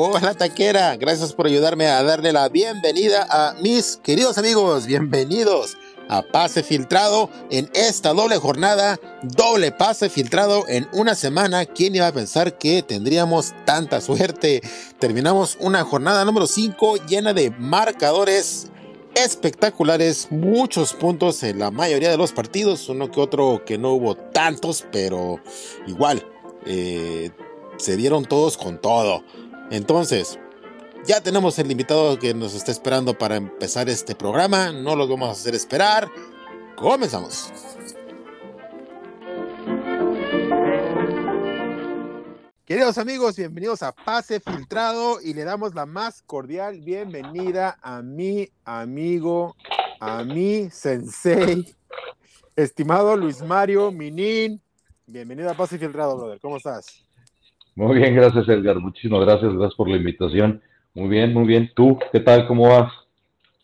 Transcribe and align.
Hola 0.00 0.32
taquera, 0.32 0.96
gracias 0.96 1.32
por 1.32 1.48
ayudarme 1.48 1.88
a 1.88 2.04
darle 2.04 2.32
la 2.32 2.48
bienvenida 2.48 3.26
a 3.28 3.54
mis 3.60 3.96
queridos 3.96 4.38
amigos, 4.38 4.86
bienvenidos 4.86 5.76
a 6.08 6.22
Pase 6.22 6.62
Filtrado 6.62 7.28
en 7.50 7.68
esta 7.74 8.12
doble 8.12 8.36
jornada, 8.36 9.00
doble 9.24 9.72
pase 9.72 10.08
filtrado 10.08 10.68
en 10.68 10.86
una 10.92 11.16
semana. 11.16 11.66
¿Quién 11.66 11.96
iba 11.96 12.06
a 12.06 12.12
pensar 12.12 12.58
que 12.58 12.84
tendríamos 12.84 13.54
tanta 13.64 14.00
suerte? 14.00 14.62
Terminamos 15.00 15.58
una 15.58 15.82
jornada 15.82 16.24
número 16.24 16.46
5 16.46 17.06
llena 17.08 17.32
de 17.34 17.50
marcadores 17.50 18.68
espectaculares, 19.16 20.28
muchos 20.30 20.92
puntos 20.92 21.42
en 21.42 21.58
la 21.58 21.72
mayoría 21.72 22.12
de 22.12 22.16
los 22.18 22.30
partidos, 22.30 22.88
uno 22.88 23.10
que 23.10 23.20
otro 23.20 23.64
que 23.66 23.78
no 23.78 23.94
hubo 23.94 24.14
tantos, 24.14 24.86
pero 24.92 25.40
igual, 25.88 26.24
eh, 26.66 27.32
se 27.78 27.96
dieron 27.96 28.24
todos 28.24 28.56
con 28.56 28.80
todo. 28.80 29.24
Entonces, 29.70 30.38
ya 31.04 31.20
tenemos 31.20 31.58
el 31.58 31.70
invitado 31.70 32.18
que 32.18 32.32
nos 32.32 32.54
está 32.54 32.72
esperando 32.72 33.16
para 33.16 33.36
empezar 33.36 33.88
este 33.88 34.14
programa. 34.14 34.72
No 34.72 34.96
los 34.96 35.08
vamos 35.08 35.28
a 35.28 35.32
hacer 35.32 35.54
esperar. 35.54 36.10
Comenzamos. 36.76 37.52
Queridos 42.64 42.98
amigos, 42.98 43.36
bienvenidos 43.36 43.82
a 43.82 43.92
Pase 43.92 44.40
Filtrado 44.40 45.22
y 45.22 45.32
le 45.32 45.44
damos 45.44 45.74
la 45.74 45.86
más 45.86 46.20
cordial 46.22 46.80
bienvenida 46.80 47.78
a 47.80 48.02
mi 48.02 48.50
amigo, 48.64 49.56
a 50.00 50.22
mi 50.22 50.68
sensei, 50.70 51.74
estimado 52.56 53.16
Luis 53.16 53.40
Mario 53.40 53.90
Minin. 53.90 54.60
Bienvenido 55.06 55.50
a 55.50 55.54
Pase 55.54 55.78
Filtrado, 55.78 56.18
brother. 56.18 56.40
¿Cómo 56.40 56.58
estás? 56.58 57.07
Muy 57.78 58.00
bien, 58.00 58.16
gracias 58.16 58.48
Edgar. 58.48 58.80
Muchísimas 58.80 59.20
gracias, 59.20 59.52
gracias 59.52 59.76
por 59.76 59.88
la 59.88 59.96
invitación. 59.96 60.60
Muy 60.94 61.08
bien, 61.08 61.32
muy 61.32 61.46
bien. 61.46 61.70
¿Tú 61.76 61.96
qué 62.10 62.18
tal? 62.18 62.44
¿Cómo 62.48 62.68
vas? 62.68 62.92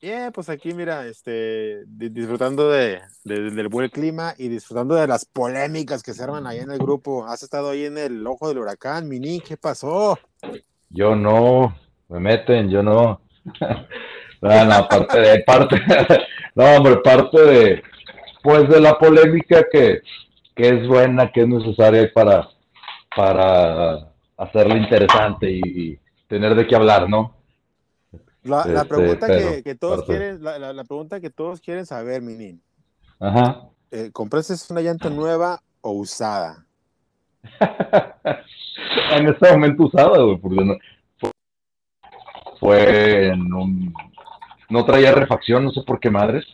Bien, 0.00 0.30
pues 0.32 0.48
aquí 0.48 0.72
mira, 0.72 1.04
este, 1.04 1.82
disfrutando 1.86 2.70
de, 2.70 3.00
del 3.24 3.66
buen 3.66 3.88
clima 3.88 4.32
y 4.38 4.46
disfrutando 4.46 4.94
de 4.94 5.08
las 5.08 5.24
polémicas 5.24 6.04
que 6.04 6.14
se 6.14 6.22
arman 6.22 6.46
ahí 6.46 6.60
en 6.60 6.70
el 6.70 6.78
grupo. 6.78 7.26
¿Has 7.26 7.42
estado 7.42 7.70
ahí 7.70 7.86
en 7.86 7.98
el 7.98 8.24
ojo 8.24 8.46
del 8.46 8.58
huracán, 8.58 9.08
Mini? 9.08 9.40
¿Qué 9.40 9.56
pasó? 9.56 10.16
Yo 10.90 11.16
no, 11.16 11.76
me 12.08 12.20
meten, 12.20 12.70
yo 12.70 12.84
no. 12.84 13.20
no, 14.40 14.64
no, 14.64 14.88
parte 14.88 15.18
de, 15.18 15.40
parte, 15.40 15.82
no, 16.54 16.64
hombre, 16.76 16.98
parte 16.98 17.40
de, 17.40 17.82
pues 18.44 18.68
de 18.68 18.80
la 18.80 18.96
polémica 18.96 19.66
que, 19.72 20.02
que 20.54 20.68
es 20.68 20.86
buena, 20.86 21.32
que 21.32 21.40
es 21.40 21.48
necesaria 21.48 22.08
para, 22.14 22.53
para 23.16 24.12
hacerlo 24.36 24.76
interesante 24.76 25.50
y 25.50 25.98
tener 26.26 26.54
de 26.54 26.66
qué 26.66 26.76
hablar, 26.76 27.08
¿no? 27.08 27.36
La, 28.42 28.62
este, 28.62 28.84
pregunta 28.84 29.26
que, 29.62 29.74
todos 29.74 30.04
quieren, 30.04 30.42
la, 30.42 30.84
pregunta 30.84 31.20
que 31.20 31.30
todos 31.30 31.60
quieren 31.60 31.86
saber, 31.86 32.20
Minin. 32.20 32.60
Ajá. 33.18 33.62
Eh, 33.90 34.10
¿Compraste 34.12 34.54
una 34.70 34.82
llanta 34.82 35.08
nueva 35.08 35.60
o 35.80 35.92
usada? 35.92 36.66
en 39.12 39.28
este 39.28 39.52
momento 39.52 39.84
usada, 39.84 40.22
güey, 40.22 40.36
porque 40.36 40.64
no, 40.64 40.74
fue, 42.60 43.28
en 43.28 43.52
un, 43.52 43.94
no 44.68 44.84
traía 44.84 45.12
refacción, 45.12 45.64
no 45.64 45.70
sé 45.70 45.82
por 45.82 46.00
qué 46.00 46.10
madres, 46.10 46.44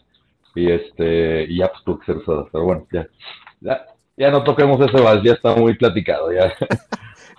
y 0.55 0.71
este, 0.71 1.45
y 1.45 1.59
ya 1.59 1.71
pues 1.71 1.83
tuvo 1.85 1.99
que 1.99 2.07
ser 2.07 2.17
usada, 2.19 2.45
pero 2.53 2.65
bueno, 2.65 2.87
ya, 2.93 3.09
ya, 3.61 3.87
ya 4.21 4.31
no 4.31 4.45
toquemos 4.45 4.79
ese 4.83 5.01
vals, 5.01 5.23
ya 5.25 5.33
está 5.33 5.55
muy 5.57 5.75
platicado, 5.75 6.31
ya. 6.31 6.53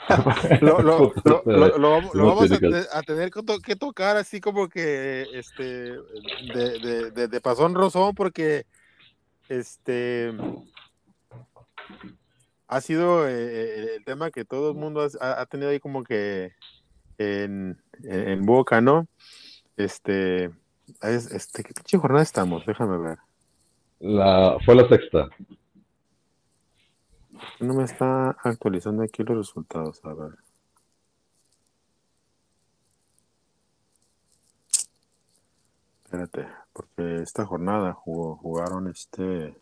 lo, 0.62 0.82
lo, 0.82 1.14
lo, 1.78 2.25
vamos 2.25 2.52
a, 2.52 3.02
tener 3.03 3.30
que 3.64 3.75
tocar 3.75 4.18
así 4.18 4.42
como 4.42 4.68
que 4.68 5.28
este 5.31 5.64
de, 5.64 7.12
de, 7.14 7.28
de, 7.28 7.41
pasón 7.41 7.75
rozón 7.75 8.16
porque 8.16 8.66
este 9.47 10.34
ha 12.68 12.81
sido 12.81 13.28
eh, 13.28 13.31
eh, 13.31 13.88
el 13.97 14.03
tema 14.03 14.31
que 14.31 14.44
todo 14.44 14.72
el 14.72 14.75
mundo 14.75 15.08
ha, 15.22 15.46
tenido 15.46 15.70
ahí 15.70 15.80
como 15.80 16.03
que 16.03 16.53
en, 17.20 17.80
en, 18.03 18.44
boca, 18.44 18.81
¿no? 18.81 19.08
Este, 19.78 20.50
este, 21.03 21.64
¿qué 21.64 21.74
pinche 21.75 22.00
jornada 22.00 22.24
estamos? 22.24 22.66
Déjame 22.66 22.97
ver. 22.97 23.18
La, 24.00 24.58
fue 24.66 24.74
la 24.74 24.90
sexta. 24.90 25.30
No 27.59 27.74
me 27.74 27.84
está 27.84 28.31
actualizando 28.44 29.03
aquí 29.03 29.24
los 29.24 29.38
resultados, 29.38 30.02
a 30.03 30.13
ver. 30.13 30.38
Espérate, 36.03 36.47
porque 36.74 37.22
esta 37.22 37.46
jornada 37.46 37.94
jugó, 37.94 38.35
jugaron 38.35 38.90
este. 38.90 39.56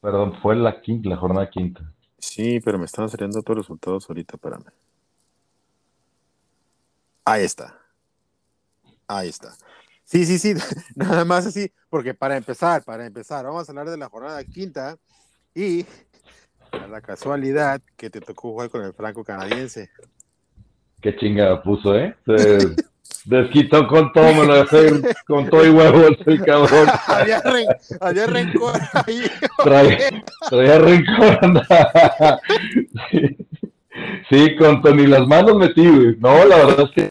Perdón, 0.00 0.34
fue 0.40 0.54
la 0.54 0.80
quinta, 0.80 1.08
la 1.08 1.16
jornada 1.16 1.50
quinta. 1.50 1.92
Sí, 2.18 2.60
pero 2.60 2.78
me 2.78 2.84
están 2.84 3.08
saliendo 3.08 3.42
los 3.44 3.56
resultados 3.56 4.08
ahorita, 4.08 4.36
espérame. 4.36 4.66
Ahí 7.24 7.42
está. 7.44 7.78
Ahí 9.08 9.28
está. 9.28 9.56
Sí, 10.04 10.24
sí, 10.26 10.38
sí, 10.38 10.54
nada 10.94 11.24
más 11.24 11.46
así, 11.46 11.72
porque 11.88 12.14
para 12.14 12.36
empezar, 12.36 12.84
para 12.84 13.06
empezar, 13.06 13.44
vamos 13.44 13.68
a 13.68 13.72
hablar 13.72 13.90
de 13.90 13.96
la 13.96 14.08
jornada 14.08 14.44
quinta 14.44 14.98
y 15.54 15.84
la 16.88 17.00
casualidad 17.00 17.80
que 17.96 18.10
te 18.10 18.20
tocó 18.20 18.52
jugar 18.52 18.70
con 18.70 18.84
el 18.84 18.92
franco 18.92 19.24
canadiense. 19.24 19.90
Qué 21.00 21.16
chinga 21.16 21.62
puso, 21.62 21.96
¿eh? 21.96 22.16
Se 22.24 22.74
desquitó 23.24 23.86
con 23.86 24.12
todo, 24.12 24.32
me 24.34 24.46
lo 24.46 24.64
dejé 24.64 25.02
con 25.26 25.48
todo 25.48 25.66
y 25.66 25.70
huevos 25.70 26.16
el 26.26 26.44
cabrón. 26.44 26.88
había, 27.06 27.42
había, 28.00 28.26
rencor 28.26 28.74
ahí. 29.06 29.22
Traía, 29.62 30.24
traía 30.48 30.78
rencor. 30.78 31.38
sí. 33.10 33.36
sí, 34.30 34.56
con 34.56 34.80
ni 34.96 35.06
las 35.06 35.26
manos 35.26 35.56
metí, 35.56 35.86
güey. 35.86 36.16
No, 36.18 36.44
la 36.44 36.56
verdad 36.56 36.86
es 36.86 36.90
que. 36.90 37.10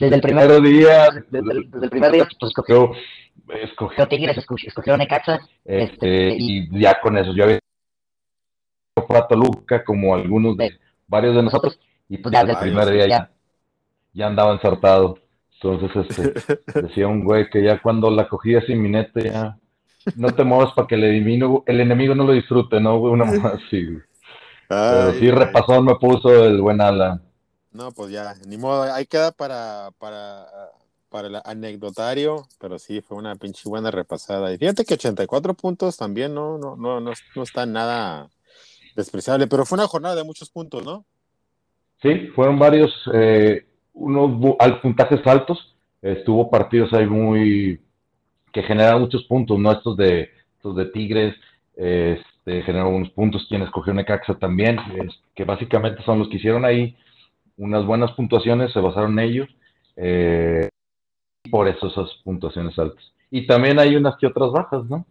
desde 0.00 0.14
el 0.16 0.20
primer 0.20 0.62
día, 0.62 1.08
desde, 1.30 1.52
el 1.52 1.90
primer 1.90 2.12
día, 2.12 2.24
pues 2.24 2.50
escogió 2.50 2.92
escogió 3.62 4.06
Tigres, 4.08 4.38
escogió 4.38 4.96
Necaxa. 4.96 5.40
Este, 5.64 6.36
y 6.38 6.80
ya 6.80 7.00
con 7.00 7.16
eso, 7.18 7.32
yo 7.34 7.44
había 7.44 7.58
para 9.06 9.26
Toluca, 9.26 9.84
como 9.84 10.14
algunos 10.14 10.56
de 10.56 10.78
varios 11.06 11.34
de 11.34 11.42
nosotros, 11.42 11.78
y 12.08 12.18
pues 12.18 12.32
ya 12.32 12.44
desde 12.44 12.52
el 12.52 12.70
primer 12.70 12.90
día 12.90 13.08
ya, 13.08 13.30
ya 14.12 14.26
andaba 14.26 14.52
ensartado. 14.52 15.18
Entonces, 15.62 15.90
este, 16.08 16.80
decía 16.82 17.06
un 17.08 17.24
güey 17.24 17.48
que 17.50 17.62
ya 17.62 17.80
cuando 17.80 18.10
la 18.10 18.28
cogía 18.28 18.60
sin 18.62 18.82
minete, 18.82 19.30
ya 19.30 19.58
no 20.16 20.34
te 20.34 20.44
muevas 20.44 20.72
para 20.74 20.86
que 20.86 20.94
el 20.94 21.04
enemigo, 21.04 21.64
el 21.66 21.80
enemigo 21.80 22.14
no 22.14 22.24
lo 22.24 22.32
disfrute, 22.32 22.80
¿no? 22.80 22.98
Una 22.98 23.24
más 23.24 23.44
así. 23.44 23.86
Pero 24.68 25.12
sí, 25.14 25.30
repasó, 25.30 25.82
me 25.82 25.96
puso 25.96 26.44
el 26.44 26.60
buen 26.60 26.80
ala. 26.80 27.20
No, 27.72 27.92
pues 27.92 28.10
ya, 28.10 28.34
ni 28.46 28.56
modo, 28.56 28.82
ahí 28.82 29.06
queda 29.06 29.30
para, 29.32 29.90
para 29.98 30.46
para 31.10 31.28
el 31.28 31.38
anecdotario, 31.44 32.46
pero 32.58 32.78
sí, 32.78 33.00
fue 33.00 33.18
una 33.18 33.34
pinche 33.34 33.68
buena 33.68 33.90
repasada. 33.90 34.52
Y 34.52 34.58
fíjate 34.58 34.84
que 34.84 34.94
84 34.94 35.54
puntos 35.54 35.96
también 35.96 36.32
no, 36.32 36.56
no, 36.56 36.76
no, 36.76 37.00
no, 37.00 37.12
no 37.36 37.42
está 37.42 37.66
nada 37.66 38.30
despreciable, 38.96 39.46
pero 39.46 39.66
fue 39.66 39.76
una 39.76 39.86
jornada 39.86 40.14
de 40.14 40.24
muchos 40.24 40.50
puntos, 40.50 40.84
¿no? 40.84 41.04
Sí, 42.00 42.28
fueron 42.34 42.58
varios, 42.58 42.92
eh, 43.12 43.66
unos 43.92 44.56
puntajes 44.80 45.26
altos, 45.26 45.76
estuvo 46.00 46.48
partidos 46.48 46.92
ahí 46.94 47.06
muy, 47.06 47.80
que 48.52 48.62
generan 48.62 49.00
muchos 49.00 49.24
puntos, 49.24 49.58
¿no? 49.58 49.72
Estos 49.72 49.96
de, 49.96 50.30
estos 50.56 50.76
de 50.76 50.86
Tigres, 50.86 51.34
este, 51.76 52.62
generaron 52.62 52.94
unos 52.94 53.10
puntos, 53.10 53.44
quien 53.48 53.62
escogió 53.62 53.92
Necaxa 53.92 54.34
también, 54.38 54.78
que 55.34 55.44
básicamente 55.44 56.02
son 56.04 56.20
los 56.20 56.28
que 56.28 56.36
hicieron 56.36 56.64
ahí 56.64 56.96
unas 57.58 57.84
buenas 57.84 58.12
puntuaciones, 58.12 58.72
se 58.72 58.80
basaron 58.80 59.18
en 59.18 59.18
ellos. 59.18 59.48
Eh, 59.96 60.69
por 61.50 61.68
eso 61.68 61.88
esas 61.88 62.08
puntuaciones 62.24 62.78
altas. 62.78 63.12
Y 63.30 63.46
también 63.46 63.78
hay 63.78 63.96
unas 63.96 64.16
que 64.16 64.26
otras 64.26 64.50
bajas, 64.50 64.84
¿no? 64.86 65.06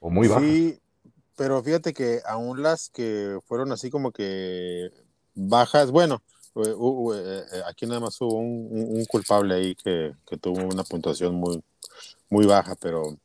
O 0.00 0.10
muy 0.10 0.28
bajas. 0.28 0.44
Sí, 0.44 0.78
pero 1.36 1.62
fíjate 1.62 1.92
que 1.92 2.20
aún 2.26 2.62
las 2.62 2.90
que 2.90 3.38
fueron 3.46 3.72
así 3.72 3.90
como 3.90 4.12
que 4.12 4.90
bajas, 5.34 5.90
bueno, 5.90 6.22
eh, 6.56 6.74
eh, 7.52 7.62
aquí 7.68 7.86
nada 7.86 8.00
más 8.00 8.18
hubo 8.20 8.36
un, 8.36 9.04
culpable 9.06 9.54
ahí 9.54 9.74
que, 9.74 10.12
tuvo 10.40 10.64
una 10.64 10.84
puntuación 10.84 11.34
muy, 11.34 11.62
muy 12.30 12.46
baja, 12.46 12.74
pero 12.80 13.16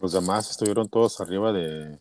los 0.00 0.12
demás 0.12 0.50
estuvieron 0.50 0.88
todos 0.88 1.20
arriba 1.20 1.52
de, 1.52 1.98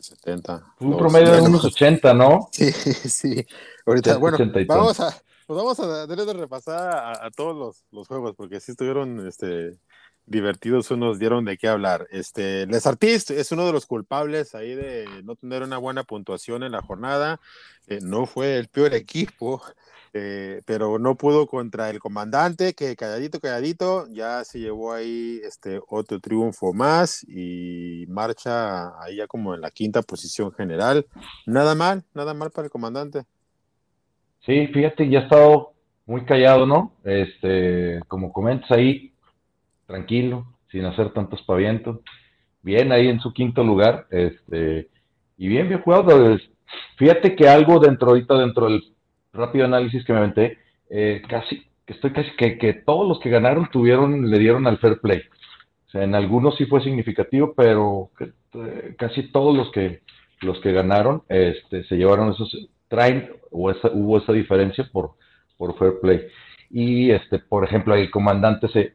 70. 0.00 0.74
Un 0.80 0.96
promedio 0.96 1.32
de 1.32 1.42
unos 1.42 1.64
80, 1.64 2.14
¿no? 2.14 2.48
Sí, 2.52 2.72
sí. 2.72 3.46
Ahorita, 3.86 4.16
bueno, 4.16 4.38
vamos 4.66 4.98
a, 5.00 5.14
pues 5.50 5.64
vamos 5.64 5.80
a 5.80 6.06
darle 6.06 6.24
de 6.24 6.32
repasar 6.32 7.18
a, 7.20 7.28
todos 7.32 7.82
los, 7.90 8.06
juegos, 8.06 8.36
porque 8.36 8.60
sí 8.60 8.70
estuvieron 8.70 9.26
este, 9.26 9.80
divertidos 10.24 10.92
unos 10.92 11.18
dieron 11.18 11.44
de 11.44 11.58
qué 11.58 11.66
hablar. 11.66 12.06
Este, 12.12 12.68
Les 12.68 12.86
Artistes 12.86 13.36
es 13.36 13.50
uno 13.50 13.66
de 13.66 13.72
los 13.72 13.84
culpables 13.84 14.54
ahí 14.54 14.76
de 14.76 15.08
no 15.24 15.34
tener 15.34 15.64
una 15.64 15.76
buena 15.78 16.04
puntuación 16.04 16.62
en 16.62 16.70
la 16.70 16.82
jornada. 16.82 17.40
Eh, 17.88 17.98
no 18.00 18.26
fue 18.26 18.58
el 18.58 18.68
peor 18.68 18.94
equipo, 18.94 19.60
eh, 20.12 20.62
pero 20.66 21.00
no 21.00 21.16
pudo 21.16 21.48
contra 21.48 21.90
el 21.90 21.98
comandante, 21.98 22.72
que 22.74 22.94
calladito, 22.94 23.40
calladito, 23.40 24.06
ya 24.12 24.44
se 24.44 24.60
llevó 24.60 24.92
ahí 24.92 25.40
este 25.42 25.80
otro 25.88 26.20
triunfo 26.20 26.72
más 26.72 27.24
y 27.26 28.04
marcha 28.06 28.96
ahí 29.02 29.16
ya 29.16 29.26
como 29.26 29.52
en 29.56 29.62
la 29.62 29.72
quinta 29.72 30.02
posición 30.02 30.52
general. 30.52 31.08
Nada 31.44 31.74
mal, 31.74 32.04
nada 32.14 32.34
mal 32.34 32.52
para 32.52 32.66
el 32.66 32.70
comandante. 32.70 33.26
Sí, 34.46 34.66
fíjate, 34.68 35.08
ya 35.08 35.20
ha 35.20 35.22
estado 35.22 35.72
muy 36.06 36.24
callado, 36.24 36.66
¿no? 36.66 36.96
Este, 37.04 38.00
como 38.08 38.32
comentas 38.32 38.70
ahí, 38.70 39.12
tranquilo, 39.86 40.46
sin 40.70 40.84
hacer 40.84 41.12
tantos 41.12 41.42
pavientos. 41.42 42.00
Bien 42.62 42.92
ahí 42.92 43.08
en 43.08 43.20
su 43.20 43.32
quinto 43.32 43.62
lugar, 43.64 44.06
este, 44.10 44.88
y 45.38 45.48
bien, 45.48 45.68
bien 45.68 45.82
jugado. 45.82 46.38
Fíjate 46.96 47.34
que 47.34 47.48
algo 47.48 47.78
dentro 47.78 48.10
ahorita, 48.10 48.38
dentro 48.38 48.66
del 48.66 48.82
rápido 49.32 49.64
análisis 49.64 50.04
que 50.04 50.12
me 50.12 50.18
aventé, 50.18 50.58
eh, 50.90 51.22
casi, 51.28 51.62
estoy 51.86 52.12
casi 52.12 52.30
que, 52.36 52.58
que 52.58 52.74
todos 52.74 53.08
los 53.08 53.20
que 53.20 53.30
ganaron 53.30 53.68
tuvieron, 53.70 54.30
le 54.30 54.38
dieron 54.38 54.66
al 54.66 54.78
fair 54.78 55.00
play. 55.00 55.22
O 55.86 55.90
sea, 55.90 56.04
en 56.04 56.14
algunos 56.14 56.56
sí 56.56 56.66
fue 56.66 56.82
significativo, 56.82 57.54
pero 57.56 58.10
eh, 58.20 58.94
casi 58.98 59.30
todos 59.32 59.56
los 59.56 59.70
que 59.72 60.02
los 60.42 60.58
que 60.60 60.72
ganaron 60.72 61.22
este, 61.28 61.84
se 61.84 61.96
llevaron 61.96 62.32
esos, 62.32 62.56
traen, 62.90 63.30
o 63.50 63.70
esa, 63.70 63.88
hubo 63.92 64.18
esa 64.18 64.32
diferencia 64.32 64.86
por, 64.92 65.12
por 65.56 65.78
fair 65.78 66.00
play. 66.02 66.26
Y, 66.68 67.10
este, 67.10 67.38
por 67.38 67.64
ejemplo, 67.64 67.94
el 67.94 68.10
comandante 68.10 68.68
se, 68.68 68.94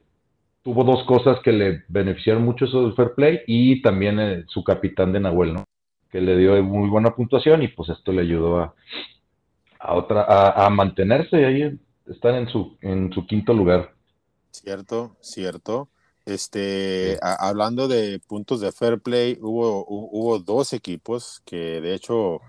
tuvo 0.66 0.84
dos 0.84 1.04
cosas 1.06 1.40
que 1.44 1.52
le 1.52 1.84
beneficiaron 1.88 2.44
mucho 2.44 2.66
eso 2.66 2.84
del 2.84 2.96
fair 2.96 3.14
play 3.16 3.40
y 3.48 3.82
también 3.82 4.20
eh, 4.20 4.44
su 4.48 4.64
capitán 4.64 5.14
de 5.14 5.20
Nahuel, 5.20 5.54
¿no? 5.54 5.64
Que 6.10 6.20
le 6.20 6.36
dio 6.38 6.62
muy 6.64 6.90
buena 6.90 7.16
puntuación 7.16 7.64
y 7.64 7.68
pues 7.70 7.90
esto 7.90 8.12
le 8.12 8.22
ayudó 8.22 8.60
a, 8.60 8.76
a 9.80 9.94
otra, 9.94 10.26
a, 10.26 10.70
mantenerse 10.70 11.40
y 11.40 11.44
ahí 11.44 11.80
están 12.08 12.36
en 12.36 12.50
su, 12.50 12.78
en 12.82 13.14
su 13.14 13.26
quinto 13.28 13.54
lugar. 13.54 13.94
Cierto, 14.52 15.16
cierto. 15.22 15.90
Este, 16.26 17.20
hablando 17.22 17.88
de 17.88 18.20
puntos 18.28 18.60
de 18.60 18.72
fair 18.72 19.00
play, 19.00 19.38
hubo, 19.40 19.86
hubo 19.88 20.40
dos 20.40 20.74
equipos 20.74 21.44
que 21.46 21.80
de 21.80 21.94
hecho 21.94 22.42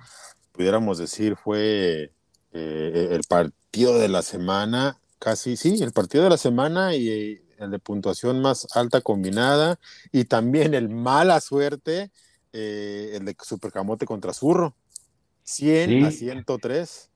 pudiéramos 0.56 0.99
decir 0.99 1.37
fue 1.37 2.12
eh, 2.53 3.08
el 3.12 3.20
partido 3.29 3.99
de 3.99 4.08
la 4.08 4.23
semana, 4.23 4.97
casi 5.19 5.56
sí, 5.56 5.82
el 5.82 5.93
partido 5.93 6.25
de 6.25 6.31
la 6.31 6.38
semana 6.38 6.94
y 6.94 7.41
el 7.58 7.70
de 7.70 7.79
puntuación 7.79 8.41
más 8.41 8.67
alta 8.75 9.00
combinada 9.00 9.79
y 10.12 10.25
también 10.25 10.75
el 10.75 10.88
mala 10.88 11.41
suerte, 11.41 12.11
eh, 12.53 13.12
el 13.14 13.25
de 13.25 13.37
Supercamote 13.41 14.06
contra 14.06 14.32
Zurro. 14.32 14.75
100 15.44 16.05
a 16.05 16.11
103. 16.11 17.11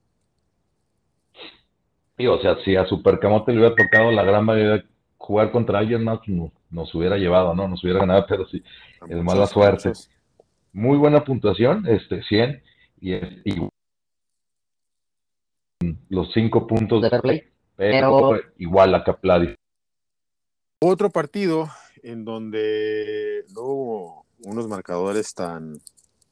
Sí, 2.16 2.26
o 2.26 2.40
sea, 2.40 2.56
si 2.64 2.76
a 2.76 2.86
Supercamote 2.86 3.52
le 3.52 3.58
hubiera 3.58 3.74
tocado 3.74 4.12
la 4.12 4.22
gran 4.22 4.44
mayoría 4.44 4.84
jugar 5.18 5.50
contra 5.50 5.80
alguien 5.80 6.04
más, 6.04 6.20
nos, 6.70 6.94
hubiera 6.94 7.16
llevado, 7.16 7.54
¿no? 7.54 7.66
Nos 7.66 7.82
hubiera 7.82 8.00
ganado, 8.00 8.24
pero 8.28 8.46
sí, 8.46 8.62
el 9.08 9.24
mala 9.24 9.46
suerte. 9.46 9.92
Muy 10.72 10.96
buena 10.96 11.24
puntuación, 11.24 11.86
este, 11.88 12.22
100, 12.22 12.62
y, 13.00 13.14
los 16.08 16.32
cinco 16.32 16.66
puntos 16.66 17.02
de 17.02 17.20
play, 17.20 17.44
pero, 17.76 18.32
igual 18.58 18.94
a 18.94 19.04
Capladi. 19.04 19.54
Otro 20.80 21.10
partido 21.10 21.68
en 22.02 22.24
donde 22.24 23.44
no 23.54 23.62
hubo 23.62 24.26
unos 24.44 24.68
marcadores 24.68 25.34
tan, 25.34 25.78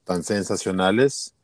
tan 0.05 0.23
sensacionales, 0.23 1.35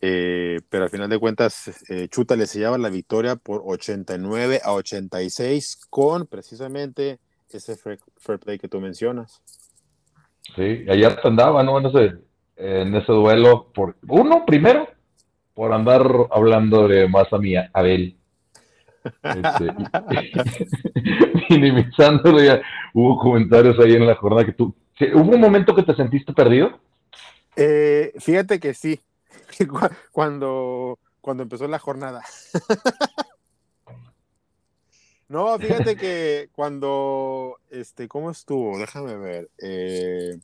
eh, 0.00 0.60
pero 0.68 0.84
al 0.84 0.90
final 0.90 1.10
de 1.10 1.18
cuentas 1.18 1.84
eh, 1.88 2.08
Chuta 2.08 2.36
le 2.36 2.46
sellaba 2.46 2.78
la 2.78 2.88
victoria 2.88 3.36
por 3.36 3.62
89 3.64 4.60
a 4.62 4.72
86 4.72 5.86
con 5.90 6.26
precisamente 6.26 7.18
ese 7.50 7.76
fair, 7.76 7.98
play 8.38 8.58
que 8.58 8.68
tú 8.68 8.80
mencionas. 8.80 9.42
Sí, 10.54 10.84
ayer 10.88 11.18
andaba, 11.24 11.62
¿no? 11.62 11.78
En 11.78 11.86
ese, 11.86 12.18
en 12.58 12.94
ese 12.94 13.12
duelo, 13.12 13.70
por 13.72 13.96
uno 14.08 14.44
primero, 14.44 14.88
por 15.54 15.72
andar 15.72 16.02
hablando 16.30 16.88
de 16.88 17.08
más 17.08 17.32
a 17.32 17.38
mía, 17.38 17.70
Abel. 17.72 18.16
Este, 19.22 19.72
minimizándolo 21.50 22.42
ya. 22.42 22.60
Hubo 22.92 23.18
comentarios 23.18 23.78
ahí 23.78 23.94
en 23.94 24.06
la 24.06 24.16
jornada 24.16 24.44
que 24.44 24.52
tú. 24.52 24.74
¿Hubo 25.14 25.34
un 25.34 25.40
momento 25.40 25.74
que 25.74 25.84
te 25.84 25.94
sentiste 25.94 26.32
perdido? 26.32 26.80
Eh, 27.56 28.12
fíjate 28.18 28.58
que 28.58 28.74
sí. 28.74 29.00
Cuando, 30.12 30.98
cuando 31.20 31.44
empezó 31.44 31.68
la 31.68 31.78
jornada. 31.78 32.22
no, 35.28 35.58
fíjate 35.58 35.96
que 35.96 36.48
cuando. 36.52 37.58
Este, 37.70 38.08
¿cómo 38.08 38.30
estuvo? 38.30 38.78
Déjame 38.78 39.16
ver. 39.16 39.48
Eh, 39.58 40.38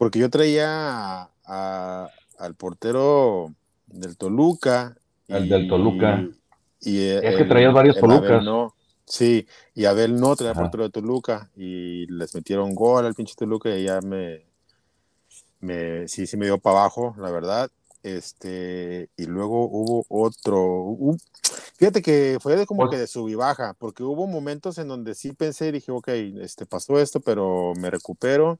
porque 0.00 0.18
yo 0.18 0.30
traía 0.30 1.28
al 1.44 2.54
portero 2.56 3.52
del 3.86 4.16
Toluca. 4.16 4.96
El 5.28 5.46
del 5.46 5.68
Toluca. 5.68 6.26
Y 6.80 7.06
es 7.06 7.36
que 7.36 7.44
traías 7.44 7.74
varios 7.74 7.98
Tolucas. 7.98 8.42
No, 8.42 8.74
sí, 9.04 9.46
y 9.74 9.84
Abel 9.84 10.18
no 10.18 10.34
traía 10.36 10.54
portero 10.54 10.84
de 10.84 10.90
Toluca 10.90 11.50
y 11.54 12.06
les 12.06 12.34
metieron 12.34 12.74
gol 12.74 13.04
al 13.04 13.14
pinche 13.14 13.34
Toluca 13.36 13.76
y 13.76 13.84
ya 13.84 14.00
me, 14.00 14.46
me 15.60 16.08
sí, 16.08 16.26
sí 16.26 16.38
me 16.38 16.46
dio 16.46 16.56
para 16.56 16.78
abajo, 16.78 17.14
la 17.18 17.30
verdad. 17.30 17.70
Este, 18.02 19.10
y 19.18 19.26
luego 19.26 19.68
hubo 19.70 20.06
otro, 20.08 20.96
fíjate 21.76 22.00
que 22.00 22.38
fue 22.40 22.56
de 22.56 22.64
como 22.64 22.88
que 22.88 22.96
de 22.96 23.06
sub 23.06 23.28
y 23.28 23.34
baja, 23.34 23.74
porque 23.78 24.02
hubo 24.02 24.26
momentos 24.26 24.78
en 24.78 24.88
donde 24.88 25.14
sí 25.14 25.32
pensé 25.32 25.68
y 25.68 25.72
dije, 25.72 25.92
ok, 25.92 26.08
este, 26.40 26.64
pasó 26.64 26.98
esto, 26.98 27.20
pero 27.20 27.74
me 27.76 27.90
recupero 27.90 28.58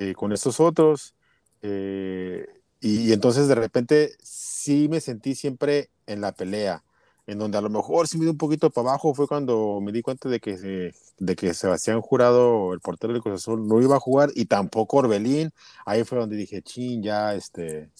eh, 0.00 0.14
con 0.14 0.32
estos 0.32 0.60
otros. 0.60 1.14
Eh, 1.60 2.46
y, 2.80 3.12
entonces 3.12 3.48
de 3.48 3.54
repente 3.54 4.12
sí 4.22 4.88
me 4.88 5.00
sentí 5.00 5.34
siempre 5.34 5.90
en 6.06 6.22
la 6.22 6.32
pelea, 6.32 6.82
en 7.26 7.38
donde 7.38 7.58
a 7.58 7.60
lo 7.60 7.68
mejor 7.68 8.08
sí 8.08 8.16
me 8.16 8.24
dio 8.24 8.32
un 8.32 8.38
poquito 8.38 8.70
para 8.70 8.88
abajo 8.88 9.14
fue 9.14 9.28
cuando 9.28 9.78
me 9.82 9.92
di 9.92 10.00
cuenta 10.00 10.30
de 10.30 10.40
que, 10.40 10.92
de 11.18 11.36
que 11.36 11.52
Sebastián 11.52 12.00
Jurado, 12.00 12.72
el 12.72 12.80
portero 12.80 13.12
del 13.12 13.20
Cruz 13.20 13.42
Azul, 13.42 13.68
no 13.68 13.82
iba 13.82 13.96
a 13.96 14.00
jugar 14.00 14.30
y 14.34 14.46
tampoco 14.46 14.96
Orbelín. 14.96 15.50
Ahí 15.84 16.04
fue 16.04 16.18
donde 16.18 16.36
dije, 16.36 16.62
chin, 16.62 17.02
ya, 17.02 17.34
este, 17.34 17.90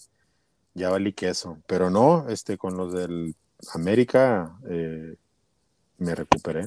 ya 0.73 0.89
valí 0.89 1.13
queso. 1.13 1.59
Pero 1.67 1.91
no, 1.91 2.31
este, 2.31 2.57
con 2.57 2.79
los 2.79 2.95
del 2.95 3.35
América 3.75 4.59
eh, 4.71 5.17
me 5.99 6.15
recuperé. 6.15 6.65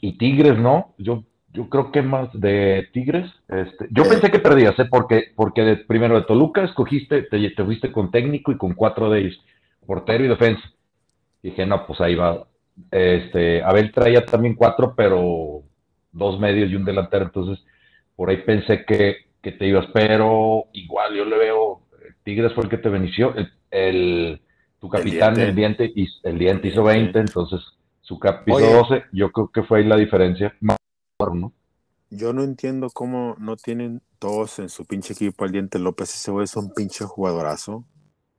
Y 0.00 0.16
Tigres, 0.16 0.58
¿no? 0.58 0.94
Yo 0.98 1.24
yo 1.52 1.68
creo 1.68 1.92
que 1.92 2.02
más 2.02 2.28
de 2.32 2.88
Tigres. 2.92 3.30
Este, 3.48 3.86
yo 3.90 4.04
pensé 4.04 4.30
que 4.30 4.38
perdías, 4.38 4.78
¿eh? 4.78 4.86
porque, 4.90 5.32
porque 5.36 5.62
de, 5.62 5.76
primero 5.76 6.14
de 6.14 6.26
Toluca 6.26 6.64
escogiste, 6.64 7.22
te, 7.22 7.50
te, 7.50 7.64
fuiste 7.64 7.92
con 7.92 8.10
técnico 8.10 8.52
y 8.52 8.56
con 8.56 8.74
cuatro 8.74 9.10
de 9.10 9.20
ellos, 9.20 9.40
portero 9.86 10.24
y 10.24 10.28
defensa. 10.28 10.62
dije, 11.42 11.66
no, 11.66 11.86
pues 11.86 12.00
ahí 12.00 12.14
va. 12.14 12.46
Este, 12.90 13.62
Abel 13.62 13.92
traía 13.92 14.24
también 14.24 14.54
cuatro, 14.54 14.94
pero 14.96 15.62
dos 16.10 16.40
medios 16.40 16.70
y 16.70 16.76
un 16.76 16.84
delantero, 16.84 17.24
entonces 17.24 17.64
por 18.16 18.30
ahí 18.30 18.38
pensé 18.38 18.84
que, 18.84 19.16
que 19.42 19.52
te 19.52 19.66
ibas, 19.66 19.86
pero 19.92 20.66
igual 20.72 21.14
yo 21.14 21.24
le 21.24 21.36
veo, 21.36 21.82
Tigres 22.22 22.52
fue 22.54 22.64
el 22.64 22.70
que 22.70 22.78
te 22.78 22.88
benefició, 22.88 23.34
el, 23.70 24.40
tu 24.78 24.88
capitán, 24.88 25.38
el 25.38 25.54
diente, 25.54 25.84
el 25.84 25.94
diente, 25.94 26.28
el 26.28 26.38
diente 26.38 26.68
hizo 26.68 26.84
20, 26.84 27.18
entonces 27.18 27.60
su 28.00 28.18
cap 28.18 28.46
hizo 28.46 28.58
12, 28.58 29.04
yo 29.12 29.30
creo 29.32 29.48
que 29.48 29.62
fue 29.62 29.78
ahí 29.78 29.84
la 29.84 29.96
diferencia. 29.96 30.54
Yo 32.10 32.32
no 32.32 32.42
entiendo 32.42 32.88
cómo 32.92 33.36
no 33.38 33.56
tienen 33.56 34.02
todos 34.18 34.58
en 34.58 34.68
su 34.68 34.84
pinche 34.84 35.14
equipo 35.14 35.44
al 35.44 35.52
Diente 35.52 35.78
López. 35.78 36.14
Ese 36.14 36.30
güey 36.30 36.44
es 36.44 36.54
un 36.56 36.72
pinche 36.74 37.04
jugadorazo. 37.04 37.84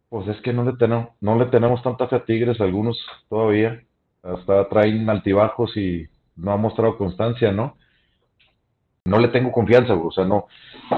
Pues 0.10 0.28
es 0.28 0.40
que 0.42 0.54
no 0.54 0.64
le 0.64 0.74
tenemos, 0.74 1.10
no 1.22 1.38
le 1.40 1.48
tenemos 1.48 1.82
tanta 1.82 2.08
fe 2.08 2.18
a 2.18 2.24
Tigres, 2.26 2.62
algunos 2.62 3.00
todavía. 3.30 3.84
Hasta 4.22 4.70
traen 4.70 5.10
altibajos 5.10 5.76
y 5.76 6.08
no 6.36 6.52
ha 6.52 6.58
mostrado 6.58 6.98
constancia, 6.98 7.52
¿no? 7.52 7.76
No 9.06 9.20
le 9.20 9.30
tengo 9.30 9.52
confianza, 9.52 9.96
o 9.96 10.12
sea, 10.12 10.24
no, 10.24 10.46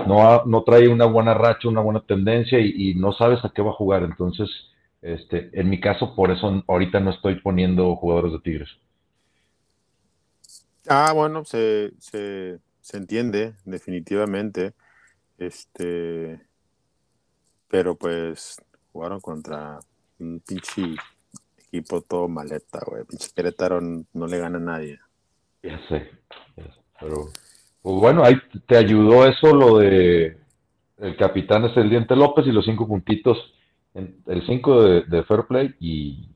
no, 0.06 0.46
no 0.46 0.64
trae 0.64 0.88
una 0.88 1.06
buena 1.06 1.34
racha, 1.34 1.68
una 1.68 1.82
buena 1.82 2.02
tendencia 2.02 2.60
y, 2.60 2.74
y, 2.76 2.96
no 2.96 3.14
sabes 3.14 3.44
a 3.44 3.50
qué 3.50 3.64
va 3.64 3.72
a 3.72 3.76
jugar. 3.76 4.04
Entonces, 4.04 4.50
este, 5.02 5.50
en 5.54 5.70
mi 5.70 5.80
caso, 5.80 6.14
por 6.14 6.30
eso 6.30 6.64
ahorita 6.68 7.00
no 7.00 7.12
estoy 7.12 7.36
poniendo 7.36 7.96
jugadores 7.96 8.34
de 8.34 8.40
Tigres. 8.40 8.70
Ah, 10.88 11.12
bueno, 11.14 11.46
se, 11.46 11.92
se, 12.00 12.60
se 12.82 12.98
entiende, 12.98 13.56
definitivamente. 13.66 14.74
Este, 15.38 16.40
pero 17.68 17.96
pues 17.96 18.62
jugaron 18.92 19.20
contra 19.20 19.80
un 20.20 20.42
pinche 20.48 20.96
equipo 21.58 22.02
todo 22.02 22.28
maleta, 22.28 22.80
güey. 22.86 23.04
Pinche 23.04 23.30
Querétaro 23.36 23.82
no 23.82 24.28
le 24.28 24.38
gana 24.38 24.58
a 24.58 24.62
nadie. 24.62 25.00
Ya 25.64 25.80
sé, 25.90 26.10
pero 27.00 27.30
pues 27.82 27.96
bueno, 27.96 28.24
ahí 28.24 28.36
te 28.68 28.78
ayudó 28.78 29.26
eso 29.26 29.54
lo 29.54 29.80
de 29.80 30.38
el 30.98 31.18
capitán 31.18 31.66
es 31.66 31.76
el 31.76 31.90
Diente 31.90 32.16
López 32.16 32.48
y 32.48 32.52
los 32.52 32.66
cinco 32.66 32.88
puntitos, 32.88 33.38
el 33.94 34.46
cinco 34.46 34.84
de, 34.84 35.24
Fair 35.24 35.46
Play 35.48 35.76
y 35.80 36.30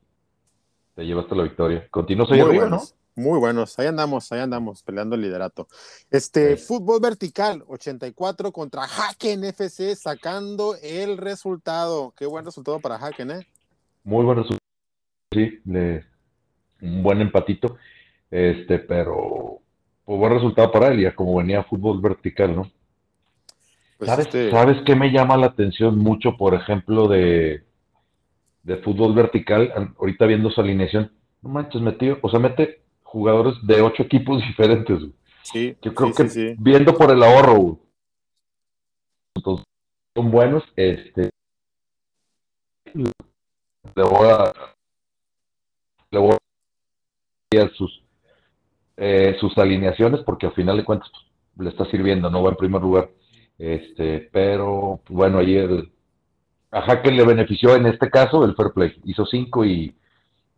te 0.94 1.04
llevaste 1.04 1.34
la 1.34 1.44
victoria. 1.44 1.86
Continúas 1.90 2.30
ahí 2.32 2.40
arriba, 2.40 2.68
¿no? 2.68 2.80
Muy 3.20 3.38
buenos, 3.38 3.78
ahí 3.78 3.86
andamos, 3.86 4.32
ahí 4.32 4.40
andamos 4.40 4.82
peleando 4.82 5.14
el 5.14 5.20
liderato. 5.20 5.68
Este 6.10 6.56
fútbol 6.56 7.00
vertical, 7.02 7.62
84 7.66 8.50
contra 8.50 8.84
Haken 8.84 9.44
FC, 9.44 9.94
sacando 9.94 10.74
el 10.82 11.18
resultado. 11.18 12.14
Qué 12.16 12.24
buen 12.24 12.46
resultado 12.46 12.80
para 12.80 12.96
Haken, 12.96 13.30
¿eh? 13.32 13.46
Muy 14.04 14.24
buen 14.24 14.38
resultado, 14.38 14.58
sí, 15.34 15.60
un 15.66 17.02
buen 17.02 17.20
empatito, 17.20 17.76
este, 18.30 18.78
pero 18.78 19.58
pues, 20.06 20.18
buen 20.18 20.32
resultado 20.32 20.72
para 20.72 20.88
él, 20.88 21.02
ya 21.02 21.14
como 21.14 21.36
venía 21.36 21.62
fútbol 21.64 22.00
vertical, 22.00 22.56
¿no? 22.56 22.70
Pues 23.98 24.08
¿Sabes, 24.08 24.26
este 24.28 24.50
¿Sabes 24.50 24.78
qué 24.86 24.96
me 24.96 25.12
llama 25.12 25.36
la 25.36 25.48
atención 25.48 25.98
mucho, 25.98 26.38
por 26.38 26.54
ejemplo, 26.54 27.06
de, 27.06 27.64
de 28.62 28.76
fútbol 28.78 29.12
vertical? 29.14 29.92
Ahorita 29.98 30.24
viendo 30.24 30.48
su 30.48 30.62
alineación, 30.62 31.12
no 31.42 31.50
manches, 31.50 31.82
metido, 31.82 32.16
o 32.22 32.30
sea, 32.30 32.40
mete 32.40 32.80
jugadores 33.10 33.54
de 33.62 33.82
ocho 33.82 34.04
equipos 34.04 34.40
diferentes. 34.40 35.02
Sí, 35.42 35.76
Yo 35.82 35.92
creo 35.92 36.12
que 36.14 36.54
viendo 36.58 36.94
por 36.94 37.10
el 37.10 37.22
ahorro, 37.22 37.80
entonces, 39.34 39.66
son 40.14 40.30
buenos. 40.30 40.62
Este, 40.76 41.30
le 42.94 44.02
voy 44.02 44.28
a, 44.28 44.52
le 46.12 46.18
voy 46.20 46.36
a 47.58 47.68
sus, 47.74 48.00
eh, 48.96 49.36
sus 49.40 49.58
alineaciones 49.58 50.20
porque 50.24 50.46
al 50.46 50.54
final 50.54 50.76
de 50.76 50.84
cuentas 50.84 51.10
pues, 51.56 51.64
le 51.64 51.70
está 51.70 51.90
sirviendo, 51.90 52.30
no 52.30 52.44
va 52.44 52.50
en 52.50 52.56
primer 52.56 52.80
lugar. 52.80 53.10
Este, 53.58 54.28
pero 54.32 55.00
bueno, 55.08 55.38
ayer 55.38 55.90
a 56.70 56.82
Jaque 56.82 57.10
le 57.10 57.24
benefició 57.24 57.74
en 57.74 57.86
este 57.86 58.08
caso 58.08 58.44
el 58.44 58.54
fair 58.54 58.70
play. 58.72 59.00
Hizo 59.04 59.26
cinco 59.26 59.64
y 59.64 59.96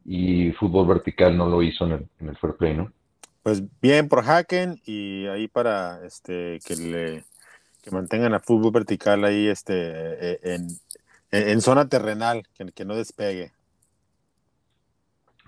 y 0.05 0.51
fútbol 0.53 0.87
vertical 0.87 1.37
no 1.37 1.49
lo 1.49 1.63
hizo 1.63 1.87
en 1.87 2.09
el, 2.21 2.37
fair 2.37 2.55
play, 2.55 2.77
¿no? 2.77 2.93
Pues 3.43 3.63
bien 3.81 4.09
por 4.09 4.25
Haken 4.25 4.81
y 4.85 5.27
ahí 5.27 5.49
para 5.49 6.05
este 6.07 6.61
que 6.65 6.77
le 6.77 7.25
que 7.83 7.91
mantengan 7.91 8.35
a 8.35 8.41
fútbol 8.41 8.73
vertical 8.73 9.25
ahí 9.25 9.49
este 9.49 9.75
e, 9.75 10.55
en, 10.55 10.69
en, 11.33 11.61
zona 11.61 11.89
terrenal, 11.89 12.45
que, 12.55 12.67
que, 12.67 12.85
no 12.85 12.95
despegue. 12.95 13.51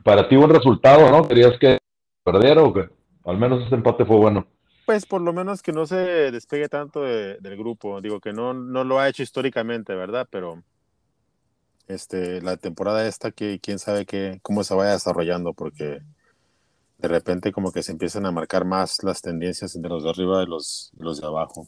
Para 0.03 0.29
ti 0.29 0.35
buen 0.35 0.51
resultado, 0.51 1.09
¿no? 1.11 1.29
¿Querías 1.29 1.57
que 1.61 1.79
perdiera 2.25 2.63
o 2.63 2.75
que 2.75 2.89
al 3.25 3.39
menos 3.39 3.63
este 3.63 3.77
empate 3.77 4.05
fue 4.05 4.17
bueno? 4.17 4.49
Pues 4.85 5.07
por 5.07 5.23
lo 5.23 5.33
menos 5.33 5.63
que 5.63 5.73
no 5.73 5.87
se 5.87 5.97
despegue 6.31 6.69
tanto 6.69 7.03
del 7.03 7.57
grupo. 7.57 8.01
Digo 8.01 8.21
que 8.21 8.33
no, 8.33 8.53
no 8.53 8.85
lo 8.85 8.99
ha 8.99 9.09
hecho 9.09 9.23
históricamente, 9.23 9.95
¿verdad? 9.95 10.27
Pero 10.31 10.63
este, 11.89 12.41
la 12.43 12.57
temporada 12.57 13.07
esta 13.07 13.31
que 13.31 13.61
quién 13.61 13.79
sabe 13.79 14.07
qué, 14.07 14.39
cómo 14.43 14.65
se 14.65 14.75
vaya 14.75 14.93
desarrollando, 14.93 15.53
porque 15.53 16.01
de 16.99 17.09
repente 17.09 17.53
como 17.53 17.73
que 17.73 17.83
se 17.83 17.93
empiezan 17.93 18.27
a 18.27 18.33
marcar 18.33 18.65
más 18.65 19.03
las 19.03 19.21
tendencias 19.21 19.75
entre 19.77 19.91
los 19.91 20.05
de 20.05 20.11
arriba 20.11 20.43
y 20.43 20.47
los, 20.47 20.93
los 20.99 21.21
de 21.21 21.27
abajo. 21.27 21.67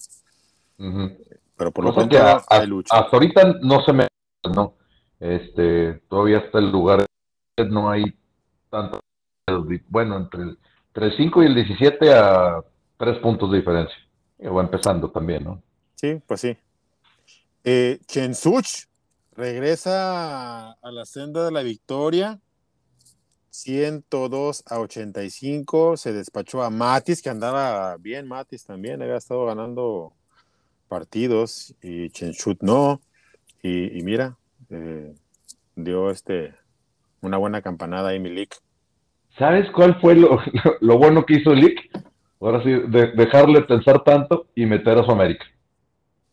Pero 1.56 1.72
por 1.72 1.84
lo 1.84 1.94
tanto 1.94 2.16
hay 2.48 2.66
lucha. 2.66 2.96
Hasta 2.96 3.16
ahorita 3.16 3.54
no 3.62 3.84
se 3.84 3.92
me... 3.92 4.08
¿no? 4.54 4.74
Este, 5.18 5.94
todavía 6.08 6.38
hasta 6.38 6.58
el 6.58 6.70
lugar 6.70 7.06
no 7.68 7.90
hay 7.90 8.04
tanto... 8.70 9.00
Bueno, 9.88 10.16
entre 10.16 10.42
el, 10.42 10.58
entre 10.94 11.16
5 11.16 11.42
y 11.42 11.46
el 11.46 11.54
17 11.54 12.14
a 12.14 12.64
3 12.98 13.18
puntos 13.18 13.50
de 13.50 13.58
diferencia. 13.58 13.96
Y 14.38 14.46
va 14.48 14.62
empezando 14.62 15.10
también, 15.10 15.44
¿no? 15.44 15.62
Sí, 15.94 16.20
pues 16.26 16.40
sí. 16.40 16.56
Eh, 17.64 17.98
Chensuch 18.06 18.86
regresa 19.36 20.72
a 20.72 20.90
la 20.90 21.04
senda 21.04 21.44
de 21.44 21.52
la 21.52 21.62
victoria. 21.62 22.40
102 23.50 24.64
a 24.66 24.80
85. 24.80 25.96
Se 25.96 26.12
despachó 26.12 26.62
a 26.62 26.70
Matis, 26.70 27.22
que 27.22 27.30
andaba 27.30 27.96
bien. 27.96 28.28
Matis 28.28 28.64
también 28.64 29.02
había 29.02 29.16
estado 29.16 29.46
ganando 29.46 30.12
partidos. 30.88 31.74
Y 31.82 32.10
Chenchut 32.10 32.62
no. 32.62 33.00
Y, 33.62 34.02
mira, 34.02 34.36
eh, 34.70 35.14
dio 35.74 36.10
este 36.10 36.54
una 37.20 37.36
buena 37.38 37.62
campanada 37.62 38.10
ahí 38.10 38.20
Milik. 38.20 38.54
¿Sabes 39.38 39.68
cuál 39.70 40.00
fue 40.00 40.14
lo, 40.14 40.38
lo, 40.80 40.98
bueno 40.98 41.26
que 41.26 41.34
hizo 41.34 41.52
Lick? 41.52 41.90
Ahora 42.40 42.62
sí, 42.62 42.70
dejarle 43.16 43.62
pensar 43.62 44.04
tanto 44.04 44.46
y 44.54 44.66
meter 44.66 44.98
a 44.98 45.04
su 45.04 45.10
América. 45.10 45.46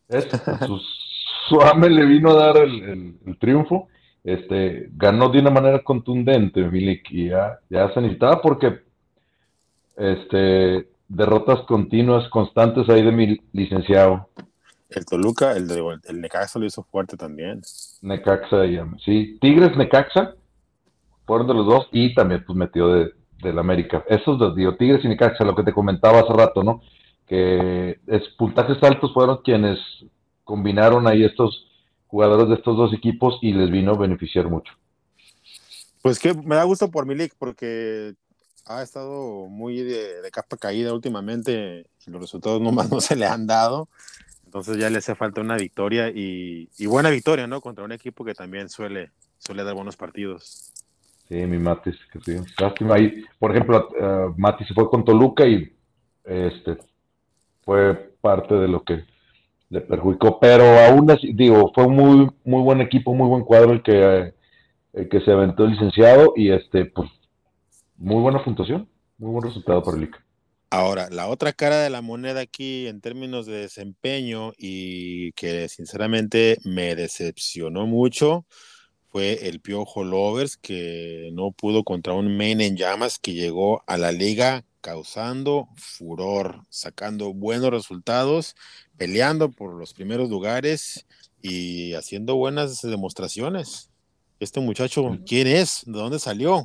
Es, 0.08 0.28
sus 0.66 1.03
Suame 1.48 1.90
le 1.90 2.04
vino 2.06 2.30
a 2.30 2.34
dar 2.34 2.56
el, 2.58 3.16
triunfo. 3.38 3.88
Este, 4.22 4.88
ganó 4.92 5.28
de 5.28 5.40
una 5.40 5.50
manera 5.50 5.82
contundente 5.82 6.62
Milik 6.62 7.10
y 7.10 7.28
ya, 7.28 7.60
se 7.68 8.00
necesitaba 8.00 8.40
porque 8.40 8.80
este, 9.96 10.88
derrotas 11.08 11.60
continuas, 11.66 12.28
constantes 12.30 12.88
ahí 12.88 13.02
de 13.02 13.12
mi 13.12 13.38
licenciado. 13.52 14.28
El 14.88 15.04
Toluca, 15.04 15.52
el, 15.56 15.68
de, 15.68 15.82
el 16.08 16.20
Necaxa 16.20 16.58
lo 16.58 16.66
hizo 16.66 16.84
fuerte 16.84 17.16
también. 17.16 17.60
Necaxa, 18.00 18.62
sí. 19.04 19.38
Tigres, 19.40 19.76
Necaxa, 19.76 20.34
fueron 21.26 21.46
de 21.46 21.54
los 21.54 21.66
dos 21.66 21.88
y 21.92 22.14
también 22.14 22.44
pues 22.46 22.56
metió 22.56 22.88
de, 22.88 23.12
del 23.42 23.58
América. 23.58 24.04
Esos 24.08 24.38
dos, 24.38 24.54
digo, 24.54 24.76
Tigres 24.76 25.04
y 25.04 25.08
Necaxa, 25.08 25.44
lo 25.44 25.54
que 25.54 25.64
te 25.64 25.72
comentaba 25.72 26.20
hace 26.20 26.32
rato, 26.32 26.62
¿no? 26.62 26.80
Que 27.26 27.98
es, 28.06 28.22
puntajes 28.38 28.82
altos 28.82 29.12
fueron 29.12 29.38
quienes 29.42 29.78
combinaron 30.44 31.06
ahí 31.06 31.24
estos 31.24 31.66
jugadores 32.06 32.48
de 32.48 32.54
estos 32.54 32.76
dos 32.76 32.92
equipos 32.94 33.38
y 33.42 33.52
les 33.52 33.70
vino 33.70 33.92
a 33.92 33.98
beneficiar 33.98 34.48
mucho. 34.48 34.72
Pues 36.02 36.18
que 36.18 36.34
me 36.34 36.54
da 36.54 36.64
gusto 36.64 36.90
por 36.90 37.06
Milik 37.06 37.34
porque 37.38 38.14
ha 38.66 38.82
estado 38.82 39.46
muy 39.48 39.82
de, 39.82 40.30
capa 40.32 40.56
caída 40.56 40.92
últimamente 40.92 41.86
los 42.06 42.20
resultados 42.20 42.60
nomás 42.60 42.88
no 42.92 43.00
se 43.00 43.16
le 43.16 43.26
han 43.26 43.46
dado. 43.46 43.88
Entonces 44.44 44.76
ya 44.76 44.88
le 44.88 44.98
hace 44.98 45.16
falta 45.16 45.40
una 45.40 45.56
victoria 45.56 46.10
y, 46.14 46.68
buena 46.86 47.10
victoria, 47.10 47.48
¿no? 47.48 47.60
Contra 47.60 47.84
un 47.84 47.90
equipo 47.90 48.24
que 48.24 48.34
también 48.34 48.68
suele, 48.68 49.10
suele 49.38 49.64
dar 49.64 49.74
buenos 49.74 49.96
partidos. 49.96 50.72
Sí, 51.28 51.34
mi 51.46 51.58
Matis, 51.58 51.96
que 52.12 52.20
sí. 52.20 52.36
Lástima. 52.60 52.94
Ahí, 52.94 53.24
por 53.40 53.50
ejemplo, 53.50 53.88
uh, 53.88 54.32
Matis 54.38 54.68
se 54.68 54.74
fue 54.74 54.88
con 54.88 55.04
Toluca 55.04 55.44
y 55.44 55.74
este 56.22 56.76
fue 57.64 58.14
parte 58.20 58.54
de 58.54 58.68
lo 58.68 58.84
que 58.84 59.04
le 59.70 59.80
perjudicó, 59.80 60.38
pero 60.40 60.64
aún 60.80 61.10
así, 61.10 61.32
digo, 61.32 61.72
fue 61.74 61.86
un 61.86 61.96
muy, 61.96 62.30
muy 62.44 62.62
buen 62.62 62.80
equipo, 62.80 63.14
muy 63.14 63.28
buen 63.28 63.44
cuadro 63.44 63.72
el 63.72 63.82
que, 63.82 64.34
que 65.10 65.20
se 65.20 65.32
aventó 65.32 65.64
el 65.64 65.72
licenciado 65.72 66.32
y 66.36 66.50
este, 66.50 66.86
pues, 66.86 67.10
muy 67.96 68.20
buena 68.20 68.42
puntuación, 68.44 68.88
muy 69.18 69.32
buen 69.32 69.44
resultado 69.44 69.82
para 69.82 69.96
el 69.96 70.04
ICA. 70.04 70.24
Ahora, 70.70 71.08
la 71.10 71.28
otra 71.28 71.52
cara 71.52 71.78
de 71.78 71.90
la 71.90 72.02
moneda 72.02 72.40
aquí 72.40 72.88
en 72.88 73.00
términos 73.00 73.46
de 73.46 73.58
desempeño 73.58 74.52
y 74.58 75.30
que 75.32 75.68
sinceramente 75.68 76.58
me 76.64 76.96
decepcionó 76.96 77.86
mucho 77.86 78.44
fue 79.08 79.46
el 79.48 79.60
Piojo 79.60 80.02
Lovers 80.02 80.56
que 80.56 81.30
no 81.32 81.52
pudo 81.52 81.84
contra 81.84 82.14
un 82.14 82.36
main 82.36 82.60
en 82.60 82.76
llamas 82.76 83.20
que 83.20 83.34
llegó 83.34 83.84
a 83.86 83.96
la 83.96 84.10
liga 84.10 84.64
causando 84.84 85.68
furor, 85.76 86.60
sacando 86.68 87.32
buenos 87.32 87.70
resultados, 87.70 88.54
peleando 88.98 89.50
por 89.50 89.72
los 89.72 89.94
primeros 89.94 90.28
lugares 90.28 91.06
y 91.40 91.94
haciendo 91.94 92.36
buenas 92.36 92.82
demostraciones. 92.82 93.90
Este 94.40 94.60
muchacho, 94.60 95.16
¿quién 95.26 95.46
es? 95.46 95.84
¿De 95.86 95.98
dónde 95.98 96.18
salió? 96.18 96.64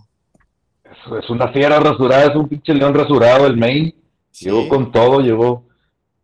Es, 1.18 1.30
una 1.30 1.48
fiera 1.54 1.80
rasurada, 1.80 2.26
es 2.26 2.36
un 2.36 2.50
pinche 2.50 2.74
león 2.74 2.94
rasurado 2.94 3.48
el 3.48 3.56
main. 3.56 3.96
Llegó 4.38 4.68
con 4.68 4.92
todo, 4.92 5.22
llegó 5.22 5.64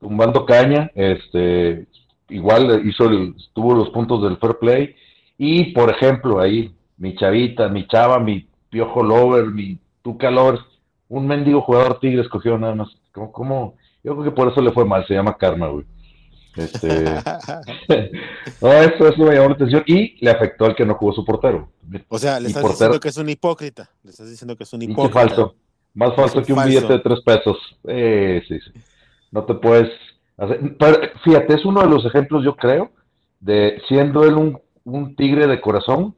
tumbando 0.01 0.45
caña, 0.45 0.91
este, 0.95 1.87
igual 2.27 2.85
hizo 2.85 3.05
el, 3.05 3.35
tuvo 3.53 3.73
los 3.73 3.89
puntos 3.91 4.21
del 4.21 4.35
fair 4.35 4.57
play. 4.59 4.95
Y 5.37 5.71
por 5.71 5.89
ejemplo, 5.89 6.41
ahí, 6.41 6.75
mi 6.97 7.15
chavita, 7.15 7.69
mi 7.69 7.87
chava, 7.87 8.19
mi 8.19 8.49
piojo 8.69 9.01
lover, 9.01 9.45
mi 9.45 9.79
tuca 10.01 10.29
lover, 10.29 10.59
un 11.07 11.27
mendigo 11.27 11.61
jugador 11.61 11.99
tigre 11.99 12.21
escogió 12.21 12.57
nada 12.57 12.75
más. 12.75 12.89
¿Cómo, 13.11 13.75
Yo 14.03 14.13
creo 14.13 14.23
que 14.25 14.31
por 14.31 14.51
eso 14.51 14.61
le 14.61 14.71
fue 14.71 14.85
mal, 14.85 15.05
se 15.07 15.13
llama 15.13 15.37
Karma, 15.37 15.67
güey. 15.67 15.85
Este... 16.55 16.87
no, 18.61 18.71
eso, 18.71 19.07
eso, 19.07 19.23
me 19.23 19.35
llamó 19.35 19.49
la 19.49 19.55
atención 19.55 19.83
y 19.85 20.17
le 20.23 20.31
afectó 20.31 20.65
al 20.65 20.75
que 20.75 20.85
no 20.85 20.95
jugó 20.95 21.13
su 21.13 21.25
portero. 21.25 21.69
O 22.07 22.17
sea, 22.17 22.39
le 22.39 22.47
estás 22.47 22.63
diciendo 22.63 22.99
que 22.99 23.09
es 23.09 23.17
un 23.17 23.29
hipócrita. 23.29 23.89
Le 24.03 24.11
estás 24.11 24.29
diciendo 24.29 24.55
que 24.55 24.63
es 24.63 24.73
un 24.73 24.81
hipócrita. 24.81 25.19
falso. 25.19 25.55
Más 25.93 26.15
falso 26.15 26.41
que 26.41 26.53
un 26.53 26.63
billete 26.65 26.93
de 26.93 26.99
tres 26.99 27.21
pesos. 27.21 27.57
Eh, 27.85 28.41
sí, 28.47 28.59
sí. 28.59 28.71
No 29.31 29.43
te 29.43 29.53
puedes 29.55 29.89
hacer. 30.37 30.59
fíjate, 31.23 31.55
es 31.55 31.65
uno 31.65 31.81
de 31.81 31.89
los 31.89 32.05
ejemplos, 32.05 32.43
yo 32.43 32.55
creo, 32.55 32.91
de 33.39 33.81
siendo 33.87 34.23
él 34.23 34.35
un, 34.35 34.59
un 34.83 35.15
tigre 35.15 35.47
de 35.47 35.61
corazón. 35.61 36.15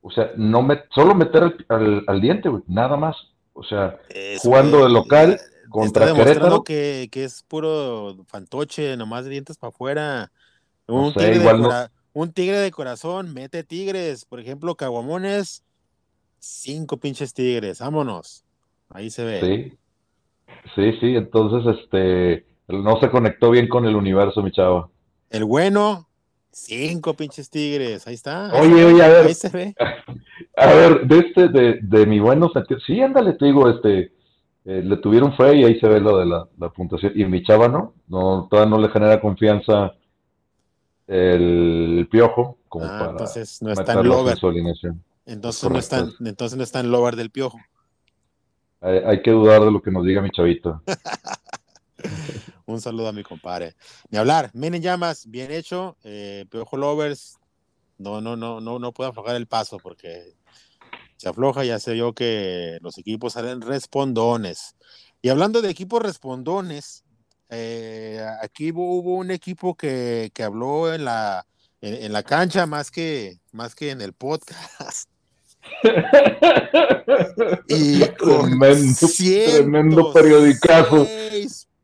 O 0.00 0.10
sea, 0.10 0.30
no 0.36 0.62
me, 0.62 0.82
solo 0.94 1.14
meter 1.14 1.42
al, 1.42 1.66
al, 1.68 2.04
al 2.06 2.20
diente, 2.20 2.48
güey, 2.48 2.62
nada 2.66 2.96
más 2.96 3.16
O 3.58 3.64
sea, 3.64 3.98
jugando 4.38 4.84
de 4.84 4.90
local 4.90 5.40
contra 5.68 6.06
está 6.06 6.16
Querétaro. 6.16 6.62
Que, 6.62 7.08
que 7.10 7.24
es 7.24 7.42
puro 7.42 8.16
fantoche, 8.28 8.96
nomás 8.96 9.26
dientes 9.26 9.58
para 9.58 9.70
afuera. 9.70 10.30
Un, 10.86 11.12
tigre 11.12 11.40
de 11.40 11.88
un 12.12 12.32
tigre 12.32 12.58
de 12.58 12.70
corazón, 12.70 13.34
mete 13.34 13.64
tigres. 13.64 14.24
Por 14.24 14.38
ejemplo, 14.38 14.76
Caguamones, 14.76 15.64
cinco 16.38 16.98
pinches 16.98 17.34
tigres, 17.34 17.80
vámonos. 17.80 18.44
Ahí 18.90 19.10
se 19.10 19.24
ve. 19.24 19.40
Sí, 19.40 19.78
sí, 20.76 20.98
sí, 21.00 21.16
entonces 21.16 21.80
este 21.80 22.46
no 22.68 23.00
se 23.00 23.10
conectó 23.10 23.50
bien 23.50 23.66
con 23.66 23.86
el 23.86 23.96
universo, 23.96 24.40
mi 24.40 24.52
chavo. 24.52 24.92
El 25.30 25.44
bueno, 25.44 26.07
cinco 26.66 27.14
pinches 27.14 27.50
tigres, 27.50 28.06
ahí 28.06 28.14
está. 28.14 28.52
oye, 28.54 28.84
oye, 28.84 29.02
a 29.02 29.08
ver. 29.08 29.26
Ahí 29.26 29.34
se 29.34 29.48
ve. 29.48 29.74
A 30.56 30.74
ver, 30.74 31.06
de 31.06 31.18
este, 31.18 31.48
de, 31.48 31.78
de 31.82 32.06
mi 32.06 32.18
bueno 32.18 32.50
sentido, 32.50 32.80
sí, 32.80 33.00
ándale, 33.00 33.34
te 33.34 33.46
digo, 33.46 33.70
este, 33.70 34.10
eh, 34.68 34.82
le 34.82 34.98
tuvieron 34.98 35.34
fe 35.34 35.56
y 35.56 35.64
ahí 35.64 35.80
se 35.80 35.88
ve 35.88 35.98
lo 35.98 36.18
de 36.18 36.26
la, 36.26 36.68
puntuación. 36.68 37.12
Y 37.14 37.24
mi 37.24 37.42
chava 37.42 37.68
no, 37.68 37.94
no, 38.06 38.48
todavía 38.50 38.68
no 38.68 38.78
le 38.78 38.90
genera 38.90 39.18
confianza 39.18 39.94
el, 41.06 42.06
piojo 42.10 42.58
como 42.68 42.84
ah, 42.84 42.98
para 42.98 43.10
entonces 43.12 43.62
no 43.62 43.72
está 43.72 43.94
en 43.94 44.06
lover. 44.06 44.36
Entonces 45.24 45.70
no, 45.70 45.78
está, 45.78 46.06
entonces 46.20 46.58
no 46.58 46.64
está 46.64 46.80
en 46.80 46.90
lover 46.90 47.16
del 47.16 47.30
piojo. 47.30 47.58
Hay, 48.82 49.22
que 49.22 49.30
dudar 49.30 49.64
de 49.64 49.70
lo 49.70 49.80
que 49.80 49.90
nos 49.90 50.04
diga 50.04 50.20
mi 50.20 50.28
chavito. 50.30 50.82
Un 52.68 52.82
saludo 52.82 53.08
a 53.08 53.12
mi 53.12 53.22
compadre. 53.22 53.74
Ni 54.10 54.18
hablar, 54.18 54.50
Menen 54.52 54.82
Llamas, 54.82 55.24
bien 55.26 55.50
hecho. 55.50 55.96
Eh, 56.04 56.44
piojo 56.50 56.76
Lovers, 56.76 57.38
no, 57.96 58.20
no, 58.20 58.36
no, 58.36 58.60
no, 58.60 58.78
no 58.78 58.92
puedo 58.92 59.08
aflojar 59.08 59.36
el 59.36 59.46
paso 59.46 59.78
porque 59.78 60.34
se 61.16 61.30
afloja, 61.30 61.64
ya 61.64 61.78
se 61.78 61.94
vio 61.94 62.12
que 62.12 62.76
los 62.82 62.98
equipos 62.98 63.32
salen 63.32 63.62
respondones. 63.62 64.76
Y 65.22 65.30
hablando 65.30 65.62
de 65.62 65.70
equipos 65.70 66.02
respondones, 66.02 67.04
eh, 67.48 68.22
aquí 68.42 68.70
hubo, 68.70 69.16
un 69.16 69.30
equipo 69.30 69.74
que, 69.74 70.30
que 70.34 70.42
habló 70.42 70.92
en 70.92 71.06
la, 71.06 71.46
en, 71.80 72.12
la 72.12 72.22
cancha 72.22 72.66
más 72.66 72.90
que, 72.90 73.40
más 73.50 73.74
que 73.74 73.92
en 73.92 74.02
el 74.02 74.12
podcast. 74.12 75.08
y 77.66 78.00
tremendo, 78.00 79.08
tremendo 79.16 80.12
periodicazo. 80.12 81.06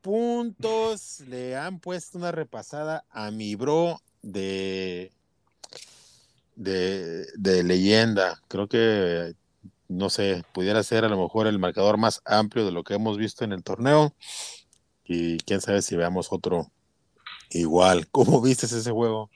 Puntos 0.05 1.21
le 1.21 1.55
han 1.55 1.79
puesto 1.79 2.19
una 2.19 2.31
repasada 2.31 3.05
a 3.09 3.31
mi 3.31 3.55
bro 3.55 3.99
de 4.21 5.09
de, 6.55 7.63
leyenda. 7.63 8.39
Creo 8.47 8.67
que, 8.67 9.33
no 9.87 10.11
sé, 10.11 10.43
pudiera 10.53 10.83
ser 10.83 11.05
a 11.05 11.09
lo 11.09 11.19
mejor 11.19 11.47
el 11.47 11.57
marcador 11.57 11.97
más 11.97 12.21
amplio 12.23 12.65
de 12.65 12.71
lo 12.71 12.83
que 12.83 12.93
hemos 12.93 13.17
visto 13.17 13.43
en 13.43 13.51
el 13.51 13.63
torneo. 13.63 14.13
Y 15.05 15.37
quién 15.39 15.59
sabe 15.59 15.81
si 15.81 15.95
veamos 15.95 16.31
otro 16.31 16.67
igual. 17.49 18.05
¿Cómo 18.11 18.43
viste 18.43 18.67
ese 18.67 18.91
juego? 18.91 19.31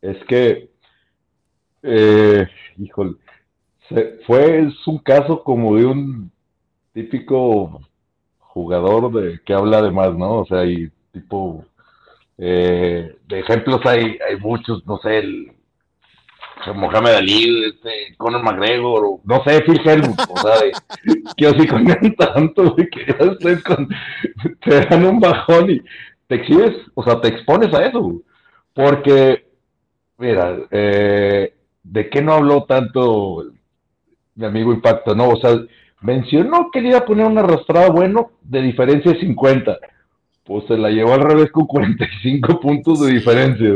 Es 0.00 0.16
que, 0.26 0.70
eh, 1.82 2.48
híjole, 2.78 3.16
fue 4.26 4.60
es 4.60 4.86
un 4.86 5.00
caso 5.00 5.44
como 5.44 5.76
de 5.76 5.84
un 5.84 6.32
típico 6.94 7.82
jugador 8.54 9.12
de 9.12 9.40
que 9.44 9.52
habla 9.52 9.82
de 9.82 9.90
más, 9.90 10.14
¿no? 10.16 10.40
O 10.40 10.46
sea, 10.46 10.60
hay 10.60 10.88
tipo 11.12 11.64
eh, 12.38 13.16
de 13.28 13.40
ejemplos 13.40 13.80
hay, 13.84 14.16
hay 14.28 14.36
muchos, 14.40 14.86
no 14.86 14.98
sé, 14.98 15.18
el, 15.18 15.52
Mohamed 16.74 17.14
Ali, 17.14 17.64
este, 17.66 18.16
Conor 18.16 18.42
McGregor, 18.42 19.20
no 19.24 19.44
sé, 19.44 19.60
Phil 19.62 19.80
Helmut, 19.84 20.18
o 20.30 20.36
sea, 20.38 20.54
que 21.36 21.46
así 21.46 21.66
con 21.66 21.84
tanto, 22.16 22.74
que 22.76 23.06
ya 23.06 23.62
con, 23.62 23.88
te 24.64 24.80
dan 24.86 25.04
un 25.04 25.20
bajón 25.20 25.70
y 25.70 25.82
te 26.26 26.36
exhibes, 26.36 26.74
o 26.94 27.04
sea, 27.04 27.20
te 27.20 27.28
expones 27.28 27.74
a 27.74 27.84
eso, 27.84 28.22
porque, 28.72 29.46
mira, 30.16 30.56
eh, 30.70 31.52
¿de 31.82 32.08
qué 32.08 32.22
no 32.22 32.32
habló 32.32 32.64
tanto 32.64 33.44
mi 34.36 34.46
amigo 34.46 34.72
Impacto? 34.72 35.14
No, 35.14 35.30
o 35.30 35.36
sea, 35.36 35.58
mencionó 36.04 36.70
que 36.70 36.82
le 36.82 36.90
iba 36.90 36.98
a 36.98 37.06
poner 37.06 37.24
un 37.24 37.38
arrastrado 37.38 37.90
bueno 37.90 38.32
de 38.42 38.60
diferencia 38.60 39.12
de 39.12 39.20
50, 39.20 39.78
pues 40.44 40.64
se 40.66 40.76
la 40.76 40.90
llevó 40.90 41.14
al 41.14 41.22
revés 41.22 41.50
con 41.50 41.66
45 41.66 42.60
puntos 42.60 43.00
de 43.00 43.12
diferencia. 43.12 43.70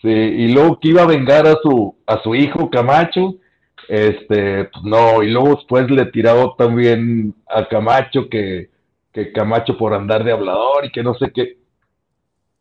Sí, 0.00 0.08
y 0.08 0.48
luego 0.48 0.80
que 0.80 0.88
iba 0.88 1.02
a 1.02 1.06
vengar 1.06 1.46
a 1.46 1.56
su, 1.62 1.94
a 2.06 2.22
su 2.22 2.34
hijo 2.34 2.70
Camacho, 2.70 3.34
este, 3.86 4.64
pues 4.64 4.84
no, 4.84 5.22
y 5.22 5.30
luego 5.30 5.56
después 5.56 5.90
le 5.90 6.06
tiró 6.06 6.54
también 6.56 7.34
a 7.46 7.68
Camacho 7.68 8.30
que, 8.30 8.70
que 9.12 9.30
Camacho 9.32 9.76
por 9.76 9.92
andar 9.92 10.24
de 10.24 10.32
hablador 10.32 10.86
y 10.86 10.90
que 10.90 11.02
no 11.02 11.14
sé 11.16 11.30
qué. 11.34 11.58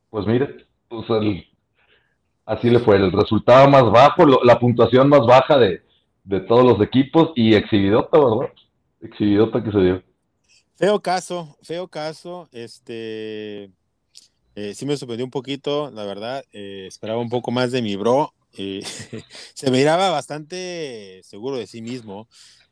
Pues 0.10 0.28
mire, 0.28 0.54
pues 0.90 1.06
así 2.46 2.70
le 2.70 2.80
fue, 2.80 2.98
el 2.98 3.14
resultado 3.14 3.70
más 3.70 3.90
bajo, 3.90 4.26
la 4.44 4.60
puntuación 4.60 5.08
más 5.08 5.26
baja 5.26 5.58
de, 5.58 5.82
de 6.26 6.42
todos 6.42 6.66
los 6.66 6.82
equipos 6.82 7.32
y 7.36 7.56
exhibidota, 7.56 8.20
¿verdad? 8.20 8.54
Exhibidota 9.02 9.64
que 9.64 9.72
se 9.72 9.80
dio. 9.80 10.04
Feo 10.76 11.02
caso, 11.02 11.58
feo 11.62 11.88
caso, 11.88 12.50
este 12.52 13.72
eh, 14.56 14.74
sí 14.74 14.86
me 14.86 14.96
sorprendió 14.96 15.26
un 15.26 15.32
poquito, 15.32 15.92
la 15.92 16.06
verdad. 16.06 16.44
Eh, 16.54 16.86
esperaba 16.88 17.20
un 17.20 17.30
poco 17.30 17.52
más 17.52 17.72
de 17.72 17.82
mi 17.82 17.96
bro. 17.96 18.34
Eh, 18.58 18.82
se 19.54 19.70
miraba 19.70 20.10
bastante 20.10 21.22
seguro 21.24 21.58
de 21.58 21.68
sí 21.68 21.82
mismo. 21.82 22.28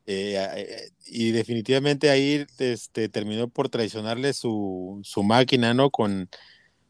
y 0.06 1.30
definitivamente 1.32 2.10
ahí 2.10 2.44
este, 2.58 3.08
terminó 3.08 3.48
por 3.48 3.68
traicionarle 3.68 4.32
su, 4.34 5.00
su 5.02 5.22
máquina, 5.22 5.72
¿no? 5.74 5.90
Con, 5.90 6.28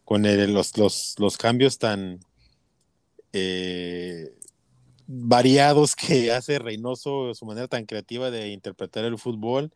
con 0.05 0.23
los, 0.53 0.77
los, 0.79 1.15
los, 1.19 1.37
cambios 1.37 1.79
tan 1.79 2.21
variados 5.07 5.95
que 5.95 6.33
hace 6.33 6.59
Reynoso, 6.59 7.35
su 7.35 7.47
manera 7.47 7.69
tan 7.69 7.87
creativa 7.87 8.31
de 8.31 8.49
interpretar 8.49 9.05
el 9.05 9.19
fútbol, 9.19 9.73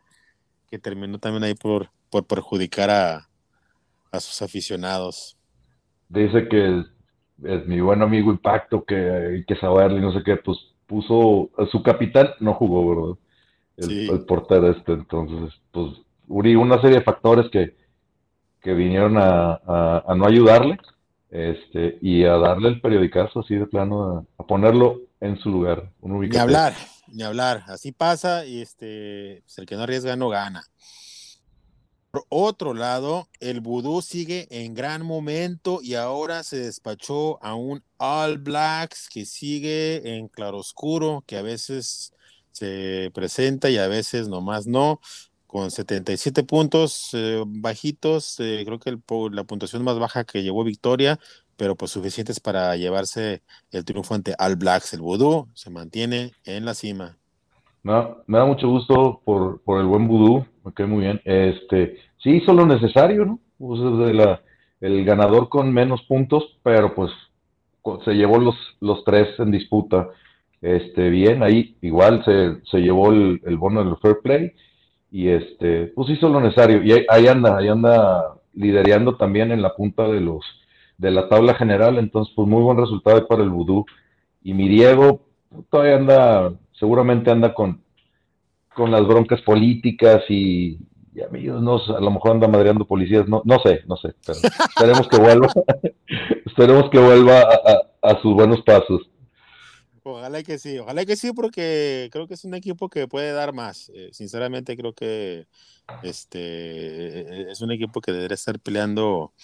que 0.71 0.79
terminó 0.79 1.19
también 1.19 1.45
ahí 1.45 1.55
por, 1.55 1.91
por 2.11 2.27
perjudicar 2.27 2.91
a, 2.91 3.29
a 4.11 4.21
sus 4.21 4.43
aficionados. 4.43 5.37
Dice 6.09 6.49
que 6.49 6.85
es, 7.45 7.67
mi 7.67 7.81
buen 7.81 8.03
amigo 8.03 8.31
Impacto, 8.31 8.85
que 8.85 8.97
hay 8.97 9.45
que 9.45 9.57
saberle, 9.57 10.01
no 10.01 10.13
sé 10.13 10.23
qué, 10.25 10.37
pues 10.37 10.59
puso, 10.87 11.51
a 11.57 11.67
su 11.67 11.83
capitán 11.83 12.31
no 12.41 12.55
jugó, 12.55 12.89
¿verdad? 12.89 13.19
El, 13.77 14.25
portero 14.25 14.71
este, 14.71 14.93
entonces, 14.93 15.55
pues, 15.71 15.93
Uri, 16.27 16.57
una 16.57 16.81
serie 16.81 16.99
de 16.99 17.05
factores 17.05 17.49
que, 17.51 17.77
que 18.61 18.75
vinieron 18.75 19.17
a, 19.19 20.03
no 20.17 20.27
ayudarle, 20.27 20.79
este, 21.31 21.99
y 22.01 22.25
a 22.25 22.33
darle 22.39 22.71
el 22.71 22.81
periodicazo 22.81 23.41
así 23.41 23.55
de 23.55 23.67
plano, 23.67 24.27
a, 24.37 24.47
ponerlo 24.47 25.03
en 25.21 25.39
su 25.39 25.51
lugar. 25.51 25.93
ni 26.03 26.37
hablar, 26.37 26.75
ni 27.09 27.23
hablar, 27.23 27.65
así 27.69 27.93
pasa, 27.93 28.47
y 28.47 28.63
este, 28.63 29.43
pues, 29.45 29.59
el 29.59 29.67
que 29.67 29.77
no 29.77 29.83
arriesga 29.83 30.17
no 30.17 30.29
gana. 30.29 30.65
Por 32.11 32.25
otro 32.31 32.73
lado, 32.73 33.29
el 33.39 33.61
vudú 33.61 34.01
sigue 34.01 34.47
en 34.51 34.73
gran 34.73 35.05
momento 35.05 35.81
y 35.83 35.95
ahora 35.95 36.43
se 36.43 36.59
despachó 36.59 37.43
a 37.43 37.55
un 37.55 37.83
All 37.99 38.39
Blacks 38.39 39.09
que 39.11 39.27
sigue 39.27 40.17
en 40.17 40.29
claroscuro, 40.29 41.23
que 41.27 41.37
a 41.37 41.43
veces 41.43 42.15
se 42.51 43.11
presenta 43.13 43.69
y 43.69 43.77
a 43.77 43.89
veces 43.89 44.27
nomás 44.29 44.67
no, 44.67 45.01
con 45.47 45.71
77 45.71 46.45
puntos 46.45 47.11
eh, 47.13 47.43
bajitos, 47.47 48.41
eh, 48.41 48.63
creo 48.65 48.79
que 48.79 48.99
la 49.31 49.45
puntuación 49.45 49.85
más 49.85 49.99
baja 49.99 50.25
que 50.25 50.43
llevó 50.43 50.65
Victoria, 50.65 51.19
pero 51.59 51.75
pues 51.75 51.91
suficientes 51.91 52.39
para 52.39 52.77
llevarse 52.77 53.43
el 53.73 53.85
triunfo 53.85 54.15
ante 54.15 54.35
All 54.39 54.57
Blacks. 54.57 54.95
El 54.95 55.01
vudú 55.01 55.49
se 55.55 55.71
mantiene 55.71 56.33
en 56.45 56.65
la 56.65 56.73
cima. 56.73 57.17
No, 57.83 58.19
me 58.27 58.39
da 58.39 58.47
mucho 58.47 58.69
gusto 58.69 59.21
por, 59.25 59.61
por 59.63 59.81
el 59.81 59.87
buen 59.87 60.07
vudú, 60.07 60.47
me 60.65 60.73
quedé 60.73 60.87
muy 60.87 61.03
bien. 61.03 61.21
Este, 61.25 61.99
sí 62.23 62.37
hizo 62.37 62.55
lo 62.55 62.65
necesario, 62.65 63.25
¿no? 63.25 63.41
Pues 63.59 63.81
el 64.81 65.05
ganador 65.05 65.49
con 65.49 65.73
menos 65.73 66.03
puntos, 66.03 66.45
pero 66.63 66.95
pues 66.95 67.11
se 68.05 68.13
llevó 68.13 68.39
los, 68.39 68.55
los 68.81 69.03
tres 69.05 69.29
en 69.39 69.51
disputa. 69.51 70.09
Este, 70.61 71.09
bien, 71.09 71.43
ahí 71.43 71.77
igual 71.83 72.25
se, 72.25 72.59
se 72.71 72.79
llevó 72.79 73.13
el, 73.13 73.41
bono 73.57 73.85
del 73.85 73.97
fair 73.97 74.19
play 74.23 74.53
y 75.11 75.29
este, 75.29 75.87
pues 75.89 76.11
hizo 76.11 76.29
lo 76.29 76.41
necesario. 76.41 76.83
Y 76.83 77.05
ahí, 77.09 77.27
anda, 77.27 77.57
ahí 77.57 77.69
anda 77.69 78.35
liderando 78.55 79.17
también 79.17 79.51
en 79.51 79.63
la 79.63 79.75
punta 79.75 80.07
de 80.09 80.21
los 80.21 80.45
de 80.99 81.11
la 81.11 81.29
tabla 81.29 81.55
general, 81.55 81.99
entonces 81.99 82.35
pues 82.37 82.47
muy 82.47 82.63
buen 82.63 82.77
resultado 82.77 83.27
para 83.27 83.43
el 83.43 83.51
vudú. 83.51 83.87
Y 84.43 84.53
mi 84.53 84.69
Diego 84.69 85.23
todavía 85.71 85.97
anda 85.97 86.53
seguramente 86.79 87.31
anda 87.31 87.55
con, 87.55 87.83
con 88.75 88.91
las 88.91 89.07
broncas 89.07 89.41
políticas 89.43 90.23
y, 90.29 90.79
amigos, 91.27 91.63
no, 91.63 91.77
a 91.97 92.01
lo 92.01 92.11
mejor 92.11 92.33
anda 92.33 92.49
madreando 92.49 92.87
policías, 92.87 93.29
no, 93.29 93.43
no 93.45 93.59
sé, 93.61 93.83
no 93.87 93.97
sé, 93.97 94.15
pero 94.25 94.39
esperemos 94.69 95.09
que 95.09 95.19
vuelva, 95.19 95.49
esperemos 96.47 96.91
que 96.91 96.99
vuelva 96.99 97.41
a, 98.03 98.23
sus 98.23 98.35
buenos 98.35 98.63
pasos. 98.63 99.09
Ojalá 100.05 100.43
que 100.43 100.59
sí, 100.59 100.79
ojalá 100.79 101.05
que 101.05 101.17
sí, 101.17 101.33
porque 101.33 102.09
creo 102.11 102.27
que 102.27 102.35
es 102.35 102.45
un 102.45 102.55
equipo 102.55 102.89
que 102.89 103.07
puede 103.07 103.33
dar 103.33 103.53
más. 103.53 103.91
Eh, 103.95 104.09
sinceramente, 104.13 104.75
creo 104.75 104.95
que 104.95 105.47
este 106.03 107.51
es 107.51 107.61
un 107.61 107.73
equipo 107.73 108.01
que 108.01 108.13
debería 108.13 108.35
estar 108.35 108.59
peleando 108.59 109.35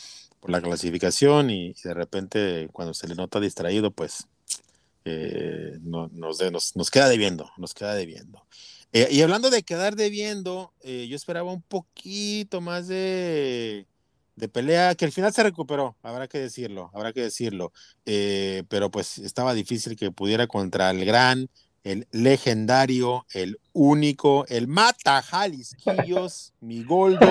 por 0.45 0.51
la 0.51 0.61
clasificación 0.61 1.49
y, 1.49 1.73
de 1.83 1.95
repente 1.95 2.69
cuando 2.71 2.93
se 2.93 3.09
le 3.09 3.15
nota 3.15 3.41
distraído, 3.41 3.93
pues 3.93 4.29
eh, 5.07 5.79
no, 5.81 6.11
nos, 6.13 6.91
queda 6.91 7.09
debiendo, 7.09 7.51
nos 7.57 7.73
queda 7.73 7.95
debiendo. 7.95 8.45
Eh, 8.93 9.09
y 9.11 9.23
hablando 9.23 9.49
de 9.49 9.63
quedar 9.63 9.97
debiendo, 9.97 10.75
yo 10.83 11.17
esperaba 11.17 11.51
un 11.51 11.63
poquito 11.63 12.61
más 12.61 12.89
de 12.89 13.87
de 14.37 14.49
pelea 14.49 14.95
que 14.95 15.05
al 15.05 15.13
final 15.13 15.33
se 15.33 15.43
recuperó, 15.43 15.97
habrá 16.03 16.27
que 16.29 16.39
decirlo, 16.39 16.91
habrá 16.93 17.13
que 17.13 17.23
decirlo, 17.23 17.73
eh, 18.05 18.65
pero 18.69 18.91
pues 18.91 19.19
estaba 19.19 19.55
difícil 19.55 19.97
que 19.97 20.11
pudiera 20.11 20.47
contra 20.47 20.91
el 20.91 21.05
gran, 21.05 21.49
el 21.85 22.09
legendario, 22.13 23.27
el 23.35 23.59
único, 23.75 24.47
el 24.49 24.67
mata 24.67 25.21
Jalisquillos, 25.21 26.55
mi 26.61 26.83
Goldo, 26.83 27.27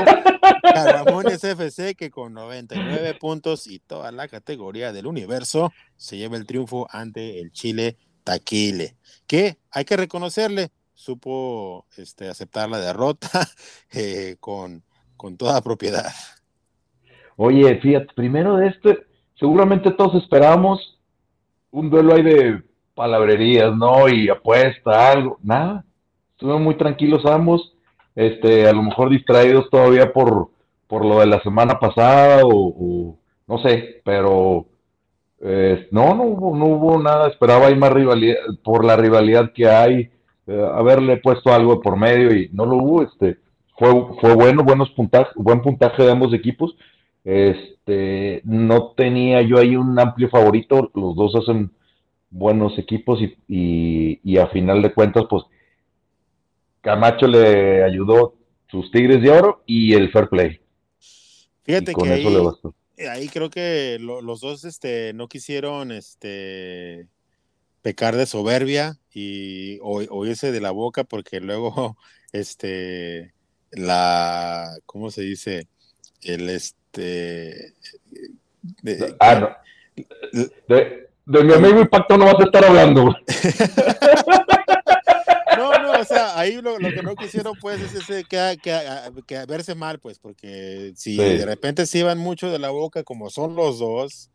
Caramones 0.61 1.43
FC, 1.43 1.95
que 1.95 2.11
con 2.11 2.33
99 2.33 3.15
puntos 3.15 3.65
y 3.65 3.79
toda 3.79 4.11
la 4.11 4.27
categoría 4.27 4.93
del 4.93 5.07
universo 5.07 5.73
se 5.97 6.17
lleva 6.17 6.37
el 6.37 6.45
triunfo 6.45 6.87
ante 6.91 7.41
el 7.41 7.51
Chile 7.51 7.97
Taquile, 8.23 8.95
que 9.25 9.57
hay 9.71 9.85
que 9.85 9.97
reconocerle, 9.97 10.69
supo 10.93 11.87
este, 11.97 12.29
aceptar 12.29 12.69
la 12.69 12.79
derrota 12.79 13.27
eh, 13.91 14.37
con, 14.39 14.83
con 15.17 15.35
toda 15.35 15.61
propiedad. 15.61 16.11
Oye, 17.37 17.79
fíjate, 17.81 18.13
primero 18.15 18.57
de 18.57 18.67
este, 18.67 18.99
seguramente 19.33 19.89
todos 19.91 20.21
esperamos 20.21 20.99
un 21.71 21.89
duelo 21.89 22.13
ahí 22.13 22.21
de 22.21 22.72
palabrerías, 22.95 23.75
¿no? 23.75 24.10
Y 24.10 24.29
apuesta, 24.29 25.12
algo, 25.12 25.38
nada. 25.43 25.86
Estuvimos 26.32 26.62
muy 26.62 26.75
tranquilos 26.75 27.25
ambos, 27.25 27.73
este, 28.15 28.67
a 28.67 28.73
lo 28.73 28.84
mejor 28.84 29.10
distraídos 29.10 29.69
todavía 29.69 30.12
por, 30.12 30.49
por 30.88 31.06
lo 31.06 31.19
de 31.19 31.27
la 31.27 31.41
semana 31.41 31.79
pasada 31.79 32.41
o, 32.43 33.15
no 33.47 33.58
sé, 33.60 34.01
pero 34.03 34.65
eh, 35.41 35.88
no, 35.91 36.15
no 36.15 36.23
hubo, 36.23 36.56
no 36.56 36.65
hubo 36.65 37.01
nada, 37.01 37.29
esperaba 37.29 37.67
ahí 37.67 37.75
más 37.75 37.91
rivalidad, 37.91 38.38
por 38.63 38.86
la 38.86 38.95
rivalidad 38.95 39.51
que 39.53 39.67
hay, 39.67 40.10
eh, 40.47 40.69
haberle 40.73 41.17
puesto 41.17 41.53
algo 41.53 41.82
por 41.82 41.97
medio 41.97 42.36
y 42.36 42.49
no 42.51 42.65
lo 42.65 42.77
hubo, 42.77 43.03
este, 43.03 43.38
fue, 43.77 43.89
fue 44.19 44.36
bueno, 44.36 44.63
buenos 44.63 44.89
puntajes, 44.91 45.34
buen 45.36 45.62
puntaje 45.62 46.03
de 46.03 46.12
ambos 46.12 46.34
equipos, 46.34 46.75
este, 47.23 48.41
no 48.43 48.93
tenía 48.97 49.41
yo 49.41 49.58
ahí 49.58 49.75
un 49.75 49.97
amplio 49.97 50.29
favorito, 50.29 50.91
los 50.93 51.15
dos 51.15 51.36
hacen 51.36 51.71
buenos 52.34 52.78
equipos 52.80 53.19
y, 53.22 54.19
y, 54.24 54.38
a 54.38 54.48
final 54.48 54.82
de 54.82 54.91
cuentas, 54.91 55.26
pues 55.30 55.43
Camacho 56.82 57.28
le 57.28 57.84
ayudó 57.84 58.36
sus 58.69 58.91
Tigres 58.91 59.22
de 59.22 59.30
Oro 59.30 59.63
y 59.67 59.93
el 59.93 60.12
Fair 60.12 60.28
Play. 60.30 60.60
Fíjate 61.62 61.93
que 61.93 62.10
ahí, 62.10 63.08
ahí, 63.08 63.28
creo 63.30 63.50
que 63.50 63.98
los 64.00 64.41
dos 64.41 64.65
este, 64.65 65.13
no 65.13 65.28
quisieron 65.28 65.91
este, 65.91 67.08
pecar 67.84 68.15
de 68.15 68.26
soberbia 68.26 68.98
y 69.13 69.78
oírse 69.82 70.52
de 70.52 70.60
la 70.60 70.72
boca 70.72 71.04
porque 71.04 71.39
luego 71.39 71.98
este, 72.34 73.34
la, 73.72 74.76
¿cómo 74.88 75.12
se 75.12 75.22
dice? 75.22 75.67
El, 76.22 76.50
este, 76.50 77.74
de, 78.82 79.15
ah, 79.19 79.62
de, 80.67 81.10
mi 81.25 81.53
amigo 81.53 81.81
Impacto 81.81 82.17
no 82.17 82.25
vas 82.25 82.39
a 82.39 82.43
estar 82.43 82.65
hablando. 82.65 83.15
No, 85.55 85.71
no, 85.79 85.99
o 85.99 86.03
sea, 86.03 86.38
ahí 86.38 86.62
lo, 86.62 86.77
que 86.77 87.03
no 87.03 87.15
quisieron 87.15 87.53
pues 87.62 87.79
es 87.79 87.93
ese 87.93 88.23
que, 88.23 88.57
que, 89.25 89.45
verse 89.45 89.75
mal, 89.75 89.99
pues, 89.99 90.19
porque 90.19 90.93
si 90.95 91.15
de 91.15 91.45
repente 91.45 91.86
se 91.86 91.99
iban 91.99 92.17
mucho 92.17 92.51
de 92.51 92.59
la 92.59 92.69
boca, 92.71 93.03
como 93.03 93.29
son 93.29 93.55
los 93.55 93.79
dos, 93.79 94.31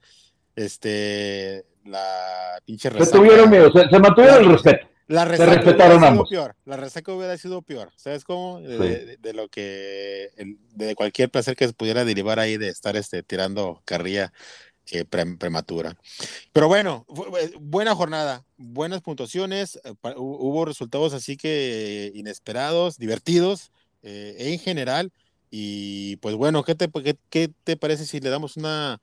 este, 0.55 1.64
la 1.85 2.61
pinche 2.64 2.90
resaca. 2.90 3.11
Se 3.11 3.16
tuvieron 3.16 3.51
miedo, 3.51 3.70
se, 3.72 3.98
mantuvieron 3.98 4.44
el 4.44 4.53
respeto. 4.53 4.88
La 5.09 5.24
resaca 5.24 5.55
respetaron 5.55 5.98
hubiera 5.98 6.12
sido 6.12 6.29
peor. 6.29 6.57
La 6.66 6.77
resaca 6.77 7.12
hubiera 7.14 7.38
sido 7.38 7.62
peor. 7.62 7.90
¿Sabes 7.96 8.24
cómo? 8.24 8.61
De, 8.61 9.33
lo 9.33 9.48
que. 9.48 10.29
De 10.74 10.94
cualquier 10.94 11.31
placer 11.31 11.57
que 11.57 11.66
se 11.66 11.72
pudiera 11.72 12.05
derivar 12.05 12.38
ahí 12.38 12.59
de 12.59 12.68
estar 12.68 12.94
este, 12.94 13.22
tirando 13.22 13.81
carrilla 13.87 14.35
eh, 14.90 15.05
prematura. 15.05 15.96
Pero 16.53 16.68
bueno, 16.68 17.07
eh, 17.40 17.53
buena 17.61 17.94
jornada, 17.94 18.44
buenas 18.57 19.03
puntuaciones. 19.03 19.81
Eh, 19.85 19.94
hubo 20.16 20.64
resultados 20.64 21.14
así 21.14 21.37
que 21.37 22.12
inesperados, 22.14 22.98
divertidos 22.98 23.72
en 24.03 24.59
general. 24.59 25.12
Y 25.51 26.16
pues 26.16 26.35
bueno, 26.35 26.62
¿qué 26.62 26.74
te, 26.74 26.88
qué, 27.31 27.51
te 27.64 27.77
parece 27.77 28.07
si 28.07 28.20
le 28.20 28.31
damos 28.31 28.57
una 28.57 29.01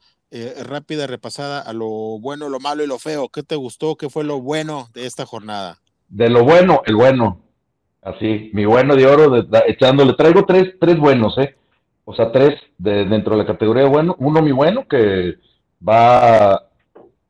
rápida 0.63 1.05
repasada 1.05 1.61
a 1.61 1.73
lo 1.73 1.87
bueno, 2.19 2.49
lo 2.49 2.59
malo 2.59 2.83
y 2.83 2.87
lo 2.87 2.97
feo? 2.97 3.29
¿Qué 3.29 3.43
te 3.43 3.55
gustó? 3.55 3.95
¿Qué 3.97 4.09
fue 4.09 4.23
lo 4.23 4.41
bueno 4.41 4.89
de 4.93 5.05
esta 5.05 5.25
jornada? 5.25 5.79
de 6.09 6.29
lo 6.29 6.43
bueno, 6.43 6.81
el 6.85 6.95
bueno. 6.95 7.41
Así, 8.01 8.51
mi 8.53 8.65
bueno 8.65 8.95
de 8.95 9.07
oro, 9.07 9.47
echándole. 9.67 10.13
Traigo 10.13 10.45
tres, 10.45 10.75
tres 10.79 10.97
buenos, 10.97 11.37
¿eh? 11.39 11.55
O 12.05 12.13
sea, 12.13 12.31
tres 12.31 12.53
de, 12.77 13.05
dentro 13.05 13.31
de 13.31 13.43
la 13.43 13.47
categoría 13.47 13.83
de 13.83 13.89
bueno. 13.89 14.15
Uno, 14.19 14.41
mi 14.41 14.51
bueno, 14.51 14.87
que 14.87 15.35
va 15.87 16.63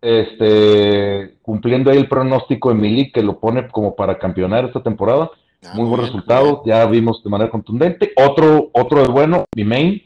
este, 0.01 1.38
cumpliendo 1.41 1.91
ahí 1.91 1.97
el 1.97 2.08
pronóstico 2.08 2.69
de 2.69 2.75
Milik, 2.75 3.13
que 3.13 3.23
lo 3.23 3.39
pone 3.39 3.67
como 3.69 3.95
para 3.95 4.17
campeonar 4.17 4.65
esta 4.65 4.84
temporada. 4.84 5.31
Ah, 5.63 5.73
muy 5.75 5.88
buen 5.88 6.01
resultado, 6.01 6.62
ya 6.65 6.86
vimos 6.86 7.23
de 7.23 7.29
manera 7.29 7.49
contundente. 7.49 8.12
Otro, 8.15 8.69
otro 8.73 9.01
de 9.01 9.08
bueno, 9.08 9.45
mi 9.55 9.63
main, 9.63 10.03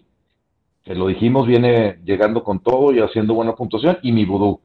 que 0.84 0.96
lo 0.96 1.08
dijimos, 1.08 1.48
viene 1.48 2.00
llegando 2.06 2.44
con 2.44 2.60
todo 2.60 2.94
y 2.94 3.00
haciendo 3.00 3.34
buena 3.34 3.56
puntuación. 3.56 3.98
Y 4.02 4.12
mi 4.12 4.26
vudú 4.26 4.62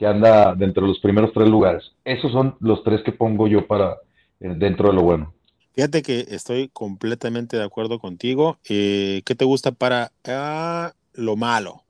que 0.00 0.06
anda 0.06 0.54
dentro 0.54 0.82
de 0.82 0.88
los 0.88 0.98
primeros 1.00 1.30
tres 1.34 1.46
lugares. 1.46 1.92
Esos 2.04 2.32
son 2.32 2.56
los 2.60 2.82
tres 2.84 3.02
que 3.02 3.12
pongo 3.12 3.46
yo 3.46 3.66
para 3.66 3.98
eh, 4.40 4.54
dentro 4.56 4.88
de 4.88 4.94
lo 4.94 5.02
bueno. 5.02 5.34
Fíjate 5.74 6.02
que 6.02 6.24
estoy 6.28 6.68
completamente 6.68 7.58
de 7.58 7.64
acuerdo 7.64 7.98
contigo. 7.98 8.58
Eh, 8.68 9.20
¿Qué 9.26 9.34
te 9.34 9.44
gusta 9.44 9.72
para 9.72 10.10
ah, 10.26 10.92
lo 11.12 11.36
malo? 11.36 11.82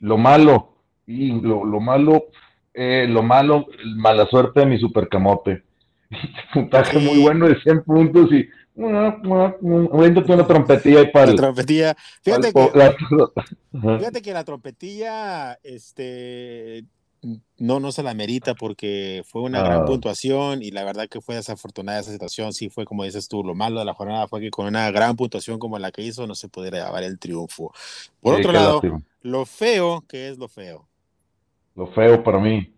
Lo 0.00 0.18
malo, 0.18 0.74
y 1.06 1.40
lo, 1.40 1.80
malo, 1.80 2.26
eh, 2.74 3.06
lo 3.08 3.22
malo, 3.22 3.66
mala 3.96 4.26
suerte 4.26 4.60
de 4.60 4.66
mi 4.66 4.78
supercamote. 4.78 5.62
Puntaje 6.54 6.98
muy 6.98 7.20
bueno 7.20 7.46
de 7.48 7.60
100 7.60 7.84
puntos 7.84 8.32
y 8.32 8.48
una 8.74 10.46
trompetilla 10.46 11.10
para 11.12 11.26
la 11.26 11.34
trompetilla. 11.34 11.96
Fíjate, 12.22 12.52
que, 12.52 12.70
la, 12.74 12.96
fíjate 13.98 14.22
que 14.22 14.32
la 14.32 14.44
trompetilla, 14.44 15.58
este, 15.62 16.84
no, 17.58 17.80
no 17.80 17.92
se 17.92 18.02
la 18.02 18.14
merita 18.14 18.54
porque 18.54 19.22
fue 19.26 19.42
una 19.42 19.62
gran 19.62 19.82
ah. 19.82 19.84
puntuación 19.84 20.62
y 20.62 20.70
la 20.70 20.84
verdad 20.84 21.08
que 21.08 21.20
fue 21.20 21.34
desafortunada 21.34 22.00
esa 22.00 22.12
situación. 22.12 22.52
Sí, 22.52 22.70
fue 22.70 22.84
como 22.84 23.04
dices 23.04 23.28
tú, 23.28 23.44
lo 23.44 23.54
malo 23.54 23.78
de 23.78 23.84
la 23.84 23.94
jornada 23.94 24.26
fue 24.28 24.40
que 24.40 24.50
con 24.50 24.66
una 24.66 24.90
gran 24.90 25.16
puntuación 25.16 25.58
como 25.58 25.78
la 25.78 25.92
que 25.92 26.02
hizo 26.02 26.26
no 26.26 26.34
se 26.34 26.48
pudiera 26.48 26.84
llevar 26.84 27.02
el 27.02 27.18
triunfo. 27.18 27.72
Por 28.20 28.34
otro 28.34 28.52
lado, 28.52 28.80
lo 29.22 29.44
feo, 29.44 30.04
¿qué 30.08 30.30
es 30.30 30.38
lo 30.38 30.48
feo? 30.48 30.88
Lo 31.74 31.86
feo 31.88 32.22
para 32.22 32.38
mí, 32.38 32.72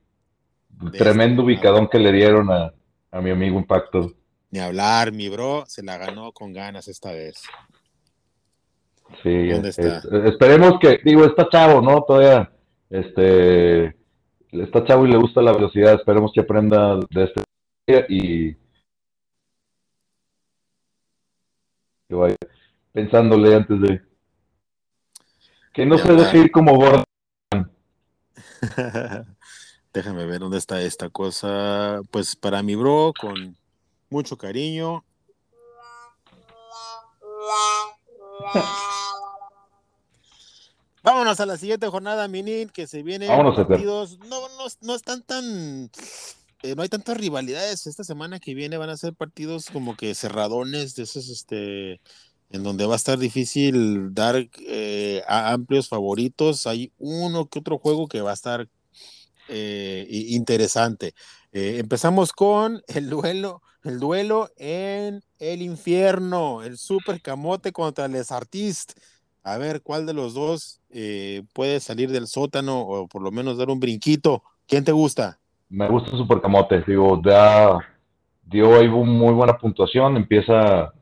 el 0.82 0.92
tremendo 0.92 1.44
ubicadón 1.44 1.88
que 1.88 1.98
le 1.98 2.12
dieron 2.12 2.50
a, 2.50 2.72
mi 3.20 3.30
amigo 3.30 3.58
Impacto. 3.58 4.12
Ni 4.50 4.58
hablar, 4.58 5.12
mi 5.12 5.28
bro 5.28 5.64
se 5.66 5.82
la 5.82 5.96
ganó 5.96 6.32
con 6.32 6.52
ganas 6.52 6.88
esta 6.88 7.12
vez. 7.12 7.42
Sí, 9.22 9.50
esperemos 10.24 10.78
que, 10.80 10.98
digo, 11.04 11.24
está 11.24 11.48
chavo, 11.48 11.82
¿no? 11.82 12.02
Todavía, 12.02 12.50
este 12.88 14.01
está 14.52 14.84
chavo 14.84 15.06
y 15.06 15.10
le 15.10 15.16
gusta 15.16 15.40
la 15.40 15.52
velocidad, 15.52 15.94
esperemos 15.94 16.32
que 16.32 16.40
aprenda 16.40 16.96
de 17.10 17.24
este 17.24 17.42
y 18.08 18.54
que 22.08 22.14
vaya 22.14 22.36
pensándole 22.92 23.54
antes 23.54 23.80
de 23.80 24.02
que 25.72 25.86
no 25.86 25.96
se 25.96 26.12
deje 26.12 26.38
ir 26.38 26.50
como 26.50 26.76
gordo. 26.76 27.04
Déjame 29.92 30.26
ver 30.26 30.40
dónde 30.40 30.58
está 30.58 30.82
esta 30.82 31.08
cosa. 31.08 32.02
Pues 32.10 32.36
para 32.36 32.62
mi 32.62 32.74
bro, 32.74 33.12
con 33.18 33.56
mucho 34.10 34.36
cariño. 34.36 35.02
Vámonos 41.02 41.40
a 41.40 41.46
la 41.46 41.56
siguiente 41.56 41.88
jornada, 41.88 42.28
Minin, 42.28 42.68
que 42.68 42.86
se 42.86 43.02
viene 43.02 43.26
partidos. 43.26 44.18
No, 44.20 44.48
no, 44.48 44.66
no 44.80 44.94
están 44.94 45.22
tan. 45.22 45.90
Eh, 46.62 46.74
no 46.76 46.82
hay 46.82 46.88
tantas 46.88 47.16
rivalidades. 47.16 47.86
Esta 47.86 48.04
semana 48.04 48.38
que 48.38 48.54
viene 48.54 48.76
van 48.76 48.90
a 48.90 48.96
ser 48.96 49.14
partidos 49.14 49.70
como 49.70 49.96
que 49.96 50.14
cerradones 50.14 50.94
de 50.94 51.02
esos, 51.02 51.28
este, 51.28 52.00
en 52.50 52.62
donde 52.62 52.86
va 52.86 52.94
a 52.94 52.96
estar 52.96 53.18
difícil 53.18 54.14
dar 54.14 54.48
eh, 54.66 55.22
a 55.26 55.52
amplios 55.52 55.88
favoritos. 55.88 56.66
Hay 56.66 56.92
uno 56.98 57.48
que 57.48 57.58
otro 57.58 57.78
juego 57.78 58.06
que 58.06 58.20
va 58.20 58.30
a 58.30 58.34
estar 58.34 58.68
eh, 59.48 60.06
interesante. 60.08 61.14
Eh, 61.52 61.78
empezamos 61.78 62.32
con 62.32 62.82
el 62.86 63.10
duelo, 63.10 63.62
el 63.84 63.98
duelo 63.98 64.50
en 64.56 65.22
el 65.38 65.62
infierno, 65.62 66.62
el 66.62 66.78
super 66.78 67.20
camote 67.20 67.72
contra 67.72 68.08
Les 68.08 68.30
Artistes. 68.30 68.96
A 69.42 69.58
ver 69.58 69.82
cuál 69.82 70.06
de 70.06 70.14
los 70.14 70.34
dos 70.34 70.80
eh, 70.92 71.42
puede 71.52 71.80
salir 71.80 72.10
del 72.10 72.26
sótano 72.26 72.80
o 72.80 73.08
por 73.08 73.22
lo 73.22 73.30
menos 73.30 73.58
dar 73.58 73.70
un 73.70 73.80
brinquito. 73.80 74.42
¿Quién 74.66 74.84
te 74.84 74.92
gusta? 74.92 75.38
Me 75.68 75.88
gusta 75.88 76.10
Super 76.10 76.40
Camote, 76.40 76.82
digo, 76.86 77.20
ya 77.24 77.78
dio 78.42 78.76
ahí 78.76 78.88
muy 78.88 79.32
buena 79.32 79.56
puntuación, 79.56 80.16
empieza, 80.16 80.92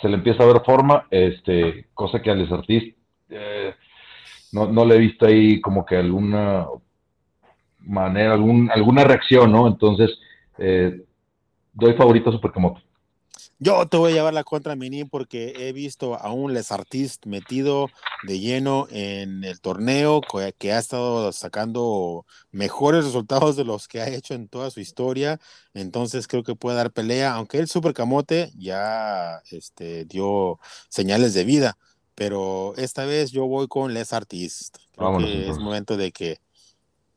se 0.00 0.08
le 0.08 0.14
empieza 0.14 0.44
a 0.44 0.46
ver 0.46 0.62
forma, 0.64 1.06
este, 1.10 1.88
cosa 1.92 2.22
que 2.22 2.30
a 2.30 2.34
Les 2.34 2.52
Artistes 2.52 2.94
eh, 3.30 3.74
no, 4.52 4.66
no 4.66 4.84
le 4.84 4.94
he 4.94 4.98
visto 4.98 5.26
ahí 5.26 5.60
como 5.60 5.84
que 5.84 5.96
alguna 5.96 6.66
manera, 7.80 8.34
algún, 8.34 8.70
alguna 8.70 9.04
reacción, 9.04 9.50
¿no? 9.50 9.66
Entonces, 9.66 10.16
eh, 10.58 11.02
doy 11.72 11.94
favorito 11.94 12.30
a 12.30 12.32
Supercamote. 12.32 12.80
Yo 13.58 13.86
te 13.86 13.96
voy 13.96 14.12
a 14.12 14.14
llevar 14.14 14.34
la 14.34 14.42
contra 14.42 14.74
Mini 14.74 15.04
porque 15.04 15.54
he 15.56 15.72
visto 15.72 16.16
a 16.16 16.32
un 16.32 16.52
Les 16.52 16.72
Artistes 16.72 17.20
metido 17.24 17.88
de 18.24 18.40
lleno 18.40 18.88
en 18.90 19.44
el 19.44 19.60
torneo 19.60 20.20
que 20.58 20.72
ha 20.72 20.78
estado 20.78 21.30
sacando 21.32 22.26
mejores 22.50 23.04
resultados 23.04 23.56
de 23.56 23.64
los 23.64 23.86
que 23.86 24.00
ha 24.00 24.08
hecho 24.08 24.34
en 24.34 24.48
toda 24.48 24.70
su 24.70 24.80
historia. 24.80 25.40
Entonces 25.72 26.26
creo 26.26 26.42
que 26.42 26.56
puede 26.56 26.76
dar 26.76 26.90
pelea, 26.90 27.34
aunque 27.34 27.58
el 27.58 27.68
Supercamote 27.68 28.52
ya 28.56 29.40
este, 29.50 30.04
dio 30.04 30.58
señales 30.88 31.32
de 31.34 31.44
vida. 31.44 31.78
Pero 32.16 32.74
esta 32.76 33.04
vez 33.04 33.30
yo 33.30 33.46
voy 33.46 33.68
con 33.68 33.94
Les 33.94 34.12
Artistes. 34.12 34.72
Creo 34.96 35.18
que 35.18 35.48
es 35.48 35.58
momento 35.58 35.96
de 35.96 36.12
que 36.12 36.40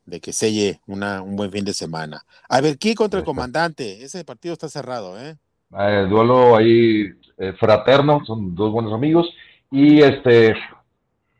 de 0.05 0.21
que 0.21 0.31
selle 0.31 0.79
una, 0.87 1.21
un 1.21 1.35
buen 1.35 1.51
fin 1.51 1.65
de 1.65 1.73
semana. 1.73 2.25
A 2.47 2.61
ver, 2.61 2.77
¿qué 2.77 2.95
contra 2.95 3.19
el 3.19 3.25
comandante? 3.25 4.05
Ese 4.05 4.23
partido 4.23 4.53
está 4.53 4.69
cerrado, 4.69 5.19
¿eh? 5.19 5.37
Eh 5.71 6.05
duelo 6.09 6.55
ahí 6.55 7.11
eh, 7.37 7.53
fraterno, 7.59 8.23
son 8.25 8.55
dos 8.55 8.71
buenos 8.71 8.93
amigos. 8.93 9.29
Y 9.71 10.01
este, 10.01 10.55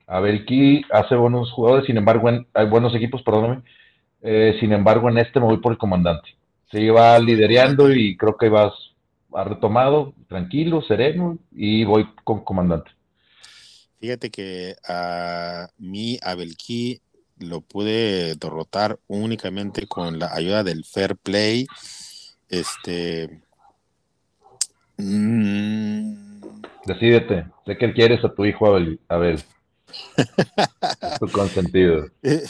a 0.05 0.19
ver, 0.19 0.41
aquí 0.41 0.81
hace 0.91 1.15
buenos 1.15 1.51
jugadores, 1.51 1.85
sin 1.85 1.97
embargo, 1.97 2.29
hay 2.53 2.65
buenos 2.67 2.93
equipos, 2.95 3.23
perdóname. 3.23 3.63
Eh, 4.21 4.57
sin 4.59 4.73
embargo, 4.73 5.09
en 5.09 5.19
este 5.19 5.39
me 5.39 5.45
voy 5.45 5.57
por 5.57 5.71
el 5.71 5.77
comandante. 5.77 6.29
Se 6.71 6.81
iba 6.81 7.17
liderando 7.19 7.91
y 7.93 8.17
creo 8.17 8.35
que 8.35 8.49
vas 8.49 8.73
ha 9.33 9.43
retomado, 9.43 10.13
tranquilo, 10.27 10.81
sereno, 10.81 11.37
y 11.51 11.83
voy 11.83 12.07
con 12.23 12.43
comandante. 12.43 12.91
Fíjate 13.99 14.29
que 14.29 14.75
a 14.87 15.67
mí, 15.77 16.17
a 16.21 16.35
lo 17.39 17.61
pude 17.61 18.35
derrotar 18.35 18.99
únicamente 19.07 19.85
con 19.87 20.19
la 20.19 20.33
ayuda 20.33 20.63
del 20.63 20.85
fair 20.85 21.15
play. 21.15 21.67
Este. 22.49 23.41
Mm, 24.97 26.27
Decídete, 26.87 27.45
sé 27.65 27.77
que 27.77 27.93
quieres 27.93 28.23
a 28.23 28.33
tu 28.33 28.45
hijo 28.45 28.67
Abel. 28.67 28.99
Abel. 29.09 29.43
tu 31.19 31.27
consentido. 31.29 32.07
Eh, 32.23 32.43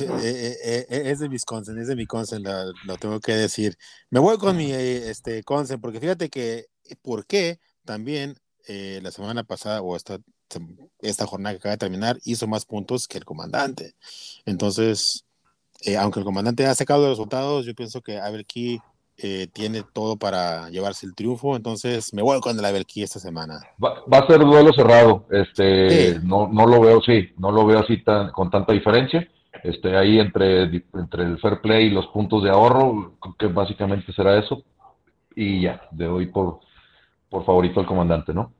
eh, 0.64 0.86
eh, 0.90 1.02
es 1.06 1.20
de 1.20 1.30
mis 1.30 1.44
consen, 1.44 1.80
es 1.80 1.88
de 1.88 1.96
mi 1.96 2.06
consen, 2.06 2.44
lo, 2.44 2.98
tengo 2.98 3.20
que 3.20 3.34
decir. 3.34 3.78
Me 4.12 4.20
voy 4.20 4.38
con 4.38 4.56
mi 4.56 4.72
este, 4.72 5.44
consen, 5.44 5.82
porque 5.82 6.00
fíjate 6.00 6.30
que, 6.30 6.68
¿por 7.02 7.26
qué? 7.26 7.60
También 7.84 8.36
la 8.68 9.12
semana 9.12 9.44
pasada, 9.44 9.82
o 9.82 9.96
esta 9.96 10.20
esta 11.00 11.26
jornada 11.26 11.54
que 11.54 11.58
acaba 11.60 11.74
de 11.74 11.78
terminar 11.80 12.20
hizo 12.24 12.48
más 12.48 12.66
puntos 12.66 13.08
que 13.08 13.18
el 13.18 13.26
comandante. 13.26 13.96
Entonces, 14.46 15.26
aunque 15.98 16.20
el 16.20 16.26
comandante 16.26 16.66
ha 16.66 16.76
sacado 16.76 17.02
los 17.02 17.12
resultados, 17.12 17.66
yo 17.66 17.74
pienso 17.76 18.02
que 18.02 18.20
Aberkey 18.20 18.80
eh, 19.17 19.47
tiene 19.51 19.84
todo 19.93 20.17
para 20.17 20.69
llevarse 20.69 21.06
el 21.06 21.15
triunfo. 21.15 21.56
Entonces, 21.56 22.13
me 22.13 22.21
voy 22.21 22.39
con 22.39 22.58
el 22.58 22.63
Aberkey 22.63 23.03
esta 23.03 23.19
semana. 23.19 23.62
Va, 23.84 24.03
a 24.12 24.27
ser 24.27 24.39
duelo 24.39 24.71
cerrado. 24.73 25.25
Este, 25.32 26.19
no, 26.23 26.47
no 26.47 26.65
lo 26.67 26.82
veo, 26.82 27.01
sí, 27.01 27.30
no 27.38 27.51
lo 27.51 27.65
veo 27.65 27.80
así 27.80 28.03
tan, 28.03 28.32
con 28.32 28.49
tanta 28.51 28.73
diferencia. 28.73 29.27
Este, 29.63 29.97
ahí 29.97 30.19
entre, 30.19 30.63
entre 30.63 31.23
el 31.23 31.39
fair 31.39 31.62
play 31.62 31.88
y 31.88 31.89
los 31.89 32.08
puntos 32.08 32.43
de 32.43 32.49
ahorro, 32.49 33.17
que 33.39 33.47
básicamente 33.47 34.13
será 34.13 34.38
eso. 34.38 34.63
Y 35.36 35.62
ya, 35.62 35.82
de 35.91 36.08
hoy 36.08 36.27
por, 36.27 36.60
por 37.30 37.45
favorito 37.45 37.80
al 37.80 37.88
comandante, 37.88 38.34
¿no? 38.34 38.53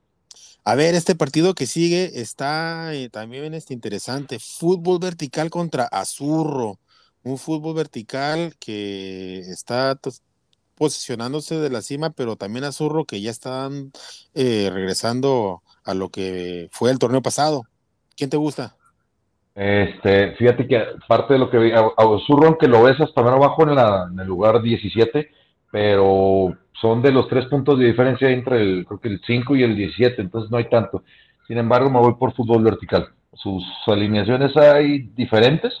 A 0.64 0.74
ver, 0.74 0.94
este 0.94 1.14
partido 1.14 1.54
que 1.54 1.66
sigue 1.66 2.20
está 2.20 2.92
eh, 2.94 3.08
también 3.08 3.54
este 3.54 3.72
interesante. 3.74 4.38
Fútbol 4.38 4.98
vertical 4.98 5.50
contra 5.50 5.84
Azurro. 5.84 6.78
Un 7.22 7.38
fútbol 7.38 7.74
vertical 7.74 8.54
que 8.58 9.38
está 9.40 9.98
posicionándose 10.78 11.58
de 11.58 11.70
la 11.70 11.82
cima, 11.82 12.10
pero 12.10 12.36
también 12.36 12.64
Azurro 12.64 13.04
que 13.04 13.20
ya 13.20 13.30
están 13.30 13.92
eh, 14.34 14.70
regresando 14.72 15.62
a 15.84 15.94
lo 15.94 16.08
que 16.08 16.68
fue 16.72 16.90
el 16.90 16.98
torneo 16.98 17.22
pasado. 17.22 17.64
¿Quién 18.16 18.30
te 18.30 18.36
gusta? 18.36 18.76
Este, 19.54 20.36
fíjate 20.36 20.68
que 20.68 20.82
parte 21.08 21.34
de 21.34 21.40
lo 21.40 21.50
que 21.50 21.58
vi, 21.58 21.72
Azurro, 21.72 22.46
aunque 22.46 22.68
lo 22.68 22.82
ves 22.84 23.00
hasta 23.00 23.22
menos 23.22 23.44
abajo 23.44 23.64
en, 23.64 23.70
en 24.12 24.20
el 24.20 24.26
lugar 24.26 24.62
17, 24.62 25.30
pero 25.70 26.56
son 26.80 27.02
de 27.02 27.10
los 27.10 27.28
tres 27.28 27.46
puntos 27.46 27.78
de 27.78 27.86
diferencia 27.86 28.30
entre 28.30 28.62
el, 28.62 28.86
creo 28.86 29.00
que 29.00 29.08
el 29.08 29.20
5 29.26 29.56
y 29.56 29.62
el 29.64 29.76
17, 29.76 30.22
entonces 30.22 30.50
no 30.50 30.58
hay 30.58 30.68
tanto. 30.68 31.02
Sin 31.46 31.58
embargo, 31.58 31.90
me 31.90 31.98
voy 31.98 32.14
por 32.14 32.34
fútbol 32.34 32.62
vertical. 32.62 33.08
Sus 33.32 33.64
alineaciones 33.86 34.56
hay 34.56 35.10
diferentes, 35.16 35.72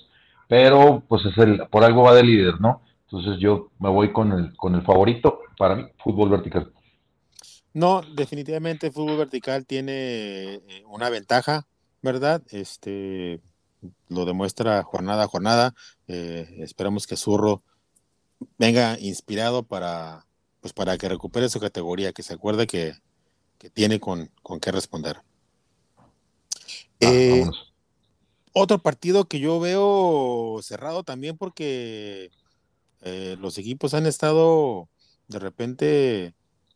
pero 0.48 1.02
pues 1.06 1.24
es 1.26 1.36
el, 1.38 1.62
por 1.70 1.84
algo 1.84 2.02
va 2.02 2.14
de 2.14 2.24
líder, 2.24 2.60
¿no? 2.60 2.82
Entonces 3.10 3.40
yo 3.40 3.70
me 3.78 3.88
voy 3.88 4.12
con 4.12 4.32
el, 4.32 4.54
con 4.56 4.74
el 4.74 4.82
favorito 4.82 5.40
para 5.56 5.74
mí, 5.76 5.84
fútbol 6.02 6.28
vertical. 6.28 6.70
No, 7.72 8.02
definitivamente 8.02 8.90
fútbol 8.90 9.16
vertical 9.16 9.64
tiene 9.64 10.54
eh, 10.56 10.84
una 10.86 11.08
ventaja, 11.08 11.66
¿verdad? 12.02 12.42
Este 12.50 13.40
lo 14.08 14.26
demuestra 14.26 14.82
jornada 14.82 15.24
a 15.24 15.28
jornada. 15.28 15.74
Eh, 16.06 16.56
esperamos 16.58 17.06
que 17.06 17.16
Zurro 17.16 17.62
venga 18.58 18.98
inspirado 19.00 19.62
para, 19.62 20.26
pues 20.60 20.74
para 20.74 20.98
que 20.98 21.08
recupere 21.08 21.48
su 21.48 21.60
categoría, 21.60 22.12
que 22.12 22.22
se 22.22 22.34
acuerde 22.34 22.66
que, 22.66 22.94
tiene 23.72 24.00
con, 24.00 24.30
con 24.42 24.60
qué 24.60 24.70
responder. 24.70 25.16
Ah, 25.96 26.02
eh, 27.00 27.44
otro 28.52 28.80
partido 28.80 29.24
que 29.24 29.40
yo 29.40 29.60
veo 29.60 30.60
cerrado 30.62 31.04
también 31.04 31.36
porque 31.36 32.30
eh, 33.02 33.36
los 33.40 33.58
equipos 33.58 33.94
han 33.94 34.06
estado 34.06 34.88
de 35.28 35.38
repente 35.38 36.34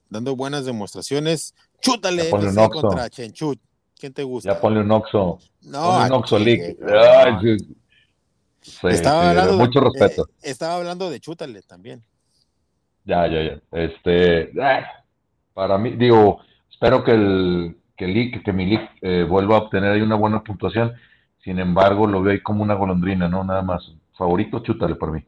dando 0.09 0.37
buenas 0.37 0.65
demostraciones. 0.65 1.55
Chútale 1.81 2.31
contra 2.31 3.11
Chenchut. 3.11 3.59
¿Quién 3.99 4.13
te 4.13 4.23
gusta? 4.23 4.55
Ya 4.55 4.61
ponle 4.61 4.81
un 4.81 4.91
Oxo. 4.91 5.39
No, 5.63 6.05
un 6.05 6.13
Oxo 6.13 6.39
League 6.39 6.77
estaba 8.63 9.31
hablando 9.31 9.57
mucho 9.57 9.81
de, 9.81 9.87
respeto. 9.87 10.29
estaba 10.43 10.77
hablando 10.77 11.11
de 11.11 11.21
Chútale 11.21 11.63
también. 11.63 12.03
Ya, 13.05 13.27
ya, 13.27 13.43
ya. 13.43 13.61
Este, 13.73 14.43
eh, 14.43 14.85
para 15.53 15.79
mí, 15.79 15.91
digo, 15.91 16.41
espero 16.71 17.03
que 17.03 17.13
el 17.13 17.77
que, 17.97 18.43
que 18.45 18.53
mi 18.53 18.67
league 18.67 18.89
eh, 19.01 19.27
vuelva 19.29 19.57
a 19.57 19.61
obtener 19.61 19.93
ahí 19.93 20.01
una 20.01 20.15
buena 20.15 20.43
puntuación. 20.43 20.93
Sin 21.43 21.59
embargo, 21.59 22.07
lo 22.07 22.23
veo 22.23 22.33
ahí 22.33 22.41
como 22.41 22.63
una 22.63 22.75
golondrina, 22.75 23.29
¿no? 23.29 23.43
Nada 23.43 23.63
más. 23.63 23.93
Favorito, 24.17 24.61
chútale 24.61 24.95
por 24.95 25.13
mí. 25.13 25.25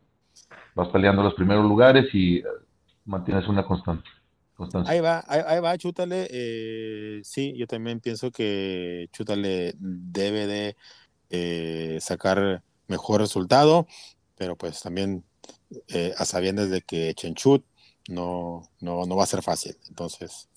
Vas 0.75 0.89
peleando 0.89 1.23
los 1.23 1.35
primeros 1.35 1.65
lugares 1.65 2.07
y 2.13 2.39
eh, 2.39 2.45
mantienes 3.05 3.49
una 3.49 3.65
constante. 3.65 4.09
Ahí 4.87 5.01
va, 5.01 5.25
ahí, 5.27 5.59
va, 5.61 5.77
chútale. 5.77 6.29
sí, 7.25 7.55
yo 7.57 7.67
también 7.67 7.99
pienso 7.99 8.31
que 8.31 9.09
chútale 9.13 9.75
debe 9.79 10.77
de 11.29 12.01
sacar 12.01 12.63
mejor 12.87 13.21
resultado, 13.21 13.87
pero 14.37 14.57
pues 14.57 14.81
también 14.81 15.25
eh, 15.89 16.13
a 16.17 16.25
sabiendas 16.25 16.71
de 16.71 16.83
que 16.83 17.15
Chenchut 17.15 17.65
no, 18.09 18.63
no, 18.81 19.07
no 19.07 19.17
va 19.17 19.25
a 19.25 19.27
ser 19.27 19.43
fácil. 19.43 19.77
Entonces, 19.89 20.49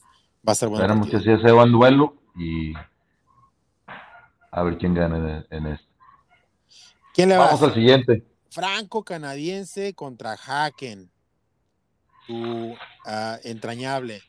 va 0.47 0.51
a 0.51 0.55
ser 0.55 0.69
bueno. 0.69 0.83
Esperamos 0.83 1.09
que 1.09 1.17
así 1.17 1.41
se 1.41 1.51
va 1.51 1.65
duelo 1.65 2.15
y 2.35 2.73
a 4.51 4.63
ver 4.63 4.77
quién 4.77 4.93
gana 4.93 5.45
en, 5.49 5.67
esto. 5.67 5.87
¿Quién 7.13 7.29
le 7.29 7.37
Vamos 7.37 7.61
al 7.61 7.73
siguiente. 7.73 8.25
Franco 8.57 9.03
canadiense 9.03 9.93
contra 9.93 10.33
Haken. 10.33 11.11
Tu 12.25 12.75
ah, 13.05 13.37
entrañable. 13.43 14.23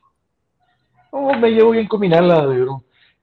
Oh, 1.10 1.32
me 1.32 1.48
llevo 1.48 1.70
bien 1.70 1.88
combinarla, 1.88 2.46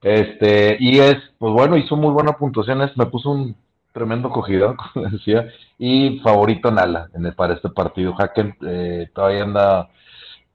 Este, 0.02 0.78
y 0.80 0.98
es, 0.98 1.18
pues 1.38 1.54
bueno, 1.54 1.78
hizo 1.78 1.96
muy 1.96 2.12
buenas 2.12 2.38
puntuaciones. 2.38 2.98
Me 2.98 3.06
puso 3.06 3.30
un 3.30 3.56
tremendo 3.94 4.32
cogido, 4.32 4.76
como 4.94 5.08
decía, 5.08 5.48
y 5.78 6.18
favorito 6.22 6.72
Nala 6.72 7.08
en 7.14 7.28
el, 7.28 7.36
para 7.36 7.54
este 7.54 7.70
partido. 7.70 8.16
Haken 8.18 8.58
eh, 8.66 9.08
todavía 9.14 9.44
anda, 9.44 9.90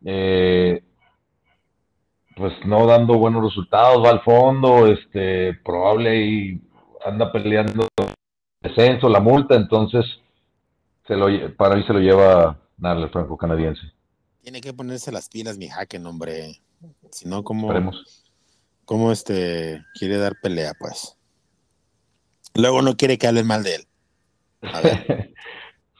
eh, 0.04 0.82
pues 2.34 2.54
no 2.66 2.88
dando 2.88 3.18
buenos 3.18 3.44
resultados, 3.44 4.04
va 4.04 4.10
al 4.10 4.22
fondo, 4.22 4.88
este, 4.88 5.54
probable 5.64 6.24
y 6.24 6.60
anda 7.06 7.30
peleando 7.30 7.86
el 7.98 8.08
descenso, 8.62 9.08
la 9.08 9.20
multa, 9.20 9.54
entonces 9.54 10.04
se 11.10 11.16
lo, 11.16 11.56
para 11.56 11.74
mí 11.74 11.82
se 11.84 11.92
lo 11.92 11.98
lleva 11.98 12.56
nada, 12.78 13.02
el 13.02 13.10
franco-canadiense. 13.10 13.80
Tiene 14.42 14.60
que 14.60 14.72
ponerse 14.72 15.10
las 15.10 15.28
pilas, 15.28 15.58
mi 15.58 15.68
jaque, 15.68 15.98
hombre. 15.98 16.62
Si 17.10 17.28
no, 17.28 17.42
¿cómo, 17.42 19.10
este, 19.10 19.84
quiere 19.98 20.18
dar 20.18 20.36
pelea, 20.40 20.72
pues? 20.78 21.16
Luego 22.54 22.80
no 22.80 22.96
quiere 22.96 23.18
que 23.18 23.26
hablen 23.26 23.46
mal 23.46 23.64
de 23.64 23.74
él. 23.74 23.86
A 24.62 24.80
ver. 24.80 25.34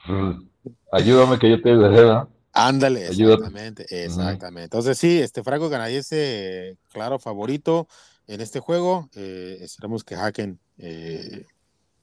Ayúdame 0.92 1.38
que 1.40 1.50
yo 1.50 1.60
te 1.60 1.70
ayudaré, 1.70 2.28
Ándale, 2.52 3.08
exactamente, 3.08 3.86
exactamente. 4.04 4.64
Entonces 4.64 4.96
sí, 4.98 5.20
este 5.20 5.42
franco 5.42 5.70
canadiense, 5.70 6.76
claro, 6.92 7.18
favorito 7.18 7.88
en 8.28 8.40
este 8.40 8.60
juego. 8.60 9.08
Eh, 9.14 9.58
esperemos 9.60 10.04
que 10.04 10.14
Haken 10.14 10.60
eh, 10.78 11.46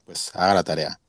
pues 0.07 0.33
haga 0.33 0.53
la 0.53 0.63
tarea. 0.63 0.99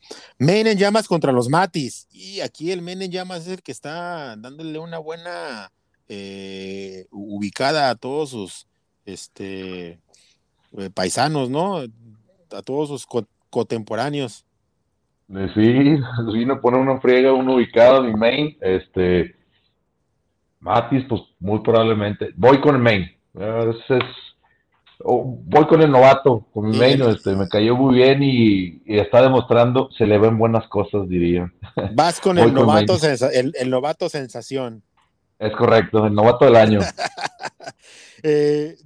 Maine 0.40 0.72
en 0.72 0.78
llamas 0.78 1.06
contra 1.06 1.30
los 1.30 1.48
Matis. 1.48 2.08
Y 2.11 2.40
aquí 2.40 2.72
el 2.72 2.82
Maine 2.82 3.04
en 3.04 3.12
llamas 3.12 3.42
es 3.42 3.54
el 3.54 3.62
que 3.62 3.70
está 3.70 4.34
dándole 4.37 4.76
una 4.80 4.98
buena 4.98 5.70
eh, 6.08 7.06
ubicada 7.12 7.90
a 7.90 7.94
todos 7.94 8.30
sus 8.30 8.66
este, 9.06 10.00
eh, 10.76 10.90
paisanos, 10.92 11.48
¿no? 11.48 11.78
A 11.78 12.62
todos 12.62 12.88
sus 12.88 13.06
contemporáneos. 13.48 14.44
Eh, 15.32 15.48
sí, 15.54 16.32
vino 16.32 16.54
a 16.54 16.61
poner 16.61 16.80
una 16.80 17.00
friega, 17.00 17.32
uno 17.32 17.54
ubicado, 17.54 18.02
mi 18.02 18.14
main, 18.14 18.56
este, 18.61 19.37
Matis, 20.58 21.04
pues 21.08 21.22
muy 21.38 21.61
probablemente, 21.61 22.32
voy 22.34 22.61
con 22.61 22.74
el 22.74 22.82
main, 22.82 23.02
es, 23.34 23.76
voy 24.98 25.66
con 25.66 25.80
el 25.82 25.90
novato, 25.90 26.46
con 26.52 26.70
mi 26.70 26.76
main, 26.76 27.00
este, 27.02 27.34
me 27.37 27.48
cayó 27.48 27.76
muy 27.76 27.96
bien 27.96 28.22
y, 28.22 28.82
está 28.87 29.22
demostrando, 29.22 29.90
se 29.96 30.06
le 30.06 30.18
ven 30.18 30.38
buenas 30.38 30.66
cosas, 30.68 31.08
diría. 31.08 31.52
Vas 31.94 32.20
con, 32.20 32.38
el, 32.38 32.52
novato 32.52 32.98
el 33.30 33.70
novato 33.70 34.08
sensación. 34.08 34.82
Es 35.38 35.52
correcto, 35.52 36.06
el 36.06 36.14
novato 36.14 36.44
del 36.44 36.56
año. 36.56 36.80
Eh, 38.24 38.76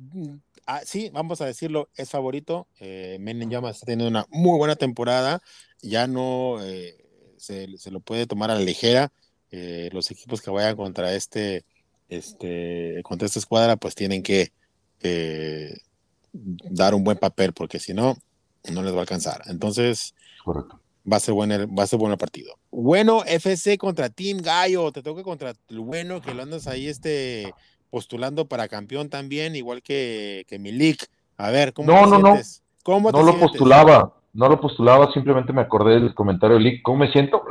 ah, 0.67 0.83
sí, 0.85 1.09
vamos 1.11 1.41
a 1.41 1.47
decirlo, 1.47 1.89
es 1.97 2.11
favorito. 2.11 2.67
Eh, 2.81 3.17
Men 3.19 3.49
Llamas 3.49 3.77
está 3.77 3.87
teniendo 3.87 4.09
una 4.09 4.27
muy 4.29 4.59
buena 4.59 4.77
temporada. 4.77 5.41
Ya 5.81 6.07
no 6.07 6.59
eh, 6.63 7.03
se, 7.39 7.67
lo 7.91 8.01
puede 8.01 8.27
tomar 8.27 8.51
a 8.51 8.57
la 8.57 8.61
ligera. 8.61 9.11
Eh, 9.51 9.89
los 9.93 10.11
equipos 10.11 10.43
que 10.43 10.51
vayan 10.51 10.77
contra 10.77 11.15
este, 11.15 11.65
este, 12.11 13.01
contra 13.05 13.25
esta 13.25 13.39
escuadra, 13.39 13.77
pues 13.77 13.95
tienen 13.95 14.23
que 14.23 14.53
dar 16.33 16.95
un 16.95 17.05
buen 17.05 17.19
papel, 17.19 17.53
porque 17.53 17.79
si 17.79 17.95
no, 17.95 18.17
no 18.71 18.83
les 18.83 18.93
va 18.93 18.99
a 18.99 19.01
alcanzar. 19.01 19.43
Entonces, 19.47 20.15
correcto 20.45 20.83
va 21.11 21.17
a 21.17 21.21
ser 21.21 21.35
bueno, 21.35 21.55
va 21.77 21.83
a 21.83 21.87
ser 21.87 21.99
bueno 21.99 22.17
partido. 22.17 22.55
Bueno, 22.71 23.23
FC 23.27 23.79
contra 23.79 24.09
Team 24.09 24.39
Gallo, 24.39 24.93
te 24.93 25.03
toca 25.03 25.23
contra 25.23 25.53
el 25.69 25.81
bueno 25.81 26.21
que 26.21 26.35
lo 26.35 26.43
andas 26.43 26.67
ahí 26.67 26.87
este 26.87 27.55
postulando 27.91 28.47
para 28.47 28.69
campeón 28.69 29.11
también, 29.11 29.55
igual 29.55 29.83
que, 29.83 30.45
que 30.49 30.59
Milik. 30.59 31.07
A 31.37 31.51
ver, 31.51 31.73
¿cómo 31.73 31.93
no, 31.93 32.07
no, 32.07 32.19
No, 32.19 33.11
no 33.13 33.23
lo 33.23 33.39
postulaba, 33.39 34.15
no 34.33 34.49
lo 34.49 34.61
postulaba, 34.61 35.13
simplemente 35.13 35.53
me 35.53 35.61
acordé 35.61 36.01
del 36.01 36.15
comentario 36.15 36.57
de 36.57 36.63
Lick. 36.63 36.83
¿Cómo 36.83 36.99
me 36.99 37.13
siento? 37.13 37.43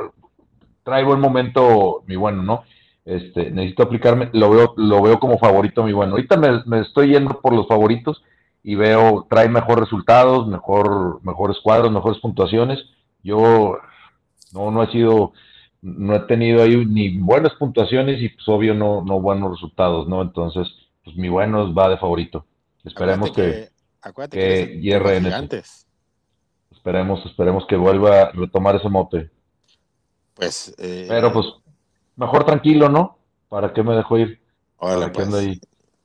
Trae 0.82 1.04
buen 1.04 1.20
momento, 1.20 2.02
mi 2.06 2.16
bueno, 2.16 2.42
¿no? 2.42 2.64
Este, 3.04 3.50
necesito 3.50 3.82
aplicarme, 3.82 4.30
lo 4.32 4.50
veo, 4.50 4.74
lo 4.76 5.02
veo 5.02 5.20
como 5.20 5.38
favorito, 5.38 5.84
mi 5.84 5.92
bueno. 5.92 6.12
Ahorita 6.12 6.36
me, 6.36 6.62
me 6.66 6.80
estoy 6.80 7.12
yendo 7.12 7.40
por 7.40 7.52
los 7.52 7.68
favoritos 7.68 8.22
y 8.62 8.74
veo, 8.74 9.26
trae 9.28 9.48
mejores 9.48 9.84
resultados, 9.84 10.46
mejor, 10.46 11.20
mejores 11.22 11.56
cuadros, 11.62 11.90
mejores 11.92 12.20
puntuaciones 12.20 12.84
yo 13.22 13.78
no, 14.52 14.70
no 14.70 14.82
he 14.82 14.90
sido, 14.90 15.32
no 15.80 16.14
he 16.14 16.20
tenido 16.20 16.62
ahí 16.62 16.84
ni 16.86 17.18
buenas 17.18 17.52
puntuaciones 17.54 18.20
y 18.20 18.28
pues 18.30 18.48
obvio 18.48 18.74
no, 18.74 19.02
no 19.02 19.20
buenos 19.20 19.52
resultados, 19.52 20.08
¿no? 20.08 20.22
Entonces, 20.22 20.68
pues 21.04 21.16
mi 21.16 21.28
bueno 21.28 21.72
va 21.72 21.88
de 21.88 21.98
favorito. 21.98 22.44
Esperemos 22.84 23.30
que, 23.30 23.70
que, 24.30 24.80
hierre 24.80 25.18
en 25.18 25.26
eso. 25.26 25.48
Esperemos, 26.72 27.24
esperemos 27.26 27.64
que 27.66 27.76
vuelva 27.76 28.22
a 28.22 28.32
retomar 28.32 28.74
ese 28.76 28.88
mote. 28.88 29.30
Pues, 30.34 30.74
eh, 30.78 31.06
pero 31.08 31.32
pues, 31.32 31.46
mejor 32.16 32.44
tranquilo, 32.44 32.88
¿no? 32.88 33.18
¿Para 33.48 33.72
qué 33.72 33.82
me 33.84 33.94
dejo 33.94 34.18
ir? 34.18 34.40
Hola, 34.78 35.12
pues. 35.12 35.32
ahí. 35.32 35.60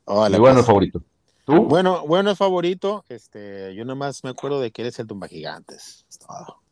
mi 0.06 0.38
bueno 0.38 0.56
pues. 0.56 0.66
favorito. 0.66 1.02
¿Tú? 1.48 1.64
Bueno, 1.64 2.06
bueno 2.06 2.36
favorito, 2.36 3.06
este, 3.08 3.74
yo 3.74 3.86
nomás 3.86 4.22
me 4.22 4.28
acuerdo 4.28 4.60
de 4.60 4.70
que 4.70 4.82
eres 4.82 4.98
el 4.98 5.06
tumba 5.06 5.28
gigantes. 5.28 6.04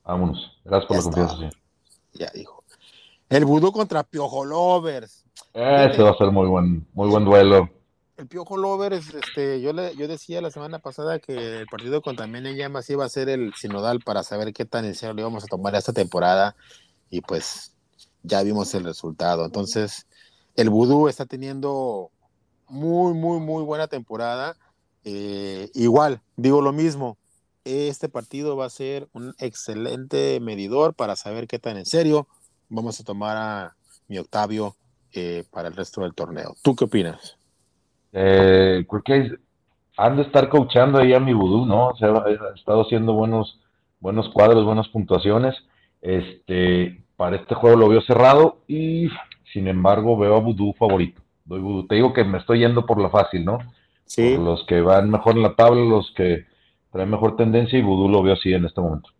Vámonos. 0.04 0.52
Gracias 0.66 0.86
por 0.86 0.96
la 0.98 1.02
confianza, 1.02 1.58
Ya 2.12 2.30
dijo. 2.34 2.62
El 3.30 3.46
Vudú 3.46 3.72
contra 3.72 4.02
Piojo 4.02 4.44
Lovers. 4.44 5.24
Ese 5.54 6.02
va 6.02 6.10
a 6.10 6.18
ser 6.18 6.30
muy 6.30 6.46
buen, 6.46 6.86
muy 6.92 7.08
buen 7.08 7.24
duelo. 7.24 7.70
El 8.18 8.26
Piojo 8.26 8.58
Lovers, 8.58 9.14
este, 9.14 9.62
yo 9.62 9.72
le, 9.72 9.96
yo 9.96 10.08
decía 10.08 10.42
la 10.42 10.50
semana 10.50 10.78
pasada 10.78 11.20
que 11.20 11.60
el 11.60 11.66
partido 11.68 12.02
contra 12.02 12.26
Mene 12.26 12.54
Llamas 12.54 12.90
iba 12.90 13.06
a 13.06 13.08
ser 13.08 13.30
el 13.30 13.54
sinodal 13.54 14.00
para 14.00 14.24
saber 14.24 14.52
qué 14.52 14.66
tan 14.66 14.84
en 14.84 14.94
serio 14.94 15.14
le 15.14 15.22
íbamos 15.22 15.44
a 15.44 15.46
tomar 15.46 15.74
esta 15.74 15.94
temporada. 15.94 16.54
Y 17.08 17.22
pues 17.22 17.74
ya 18.22 18.42
vimos 18.42 18.74
el 18.74 18.84
resultado. 18.84 19.46
Entonces, 19.46 20.06
el 20.54 20.68
Vudú 20.68 21.08
está 21.08 21.24
teniendo 21.24 22.10
muy, 22.68 23.14
muy, 23.14 23.40
muy 23.40 23.62
buena 23.62 23.86
temporada. 23.86 24.54
Eh, 25.08 25.70
igual, 25.74 26.20
digo 26.36 26.60
lo 26.60 26.72
mismo, 26.72 27.16
este 27.64 28.08
partido 28.08 28.56
va 28.56 28.66
a 28.66 28.70
ser 28.70 29.06
un 29.12 29.36
excelente 29.38 30.40
medidor 30.40 30.94
para 30.94 31.14
saber 31.14 31.46
qué 31.46 31.60
tan 31.60 31.76
en 31.76 31.86
serio 31.86 32.26
vamos 32.68 32.98
a 32.98 33.04
tomar 33.04 33.36
a 33.36 33.76
mi 34.08 34.18
Octavio 34.18 34.74
eh, 35.12 35.44
para 35.52 35.68
el 35.68 35.76
resto 35.76 36.00
del 36.00 36.12
torneo. 36.12 36.56
¿Tú 36.60 36.74
qué 36.74 36.86
opinas? 36.86 37.36
Eh, 38.12 38.84
creo 38.90 39.02
que 39.02 39.30
han 39.96 40.16
de 40.16 40.22
estar 40.22 40.48
coachando 40.48 40.98
ahí 40.98 41.14
a 41.14 41.20
mi 41.20 41.34
vudú, 41.34 41.66
¿no? 41.66 41.90
O 41.90 41.96
sea, 41.96 42.08
ha 42.08 42.54
estado 42.56 42.82
haciendo 42.82 43.12
buenos, 43.12 43.60
buenos 44.00 44.28
cuadros, 44.30 44.64
buenas 44.64 44.88
puntuaciones. 44.88 45.54
Este, 46.02 47.00
para 47.16 47.36
este 47.36 47.54
juego 47.54 47.76
lo 47.76 47.88
veo 47.88 48.00
cerrado 48.00 48.58
y 48.66 49.08
sin 49.52 49.68
embargo 49.68 50.18
veo 50.18 50.34
a 50.34 50.40
vudú 50.40 50.72
favorito. 50.72 51.22
Te 51.88 51.94
digo 51.94 52.12
que 52.12 52.24
me 52.24 52.38
estoy 52.38 52.58
yendo 52.58 52.86
por 52.86 53.00
la 53.00 53.08
fácil, 53.08 53.44
¿no? 53.44 53.58
Sí. 54.06 54.36
los 54.36 54.64
que 54.66 54.80
van 54.80 55.10
mejor 55.10 55.36
en 55.36 55.42
la 55.42 55.56
tabla, 55.56 55.82
los 55.82 56.12
que 56.16 56.46
trae 56.92 57.06
mejor 57.06 57.36
tendencia 57.36 57.78
y 57.78 57.82
Vudú 57.82 58.08
lo 58.08 58.22
veo 58.22 58.34
así 58.34 58.52
en 58.52 58.64
este 58.64 58.80
momento. 58.80 59.10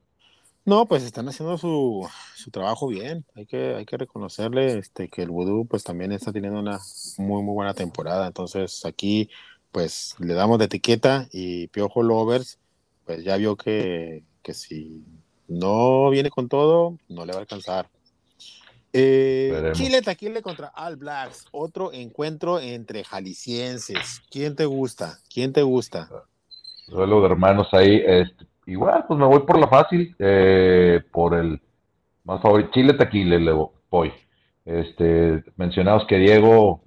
No, 0.64 0.86
pues 0.86 1.04
están 1.04 1.28
haciendo 1.28 1.58
su, 1.58 2.08
su 2.34 2.50
trabajo 2.50 2.88
bien. 2.88 3.24
Hay 3.36 3.46
que, 3.46 3.76
hay 3.76 3.84
que 3.84 3.96
reconocerle 3.96 4.78
este, 4.78 5.08
que 5.08 5.22
el 5.22 5.30
Vudú 5.30 5.66
pues 5.66 5.84
también 5.84 6.10
está 6.10 6.32
teniendo 6.32 6.58
una 6.58 6.80
muy, 7.18 7.42
muy 7.42 7.54
buena 7.54 7.74
temporada. 7.74 8.26
Entonces 8.26 8.84
aquí 8.84 9.30
pues 9.70 10.16
le 10.18 10.34
damos 10.34 10.58
de 10.58 10.64
etiqueta 10.64 11.28
y 11.30 11.68
Piojo 11.68 12.02
Lovers 12.02 12.58
pues 13.04 13.22
ya 13.22 13.36
vio 13.36 13.56
que, 13.56 14.24
que 14.42 14.54
si 14.54 15.04
no 15.46 16.10
viene 16.10 16.30
con 16.30 16.48
todo, 16.48 16.98
no 17.08 17.24
le 17.24 17.32
va 17.32 17.38
a 17.38 17.42
alcanzar. 17.42 17.88
Eh, 18.98 19.70
Chile 19.72 20.00
Taquile 20.00 20.40
contra 20.40 20.72
All 20.74 20.96
Blacks, 20.96 21.46
otro 21.52 21.92
encuentro 21.92 22.60
entre 22.60 23.04
jaliscienses. 23.04 24.22
¿Quién 24.30 24.56
te 24.56 24.64
gusta? 24.64 25.18
¿Quién 25.32 25.52
te 25.52 25.62
gusta? 25.62 26.08
duelo 26.88 27.20
de 27.20 27.26
hermanos 27.26 27.68
ahí. 27.72 28.02
Este, 28.06 28.46
igual, 28.66 29.04
pues 29.06 29.18
me 29.18 29.26
voy 29.26 29.40
por 29.40 29.58
la 29.58 29.68
fácil, 29.68 30.14
eh, 30.18 31.00
por 31.12 31.34
el 31.34 31.60
más 32.24 32.40
favorito. 32.40 32.70
Chile 32.72 32.94
Taquile 32.94 33.38
le 33.38 33.52
voy. 33.90 34.12
Este, 34.64 35.44
mencionados 35.56 36.06
que 36.06 36.18
Diego 36.18 36.82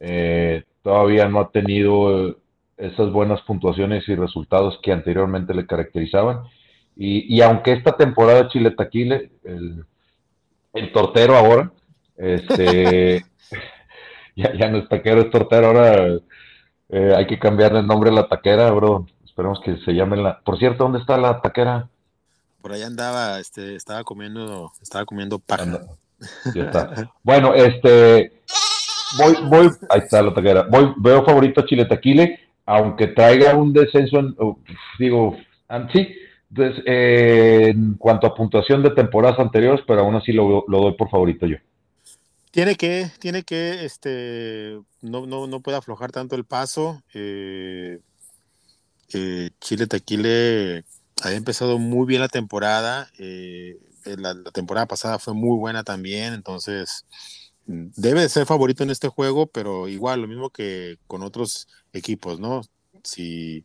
eh, 0.00 0.64
todavía 0.82 1.28
no 1.28 1.40
ha 1.40 1.50
tenido 1.50 2.36
esas 2.76 3.10
buenas 3.10 3.40
puntuaciones 3.42 4.08
y 4.08 4.14
resultados 4.14 4.78
que 4.82 4.92
anteriormente 4.92 5.54
le 5.54 5.66
caracterizaban. 5.66 6.42
Y, 6.96 7.34
y 7.34 7.40
aunque 7.42 7.72
esta 7.72 7.96
temporada 7.96 8.48
Chile 8.48 8.70
Taquile, 8.72 9.30
el, 9.44 9.84
el 10.74 10.92
tortero 10.92 11.36
ahora, 11.36 11.72
este, 12.16 13.24
ya, 14.36 14.52
ya 14.54 14.68
no 14.68 14.78
es 14.78 14.88
taquero, 14.88 15.22
es 15.22 15.30
tortero, 15.30 15.68
ahora 15.68 16.18
eh, 16.90 17.14
hay 17.16 17.26
que 17.26 17.38
cambiarle 17.38 17.80
el 17.80 17.86
nombre 17.86 18.10
a 18.10 18.14
la 18.14 18.28
taquera, 18.28 18.70
bro. 18.70 19.06
Esperemos 19.24 19.60
que 19.64 19.76
se 19.78 19.92
llame 19.92 20.16
la. 20.16 20.40
Por 20.40 20.58
cierto, 20.58 20.84
¿dónde 20.84 20.98
está 20.98 21.16
la 21.16 21.40
taquera? 21.40 21.88
Por 22.60 22.72
allá 22.72 22.86
andaba, 22.86 23.40
este, 23.40 23.74
estaba 23.74 24.04
comiendo, 24.04 24.72
estaba 24.80 25.04
comiendo 25.04 25.38
paja. 25.38 25.80
Ya 26.54 26.64
está. 26.64 27.10
bueno, 27.22 27.52
este, 27.54 28.42
voy, 29.18 29.36
voy, 29.48 29.70
ahí 29.90 30.00
está 30.00 30.22
la 30.22 30.32
taquera. 30.32 30.62
Voy, 30.70 30.94
veo 30.96 31.24
favorito 31.24 31.60
a 31.60 31.66
Chile 31.66 31.84
Taquile, 31.84 32.40
aunque 32.64 33.08
traiga 33.08 33.54
un 33.54 33.72
descenso, 33.72 34.18
en, 34.20 34.36
digo, 34.98 35.36
sí, 35.92 36.16
entonces, 36.50 36.82
en 36.86 37.94
cuanto 37.94 38.26
a 38.26 38.34
puntuación 38.34 38.82
de 38.82 38.90
temporadas 38.90 39.38
anteriores, 39.38 39.84
pero 39.86 40.00
aún 40.00 40.14
así 40.14 40.32
lo, 40.32 40.64
doy 40.68 40.92
por 40.94 41.10
favorito 41.10 41.46
yo. 41.46 41.56
Tiene 42.50 42.76
que, 42.76 43.10
tiene 43.18 43.42
que, 43.42 43.84
este, 43.84 44.78
no, 45.02 45.26
no, 45.26 45.46
no 45.48 45.60
puede 45.60 45.76
aflojar 45.76 46.12
tanto 46.12 46.36
el 46.36 46.44
paso. 46.44 47.02
Eh, 49.14 49.50
Chile 49.60 49.86
Tequile 49.86 50.84
había 51.22 51.36
empezado 51.36 51.78
muy 51.78 52.06
bien 52.06 52.20
la 52.20 52.28
temporada. 52.28 53.10
Eh, 53.18 53.78
eh, 54.04 54.16
la, 54.18 54.34
temporada 54.52 54.86
pasada 54.86 55.18
fue 55.18 55.34
muy 55.34 55.56
buena 55.58 55.84
también, 55.84 56.34
entonces 56.34 57.06
mm, 57.66 57.88
debe 57.96 58.22
de 58.22 58.28
ser 58.28 58.46
favorito 58.46 58.82
en 58.82 58.90
este 58.90 59.08
juego, 59.08 59.46
pero 59.46 59.88
igual, 59.88 60.22
lo 60.22 60.28
mismo 60.28 60.50
que 60.50 60.98
con 61.06 61.22
otros 61.22 61.68
equipos, 61.92 62.40
¿no? 62.40 62.62
Si, 63.02 63.64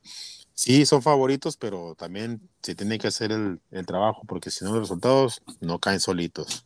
sí 0.60 0.86
son 0.86 1.02
favoritos, 1.02 1.56
pero 1.56 1.96
también 1.96 2.42
se 2.62 2.76
tiene 2.76 2.98
que 2.98 3.08
hacer 3.08 3.32
el, 3.32 3.86
trabajo, 3.86 4.24
porque 4.28 4.52
si 4.52 4.66
no 4.66 4.72
los 4.72 4.82
resultados 4.82 5.42
no 5.62 5.80
caen 5.80 6.02
solitos. 6.02 6.66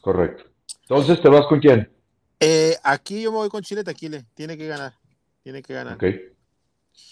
Correcto. 0.00 0.44
Entonces, 0.82 1.20
¿te 1.20 1.28
vas 1.28 1.44
con 1.48 1.58
quién? 1.58 1.90
Eh, 2.38 2.76
aquí 2.84 3.22
yo 3.22 3.32
me 3.32 3.38
voy 3.38 3.48
con 3.48 3.64
Chile 3.64 3.82
Taquile, 3.82 4.24
tiene 4.34 4.56
que 4.56 4.68
ganar, 4.68 4.94
tiene 5.42 5.60
que 5.60 5.74
ganar. 5.74 5.94
Ok, 5.94 6.04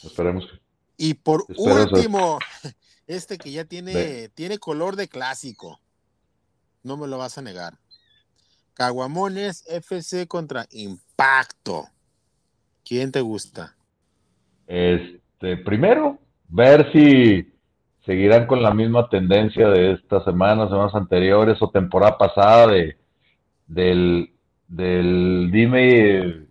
esperemos. 0.05 0.45
Y 0.97 1.15
por 1.15 1.47
último, 1.49 2.39
este 3.09 3.37
que 3.37 3.51
ya 3.51 3.65
tiene, 3.65 4.29
tiene 4.29 4.59
color 4.59 4.95
de 4.95 5.09
clásico, 5.09 5.81
no 6.85 6.97
me 6.97 7.09
lo 7.09 7.19
vas 7.19 7.39
a 7.39 7.43
negar. 7.43 7.81
Caguamones 8.75 9.65
FC 9.67 10.29
contra 10.29 10.69
Impacto. 10.71 11.89
¿Quién 12.85 13.11
te 13.11 13.21
gusta? 13.21 13.77
Este, 14.69 15.24
primero, 15.65 16.19
ver 16.49 16.91
si 16.93 17.53
seguirán 18.05 18.47
con 18.47 18.63
la 18.63 18.73
misma 18.75 19.09
tendencia 19.09 19.69
de 19.69 19.93
estas 19.93 20.25
semanas, 20.25 20.69
semanas 20.71 20.95
anteriores 20.95 21.61
o 21.61 21.71
temporada 21.71 22.19
pasada 22.19 22.69
de 22.69 22.97
del, 23.67 24.31
del 24.69 25.51
dime 25.51 26.45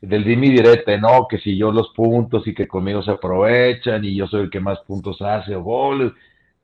del 0.00 0.24
dime 0.24 0.48
direte, 0.48 0.98
no, 0.98 1.26
que 1.28 1.38
si 1.38 1.58
yo 1.58 1.70
los 1.72 1.90
puntos 1.90 2.46
y 2.46 2.54
que 2.54 2.66
conmigo 2.66 3.02
se 3.02 3.10
aprovechan 3.10 4.02
y 4.04 4.16
yo 4.16 4.26
soy 4.26 4.42
el 4.44 4.50
que 4.50 4.60
más 4.60 4.80
puntos 4.80 5.20
hace 5.20 5.54
o 5.54 5.62
goles. 5.62 6.12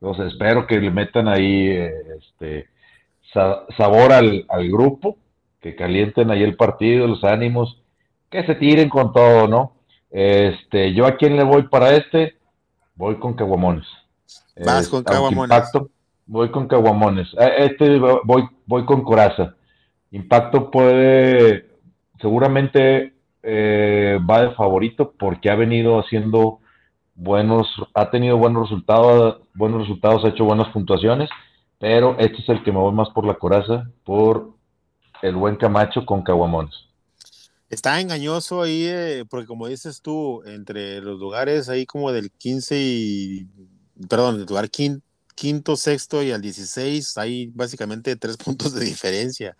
Entonces 0.01 0.33
espero 0.33 0.67
que 0.67 0.81
le 0.81 0.91
metan 0.91 1.29
ahí 1.29 1.69
este 2.19 2.69
sabor 3.77 4.13
al, 4.13 4.47
al 4.49 4.71
grupo, 4.71 5.19
que 5.61 5.75
calienten 5.77 6.31
ahí 6.31 6.43
el 6.43 6.57
partido, 6.57 7.07
los 7.07 7.25
ánimos, 7.25 7.83
que 8.31 8.45
se 8.47 8.55
tiren 8.55 8.89
con 8.89 9.13
todo, 9.13 9.49
¿no? 9.49 9.76
Este, 10.11 10.95
yo 10.95 11.07
a 11.07 11.17
quién 11.17 11.37
le 11.37 11.45
voy 11.45 11.69
para 11.69 11.95
este, 11.95 12.37
voy 12.95 13.17
con 13.17 13.35
Caguamones. 13.35 13.87
Vas 14.65 14.89
con 14.89 15.03
Caguamones. 15.05 15.73
voy 16.27 16.51
con 16.51 16.69
Caguamones. 16.69 17.29
Este 17.59 17.99
voy, 17.99 18.49
voy 18.67 18.85
con 18.85 19.03
Coraza. 19.03 19.55
Impacto 20.11 20.71
puede, 20.71 21.69
seguramente 22.21 23.15
eh, 23.43 24.19
va 24.29 24.43
de 24.43 24.55
favorito 24.55 25.13
porque 25.19 25.51
ha 25.51 25.55
venido 25.57 25.99
haciendo 25.99 26.61
buenos, 27.15 27.69
ha 27.95 28.11
tenido 28.11 28.37
buenos 28.37 28.69
resultados, 28.69 29.41
buenos 29.55 29.83
resultados, 29.83 30.25
ha 30.25 30.29
hecho 30.29 30.45
buenas 30.45 30.69
puntuaciones, 30.69 31.29
pero 31.79 32.17
este 32.19 32.39
es 32.43 32.49
el 32.49 32.63
que 32.63 32.73
me 32.73 32.79
voy 32.79 32.93
más 32.93 33.11
por 33.11 33.27
la 33.27 33.35
coraza, 33.35 33.91
por 34.05 34.51
el 35.23 35.35
buen 35.35 35.57
Camacho 35.57 36.05
con 36.07 36.23
Caguamones. 36.23 36.75
Está 37.69 38.01
engañoso 38.01 38.62
ahí, 38.62 38.85
eh, 38.87 39.25
porque 39.29 39.47
como 39.47 39.67
dices 39.67 40.01
tú, 40.01 40.43
entre 40.45 41.01
los 41.01 41.19
lugares 41.19 41.69
ahí 41.69 41.85
como 41.85 42.12
del 42.12 42.31
15 42.31 42.79
y, 42.79 43.49
perdón, 44.09 44.39
del 44.39 44.47
lugar 44.47 44.71
quinto, 44.71 45.77
sexto 45.77 46.23
y 46.23 46.31
al 46.31 46.41
16, 46.41 47.19
hay 47.19 47.47
básicamente 47.49 48.14
tres 48.17 48.37
puntos 48.45 48.73
de 48.73 48.85
diferencia. 48.85 49.57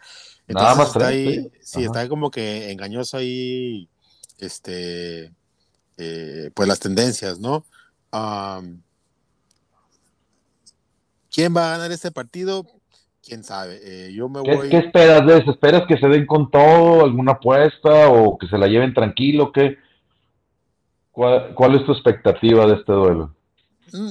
Entonces 0.47 0.69
Nada 0.69 0.75
más 0.77 0.89
está 0.89 1.09
ahí, 1.09 1.51
sí, 1.61 1.83
está 1.83 2.09
como 2.09 2.31
que 2.31 2.71
engañoso 2.71 3.17
ahí, 3.17 3.89
este, 4.39 5.33
eh, 5.97 6.51
pues 6.55 6.69
las 6.69 6.79
tendencias, 6.79 7.41
¿no? 7.41 7.65
¿Quién 11.33 11.55
va 11.55 11.67
a 11.67 11.77
ganar 11.77 11.93
este 11.93 12.13
partido? 12.13 12.65
Quién 13.27 13.45
sabe. 13.45 13.81
Eh, 13.83 14.13
yo 14.13 14.29
me 14.29 14.41
voy. 14.41 14.69
¿Qué, 14.69 14.79
esperas 14.79 15.27
de 15.27 15.39
eso? 15.39 15.51
¿Esperas 15.51 15.83
que 15.87 15.99
se 15.99 16.07
den 16.09 16.27
con 16.27 16.51
todo, 16.51 17.05
alguna 17.05 17.33
apuesta 17.33 18.09
o 18.09 18.39
que 18.39 18.47
se 18.47 18.57
la 18.57 18.69
lleven 18.69 18.95
tranquilo? 18.95 19.53
¿Qué? 19.53 19.77
¿Cuál, 21.11 21.75
es 21.75 21.85
tu 21.85 21.93
expectativa 21.93 22.67
de 22.67 22.75
este 22.75 22.93
duelo? 22.93 23.35
Mm, 23.93 24.11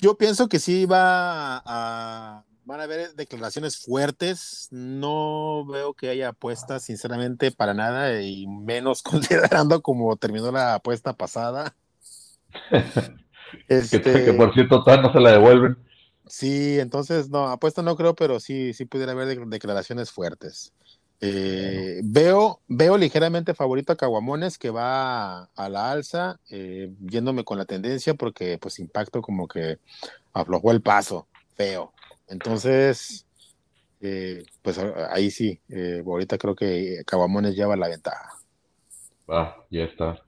yo 0.00 0.16
pienso 0.16 0.48
que 0.48 0.58
sí 0.58 0.84
va 0.84 1.62
a, 1.64 2.44
van 2.64 2.80
a 2.80 2.84
haber 2.84 3.14
declaraciones 3.14 3.78
fuertes. 3.78 4.68
No 4.70 5.64
veo 5.66 5.94
que 5.94 6.10
haya 6.10 6.28
apuestas, 6.28 6.84
sinceramente, 6.84 7.50
para 7.50 7.74
nada, 7.74 8.20
y 8.20 8.46
menos 8.46 9.02
considerando 9.02 9.82
como 9.82 10.16
terminó 10.16 10.52
la 10.52 10.74
apuesta 10.74 11.14
pasada. 11.14 11.74
este... 13.68 14.00
que, 14.00 14.32
por 14.34 14.52
cierto, 14.54 14.82
todavía 14.82 15.08
no 15.08 15.12
se 15.12 15.20
la 15.20 15.32
devuelven. 15.32 15.78
Sí, 16.34 16.80
entonces 16.80 17.30
no, 17.30 17.46
apuesta 17.46 17.80
no 17.80 17.94
creo, 17.94 18.16
pero 18.16 18.40
sí, 18.40 18.72
sí 18.72 18.86
pudiera 18.86 19.12
haber 19.12 19.38
declaraciones 19.46 20.10
fuertes. 20.10 20.72
Eh, 21.20 22.00
veo, 22.02 22.60
veo 22.66 22.98
ligeramente 22.98 23.54
favorito 23.54 23.92
a 23.92 23.96
Caguamones 23.96 24.58
que 24.58 24.70
va 24.70 25.44
a, 25.44 25.68
la 25.68 25.92
alza, 25.92 26.40
eh, 26.50 26.92
yéndome 27.02 27.44
con 27.44 27.56
la 27.56 27.66
tendencia 27.66 28.14
porque 28.14 28.58
pues 28.58 28.80
impacto 28.80 29.22
como 29.22 29.46
que 29.46 29.78
aflojó 30.32 30.72
el 30.72 30.82
paso, 30.82 31.28
feo. 31.54 31.92
Entonces, 32.26 33.26
eh, 34.00 34.44
pues 34.60 34.76
ahí 35.10 35.30
sí, 35.30 35.60
ahorita 36.04 36.36
creo 36.36 36.56
que 36.56 37.04
Caguamones 37.06 37.54
lleva 37.54 37.76
la 37.76 37.86
ventaja. 37.86 38.40
Va, 39.30 39.64
ya 39.70 39.84
está. 39.84 40.20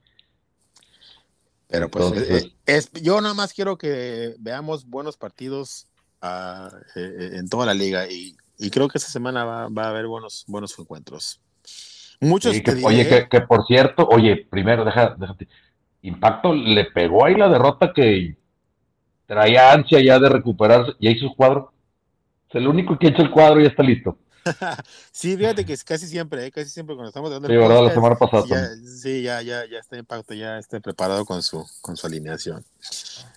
Pero 1.67 1.91
pues, 1.91 2.13
eh, 2.31 2.53
es, 2.65 2.93
yo 2.93 3.21
nada 3.21 3.35
más 3.35 3.53
quiero 3.53 3.77
que 3.77 4.37
veamos 4.39 4.87
buenos 4.87 5.17
partidos 5.17 5.89
eh, 6.23 6.69
eh, 6.97 7.31
en 7.35 7.49
toda 7.49 7.67
la 7.67 7.75
liga 7.75 8.07
y, 8.11 8.37
creo 8.71 8.89
que 8.89 8.99
esta 8.99 9.11
semana 9.11 9.45
va, 9.45 9.85
a 9.85 9.89
haber 9.89 10.07
buenos, 10.07 10.45
buenos 10.47 10.79
encuentros. 10.79 11.41
Muchos 12.21 12.57
oye, 12.85 13.29
que, 13.29 13.41
por 13.43 13.67
cierto, 13.67 14.09
oye, 14.09 14.47
primero, 14.49 14.85
deja, 14.85 15.15
déjate. 15.19 15.49
Impacto 16.03 16.55
le 16.55 16.87
pegó 16.87 17.27
ahí 17.27 17.35
la 17.35 17.49
derrota 17.49 17.93
que 17.93 18.37
traía 19.27 19.73
ansia 19.73 20.01
ya 20.03 20.19
de 20.19 20.31
recuperarse. 20.31 20.93
Ya 20.99 21.11
hizo 21.11 21.29
su 21.29 21.35
cuadro. 21.35 21.73
Es 22.49 22.55
el 22.55 22.67
único 22.67 22.99
que 22.99 23.09
ha 23.09 23.11
hecho 23.11 23.23
el 23.23 23.31
cuadro 23.31 23.61
y 23.61 23.65
ya 23.65 23.71
está 23.71 23.83
listo. 23.83 24.17
sí, 25.13 25.37
fíjate 25.37 25.65
que 25.65 25.73
es 25.73 25.85
casi 25.85 26.07
siempre, 26.07 26.47
¿eh? 26.47 26.51
casi 26.51 26.71
siempre 26.71 26.95
cuando 26.95 27.09
estamos 27.09 27.31
dando 27.31 27.49
Sí, 27.49 27.57
verdad, 27.57 27.85
la 27.85 27.95
semana 27.95 28.17
pasada. 28.17 28.45
Ya, 28.47 28.69
sí, 28.85 29.23
ya, 29.23 29.43
ya, 29.43 29.65
ya 29.67 29.79
está 29.79 29.97
impacto, 29.97 30.35
ya 30.35 30.59
está 30.59 30.81
preparado 30.81 31.25
con 31.25 31.43
su, 31.43 31.67
con 31.81 31.97
su 31.97 32.07
alineación. 32.07 32.65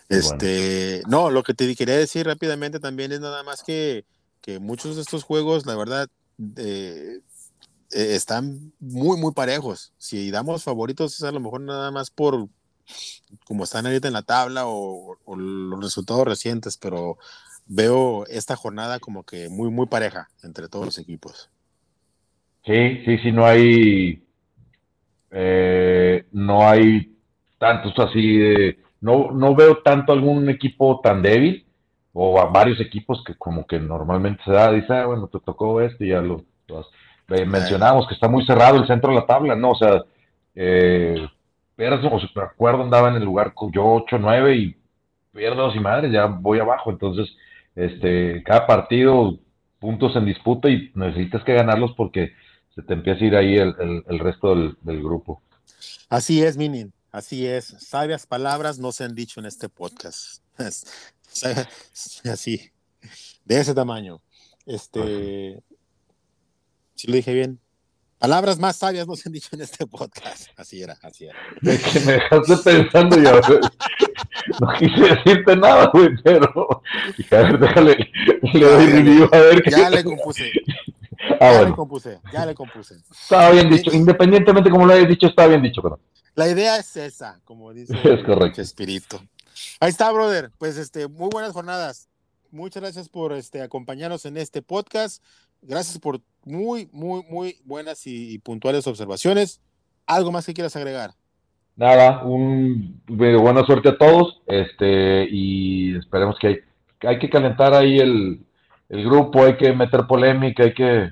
Este, 0.08 1.04
no, 1.08 1.30
lo 1.30 1.44
que 1.44 1.54
te 1.54 1.76
quería 1.76 1.98
decir 1.98 2.26
rápidamente 2.26 2.80
también 2.80 3.12
es 3.12 3.20
nada 3.20 3.44
más 3.44 3.64
que, 3.64 4.06
que 4.42 4.60
muchos 4.60 4.96
de 4.96 5.02
estos 5.02 5.24
juegos, 5.24 5.66
la 5.66 5.76
verdad, 5.76 6.08
eh, 6.56 7.20
eh, 7.92 8.16
están 8.16 8.74
muy, 8.80 9.18
muy 9.18 9.34
parejos. 9.34 9.94
Si 9.98 10.32
damos 10.32 10.64
favoritos 10.64 11.16
es 11.16 11.24
a 11.24 11.32
lo 11.32 11.40
mejor 11.40 11.62
nada 11.62 11.92
más 11.92 12.10
por 12.10 12.48
como 13.46 13.64
están 13.64 13.86
ahorita 13.86 14.08
en 14.08 14.16
la 14.16 14.24
tabla 14.24 14.66
o, 14.66 15.18
o 15.24 15.36
los 15.36 15.80
resultados 15.80 16.26
recientes, 16.26 16.78
pero 16.78 17.20
veo 17.70 18.26
esta 18.28 18.56
jornada 18.56 19.00
como 19.00 19.24
que 19.24 19.48
muy, 19.48 19.70
muy 19.70 19.86
pareja 19.86 20.28
entre 20.44 20.68
todos 20.68 20.86
los 20.86 20.98
equipos. 20.98 21.50
Sí, 22.66 23.04
sí, 23.06 23.18
sí, 23.20 23.32
no 23.32 23.46
hay, 23.46 24.22
eh, 25.32 26.26
no 26.32 26.68
hay 26.68 27.16
tantos 27.58 27.94
así, 28.00 28.76
no, 29.00 29.32
no 29.32 29.56
veo 29.56 29.78
tanto 29.78 30.12
algún 30.12 30.50
equipo 30.50 31.00
tan 31.02 31.22
débil 31.22 31.66
o 32.12 32.40
a 32.40 32.46
varios 32.46 32.82
equipos 32.82 33.24
que 33.24 33.36
como 33.36 33.66
que 33.66 33.80
normalmente 33.80 34.44
se 34.44 34.52
da, 34.52 34.72
dice, 34.72 34.92
ah, 34.92 35.06
bueno, 35.06 35.28
te 35.28 35.40
tocó 35.40 35.80
este 35.80 36.06
y 36.06 36.10
ya 36.10 36.22
lo, 36.22 36.44
mencionamos 37.28 38.08
que 38.08 38.16
está 38.16 38.28
muy 38.28 38.46
cerrado 38.46 38.78
el 38.78 38.88
centro 38.88 39.12
de 39.12 39.18
la 39.18 39.26
tabla, 39.26 39.56
¿no? 39.56 39.72
O 39.72 39.76
sea, 39.76 40.04
eh, 40.56 41.28
o 41.78 42.20
me 42.36 42.42
acuerdo, 42.42 42.84
andaba 42.84 43.10
en 43.10 43.16
el 43.16 43.24
lugar 43.24 43.54
yo 43.72 43.86
8, 43.86 44.18
9 44.20 44.56
y 44.56 44.76
pierdo 45.32 45.74
y 45.74 45.80
madres, 45.80 46.12
ya 46.12 46.26
voy 46.26 46.60
abajo, 46.60 46.90
entonces 46.90 47.30
este, 47.76 48.44
cada 48.44 48.68
partido 48.68 49.40
puntos 49.80 50.16
en 50.16 50.26
disputa 50.26 50.70
y 50.70 50.92
necesitas 50.96 51.44
que 51.44 51.54
ganarlos 51.54 51.94
porque 51.96 52.34
se 52.76 52.82
te 52.82 52.94
empieza 52.94 53.24
a 53.24 53.28
ir 53.28 53.36
ahí 53.36 53.56
el, 53.56 54.20
resto 54.20 54.56
del, 54.56 55.04
grupo. 55.04 55.42
Así 56.10 56.44
es, 56.44 56.58
Minin, 56.58 56.94
así 57.12 57.48
es. 57.48 57.66
Sabias 57.66 58.28
palabras 58.28 58.80
no 58.80 58.92
se 58.92 59.06
han 59.06 59.16
dicho 59.16 59.40
en 59.40 59.46
este 59.46 59.70
podcast. 59.70 60.44
así, 62.32 62.72
de 63.46 63.60
ese 63.60 63.74
tamaño. 63.74 64.22
Este, 64.66 65.62
si 66.96 67.08
lo 67.08 67.16
dije 67.16 67.34
bien. 67.34 67.60
Palabras 68.20 68.60
más 68.60 68.76
sabias 68.76 69.08
no 69.08 69.16
se 69.16 69.30
han 69.30 69.34
dicho 69.34 69.48
en 69.54 69.62
este 69.62 69.88
podcast. 69.88 70.48
Así 70.58 70.84
era, 70.84 70.98
así 71.02 71.26
era. 71.26 71.40
De 71.62 71.78
que 71.94 72.00
me 72.02 72.12
dejaste 72.14 72.58
pensando 72.58 73.18
yo. 73.18 73.40
No 74.60 74.68
quise 74.78 75.16
decirte 75.16 75.56
nada, 75.56 75.90
güey, 75.94 76.10
pero. 76.24 76.82
A 77.32 77.36
ver, 77.36 77.60
déjale. 77.60 78.12
Le 78.54 78.66
doy 78.66 78.86
review 78.88 79.30
a 79.32 79.38
ver 79.38 79.62
qué. 79.64 79.72
Ya 79.72 79.90
le 79.90 80.04
compuse. 80.04 80.52
Ah, 81.42 81.52
ya 81.52 81.64
le 81.64 81.76
compuse, 81.76 82.20
ya 82.32 82.46
le 82.46 82.56
compuse. 82.56 82.96
Estaba 83.12 83.52
bien 83.52 83.70
dicho, 83.70 83.92
independientemente 83.92 84.70
como 84.70 84.86
lo 84.86 84.94
hayas 84.94 85.10
dicho, 85.10 85.28
estaba 85.28 85.50
bien 85.50 85.62
dicho, 85.62 85.82
pero. 85.82 86.00
La 86.36 86.48
idea 86.48 86.78
es 86.78 86.96
esa, 86.96 87.40
como 87.44 87.74
dice 87.74 87.94
es 88.04 88.24
correcto. 88.24 88.62
Espíritu. 88.62 89.20
Ahí 89.80 89.90
está, 89.90 90.12
brother. 90.12 90.52
Pues 90.58 90.78
este, 90.78 91.08
muy 91.08 91.30
buenas 91.30 91.54
jornadas. 91.54 92.08
muchas 92.52 92.82
gracias 92.82 93.10
por 93.10 93.34
este, 93.34 93.62
acompañarnos 93.62 94.26
en 94.26 94.38
este 94.38 94.62
podcast. 94.62 95.22
Gracias 95.62 96.00
por 96.00 96.22
muy, 96.46 96.90
muy, 96.92 97.24
muy 97.30 97.60
buenas 97.66 98.08
y, 98.08 98.40
puntuales 98.40 98.88
observaciones. 98.88 99.60
¿Algo 100.06 100.32
más 100.32 100.46
que 100.46 100.54
quieras 100.54 100.76
agregar? 100.76 101.14
Nada, 101.80 102.24
un 102.26 103.02
buena 103.08 103.64
suerte 103.64 103.88
a 103.88 103.98
todos. 103.98 104.42
Este, 104.48 105.26
y 105.32 105.96
esperemos 105.96 106.38
que 106.38 106.48
hay, 106.48 106.58
hay 107.08 107.20
que 107.20 107.30
calentar 107.30 107.74
ahí 107.74 108.00
el, 108.00 108.42
el 108.90 109.06
grupo, 109.06 109.46
hay 109.46 109.56
que 109.56 109.72
meter 109.72 110.06
polémica, 110.06 110.64
hay 110.64 110.74
que. 110.74 111.10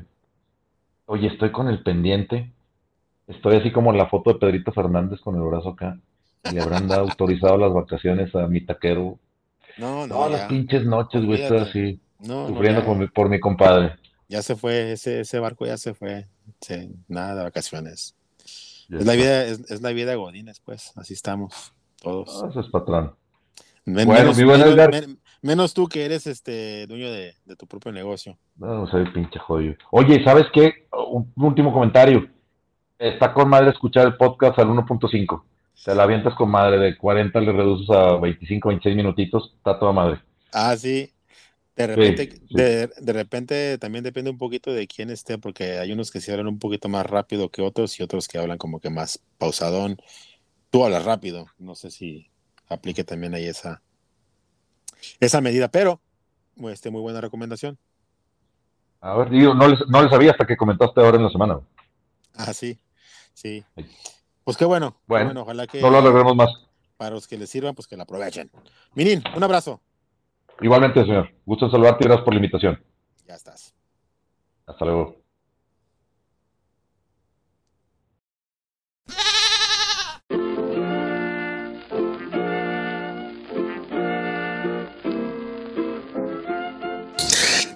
Oye, 1.06 1.28
estoy 1.28 1.54
con 1.54 1.70
el 1.70 1.82
pendiente. 1.84 2.52
Estoy 3.28 3.56
así 3.56 3.72
como 3.72 3.92
en 3.92 3.98
la 3.98 4.08
foto 4.10 4.34
de 4.34 4.40
Pedrito 4.40 4.74
Fernández 4.74 5.22
con 5.22 5.36
el 5.36 5.42
brazo 5.42 5.70
acá. 5.70 5.98
Le 6.52 6.62
habrán 6.62 6.90
dado 6.90 7.04
autorizado 7.04 7.58
las 7.58 7.72
vacaciones 7.72 8.36
a 8.36 8.46
mi 8.48 8.60
taquero. 8.60 9.18
No, 9.78 10.06
no. 10.06 10.16
Todas 10.16 10.32
las 10.32 10.42
pinches 10.50 10.86
noches, 10.86 11.24
güey, 11.24 11.44
estoy 11.44 11.60
así. 11.60 12.00
sufriendo 12.22 12.84
por, 12.84 12.98
mi, 12.98 13.08
por 13.08 13.30
mi 13.30 13.40
compadre. 13.40 13.96
Ya 14.28 14.42
se 14.42 14.58
fue, 14.58 14.92
ese, 14.92 15.22
ese 15.22 15.40
barco 15.40 15.66
ya 15.66 15.78
se 15.78 15.94
fue. 15.94 16.26
nada 17.08 17.36
de 17.36 17.44
vacaciones. 17.44 18.17
Es 18.90 19.06
la, 19.06 19.14
vida, 19.14 19.46
es, 19.46 19.82
la 19.82 19.92
vida 19.92 20.12
de 20.12 20.16
Godines, 20.16 20.60
pues. 20.60 20.94
Así 20.96 21.14
estamos, 21.14 21.74
todos. 22.02 22.42
Ah, 22.44 22.48
eso 22.50 22.60
es 22.62 22.68
patrón. 22.68 23.14
bueno, 23.86 24.14
menos, 24.14 24.38
mi 24.38 24.44
buen 24.44 24.62
Edgar. 24.62 24.92
Menos, 25.42 25.74
tú 25.74 25.88
que 25.88 26.04
eres 26.04 26.26
este 26.26 26.88
dueño 26.88 27.12
de, 27.12 27.34
tu 27.58 27.68
propio 27.68 27.92
negocio. 27.92 28.38
No, 28.58 28.88
soy 28.88 29.10
pinche 29.12 29.40
jodido. 29.40 29.76
Oye, 29.92 30.24
¿sabes 30.24 30.48
qué? 30.54 30.88
Un, 30.92 31.32
último 31.36 31.72
comentario. 31.72 32.28
Está 32.98 33.34
con 33.34 33.48
madre 33.48 33.70
escuchar 33.70 34.08
el 34.08 34.18
podcast 34.18 34.58
al 34.58 34.70
1.5. 34.70 35.44
Te 35.86 35.94
la 35.94 36.04
avientas 36.04 36.34
con 36.34 36.50
madre, 36.50 36.80
de 36.80 36.98
40 36.98 37.40
le 37.40 37.52
reduces 37.52 37.90
a 37.92 38.18
25, 38.18 38.70
26 38.70 38.96
minutitos, 38.96 39.54
está 39.58 39.78
toda 39.78 39.92
madre. 39.92 40.20
Ah, 40.52 40.76
sí. 40.76 41.12
De 41.78 41.86
repente, 41.86 42.42
De, 42.50 43.14
repente 43.14 43.78
también 43.78 44.04
depende 44.04 44.32
un 44.32 44.40
poquito 44.40 44.74
de 44.74 44.88
quién 44.88 45.12
esté, 45.12 45.38
porque 45.38 45.78
hay 45.78 45.92
unos 45.92 46.10
que 46.10 46.20
se 46.20 46.32
hablan 46.32 46.48
un 46.48 46.58
poquito 46.58 46.90
más 46.90 47.06
rápido 47.06 47.50
que 47.50 47.62
otros 47.62 48.00
y 48.00 48.04
otros 48.04 48.28
que 48.28 48.40
hablan 48.40 48.58
como 48.58 48.80
que 48.80 48.90
más 48.90 49.20
pausadón. 49.38 50.02
Tú 50.72 50.84
hablas 50.84 51.06
rápido, 51.06 51.46
no 51.60 51.76
sé 51.76 51.92
si 51.92 52.32
aplique 52.68 53.04
también 53.04 53.36
ahí 53.36 53.46
esa, 53.46 53.84
esa 55.20 55.40
medida, 55.40 55.68
pero 55.68 56.02
este, 56.68 56.90
muy 56.90 57.02
buena 57.02 57.22
recomendación. 57.22 57.78
A 59.00 59.16
ver, 59.16 59.30
digo, 59.30 59.54
no 59.54 59.68
les, 59.68 59.80
no 59.88 60.02
les 60.02 60.10
sabía 60.10 60.32
hasta 60.32 60.48
que 60.48 60.58
comentaste 60.58 61.00
ahora 61.00 61.18
en 61.18 61.24
la 61.26 61.30
semana. 61.30 61.60
Ah, 62.34 62.54
sí, 62.54 62.80
sí. 63.36 63.64
Pues 64.44 64.58
qué 64.58 64.66
bueno. 64.66 65.00
Bueno, 65.06 65.42
ojalá 65.42 65.68
que. 65.68 65.80
No 65.80 65.92
lo 65.92 66.02
logremos 66.02 66.36
más. 66.36 66.50
Para 66.98 67.12
los 67.12 67.28
que 67.28 67.38
les 67.38 67.52
sirvan, 67.52 67.76
pues 67.76 67.88
que 67.88 67.96
la 67.96 68.04
aprovechen. 68.04 68.50
Minin, 68.96 69.24
un 69.36 69.44
abrazo. 69.44 69.80
Igualmente, 70.62 71.02
señor. 71.02 71.30
Gusto 71.46 71.66
en 71.66 71.72
saludarte 71.72 72.04
y 72.04 72.08
gracias 72.08 72.26
por 72.26 72.34
la 72.34 72.40
invitación. 72.40 72.84
Ya 73.28 73.36
estás. 73.36 73.76
Hasta 74.66 74.86
luego. 74.86 75.18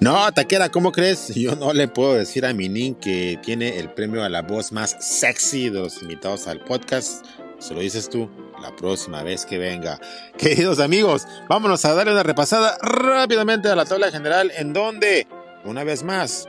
No, 0.01 0.31
Taquera, 0.31 0.69
¿cómo 0.69 0.91
crees? 0.91 1.27
Yo 1.35 1.55
no 1.55 1.73
le 1.73 1.87
puedo 1.87 2.15
decir 2.15 2.43
a 2.47 2.53
Minin 2.53 2.95
que 2.95 3.39
tiene 3.43 3.77
el 3.77 3.91
premio 3.91 4.23
a 4.23 4.29
la 4.29 4.41
voz 4.41 4.71
más 4.71 4.97
sexy 4.99 5.69
de 5.69 5.79
los 5.79 6.01
invitados 6.01 6.47
al 6.47 6.59
podcast. 6.59 7.23
Se 7.59 7.75
lo 7.75 7.81
dices 7.81 8.09
tú 8.09 8.27
la 8.61 8.75
próxima 8.75 9.23
vez 9.23 9.45
que 9.45 9.57
venga. 9.57 9.99
Queridos 10.37 10.79
amigos, 10.79 11.27
vámonos 11.49 11.83
a 11.85 11.93
darle 11.93 12.13
una 12.13 12.23
repasada 12.23 12.77
rápidamente 12.81 13.69
a 13.69 13.75
la 13.75 13.85
tabla 13.85 14.11
general 14.11 14.51
en 14.55 14.73
donde, 14.73 15.27
una 15.65 15.83
vez 15.83 16.03
más, 16.03 16.47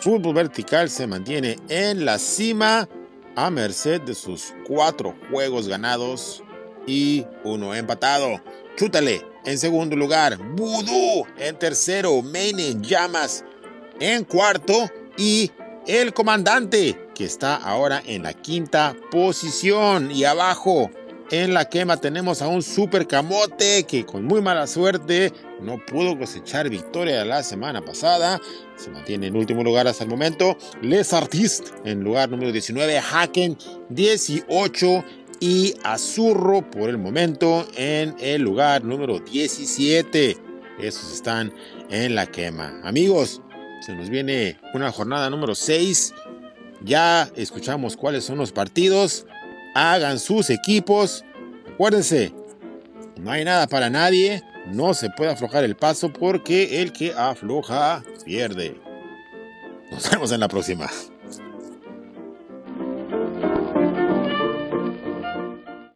Fútbol 0.00 0.34
Vertical 0.34 0.88
se 0.88 1.06
mantiene 1.06 1.58
en 1.68 2.04
la 2.04 2.18
cima 2.18 2.88
a 3.36 3.50
merced 3.50 4.00
de 4.00 4.14
sus 4.14 4.54
cuatro 4.66 5.14
juegos 5.30 5.68
ganados 5.68 6.42
y 6.86 7.24
uno 7.44 7.74
empatado. 7.74 8.42
Chútale, 8.76 9.24
en 9.44 9.58
segundo 9.58 9.96
lugar, 9.96 10.38
Voodoo 10.54 11.26
en 11.38 11.58
tercero, 11.58 12.22
Maine 12.22 12.76
llamas 12.80 13.44
en 14.00 14.24
cuarto 14.24 14.88
y 15.16 15.50
el 15.86 16.12
comandante 16.12 17.08
que 17.14 17.24
está 17.24 17.56
ahora 17.56 18.02
en 18.06 18.22
la 18.22 18.32
quinta 18.32 18.96
posición 19.10 20.10
y 20.10 20.24
abajo 20.24 20.90
en 21.30 21.54
la 21.54 21.68
quema 21.68 21.96
tenemos 21.96 22.42
a 22.42 22.48
un 22.48 22.62
super 22.62 23.06
camote 23.06 23.84
que 23.84 24.04
con 24.04 24.24
muy 24.24 24.42
mala 24.42 24.66
suerte 24.66 25.32
no 25.60 25.78
pudo 25.84 26.18
cosechar 26.18 26.68
victoria 26.68 27.24
la 27.24 27.42
semana 27.42 27.82
pasada. 27.82 28.40
Se 28.76 28.90
mantiene 28.90 29.28
en 29.28 29.36
último 29.36 29.62
lugar 29.62 29.86
hasta 29.86 30.04
el 30.04 30.10
momento. 30.10 30.56
Les 30.82 31.12
Artistes 31.12 31.72
en 31.84 32.02
lugar 32.02 32.30
número 32.30 32.50
19. 32.50 32.98
Haken 32.98 33.56
18 33.90 35.04
y 35.40 35.74
Azurro 35.84 36.68
por 36.68 36.90
el 36.90 36.98
momento 36.98 37.66
en 37.76 38.16
el 38.18 38.42
lugar 38.42 38.84
número 38.84 39.20
17. 39.20 40.36
Esos 40.80 41.12
están 41.12 41.52
en 41.90 42.14
la 42.14 42.26
quema. 42.26 42.80
Amigos, 42.82 43.40
se 43.86 43.94
nos 43.94 44.10
viene 44.10 44.58
una 44.74 44.90
jornada 44.90 45.30
número 45.30 45.54
6. 45.54 46.12
Ya 46.82 47.30
escuchamos 47.36 47.96
cuáles 47.96 48.24
son 48.24 48.38
los 48.38 48.50
partidos. 48.50 49.26
Hagan 49.74 50.18
sus 50.18 50.50
equipos. 50.50 51.24
Acuérdense, 51.72 52.32
no 53.18 53.30
hay 53.30 53.44
nada 53.44 53.66
para 53.66 53.90
nadie. 53.90 54.42
No 54.66 54.94
se 54.94 55.10
puede 55.10 55.30
aflojar 55.32 55.64
el 55.64 55.76
paso 55.76 56.12
porque 56.12 56.82
el 56.82 56.92
que 56.92 57.12
afloja 57.12 58.02
pierde. 58.24 58.80
Nos 59.90 60.10
vemos 60.10 60.30
en 60.32 60.40
la 60.40 60.48
próxima. 60.48 60.88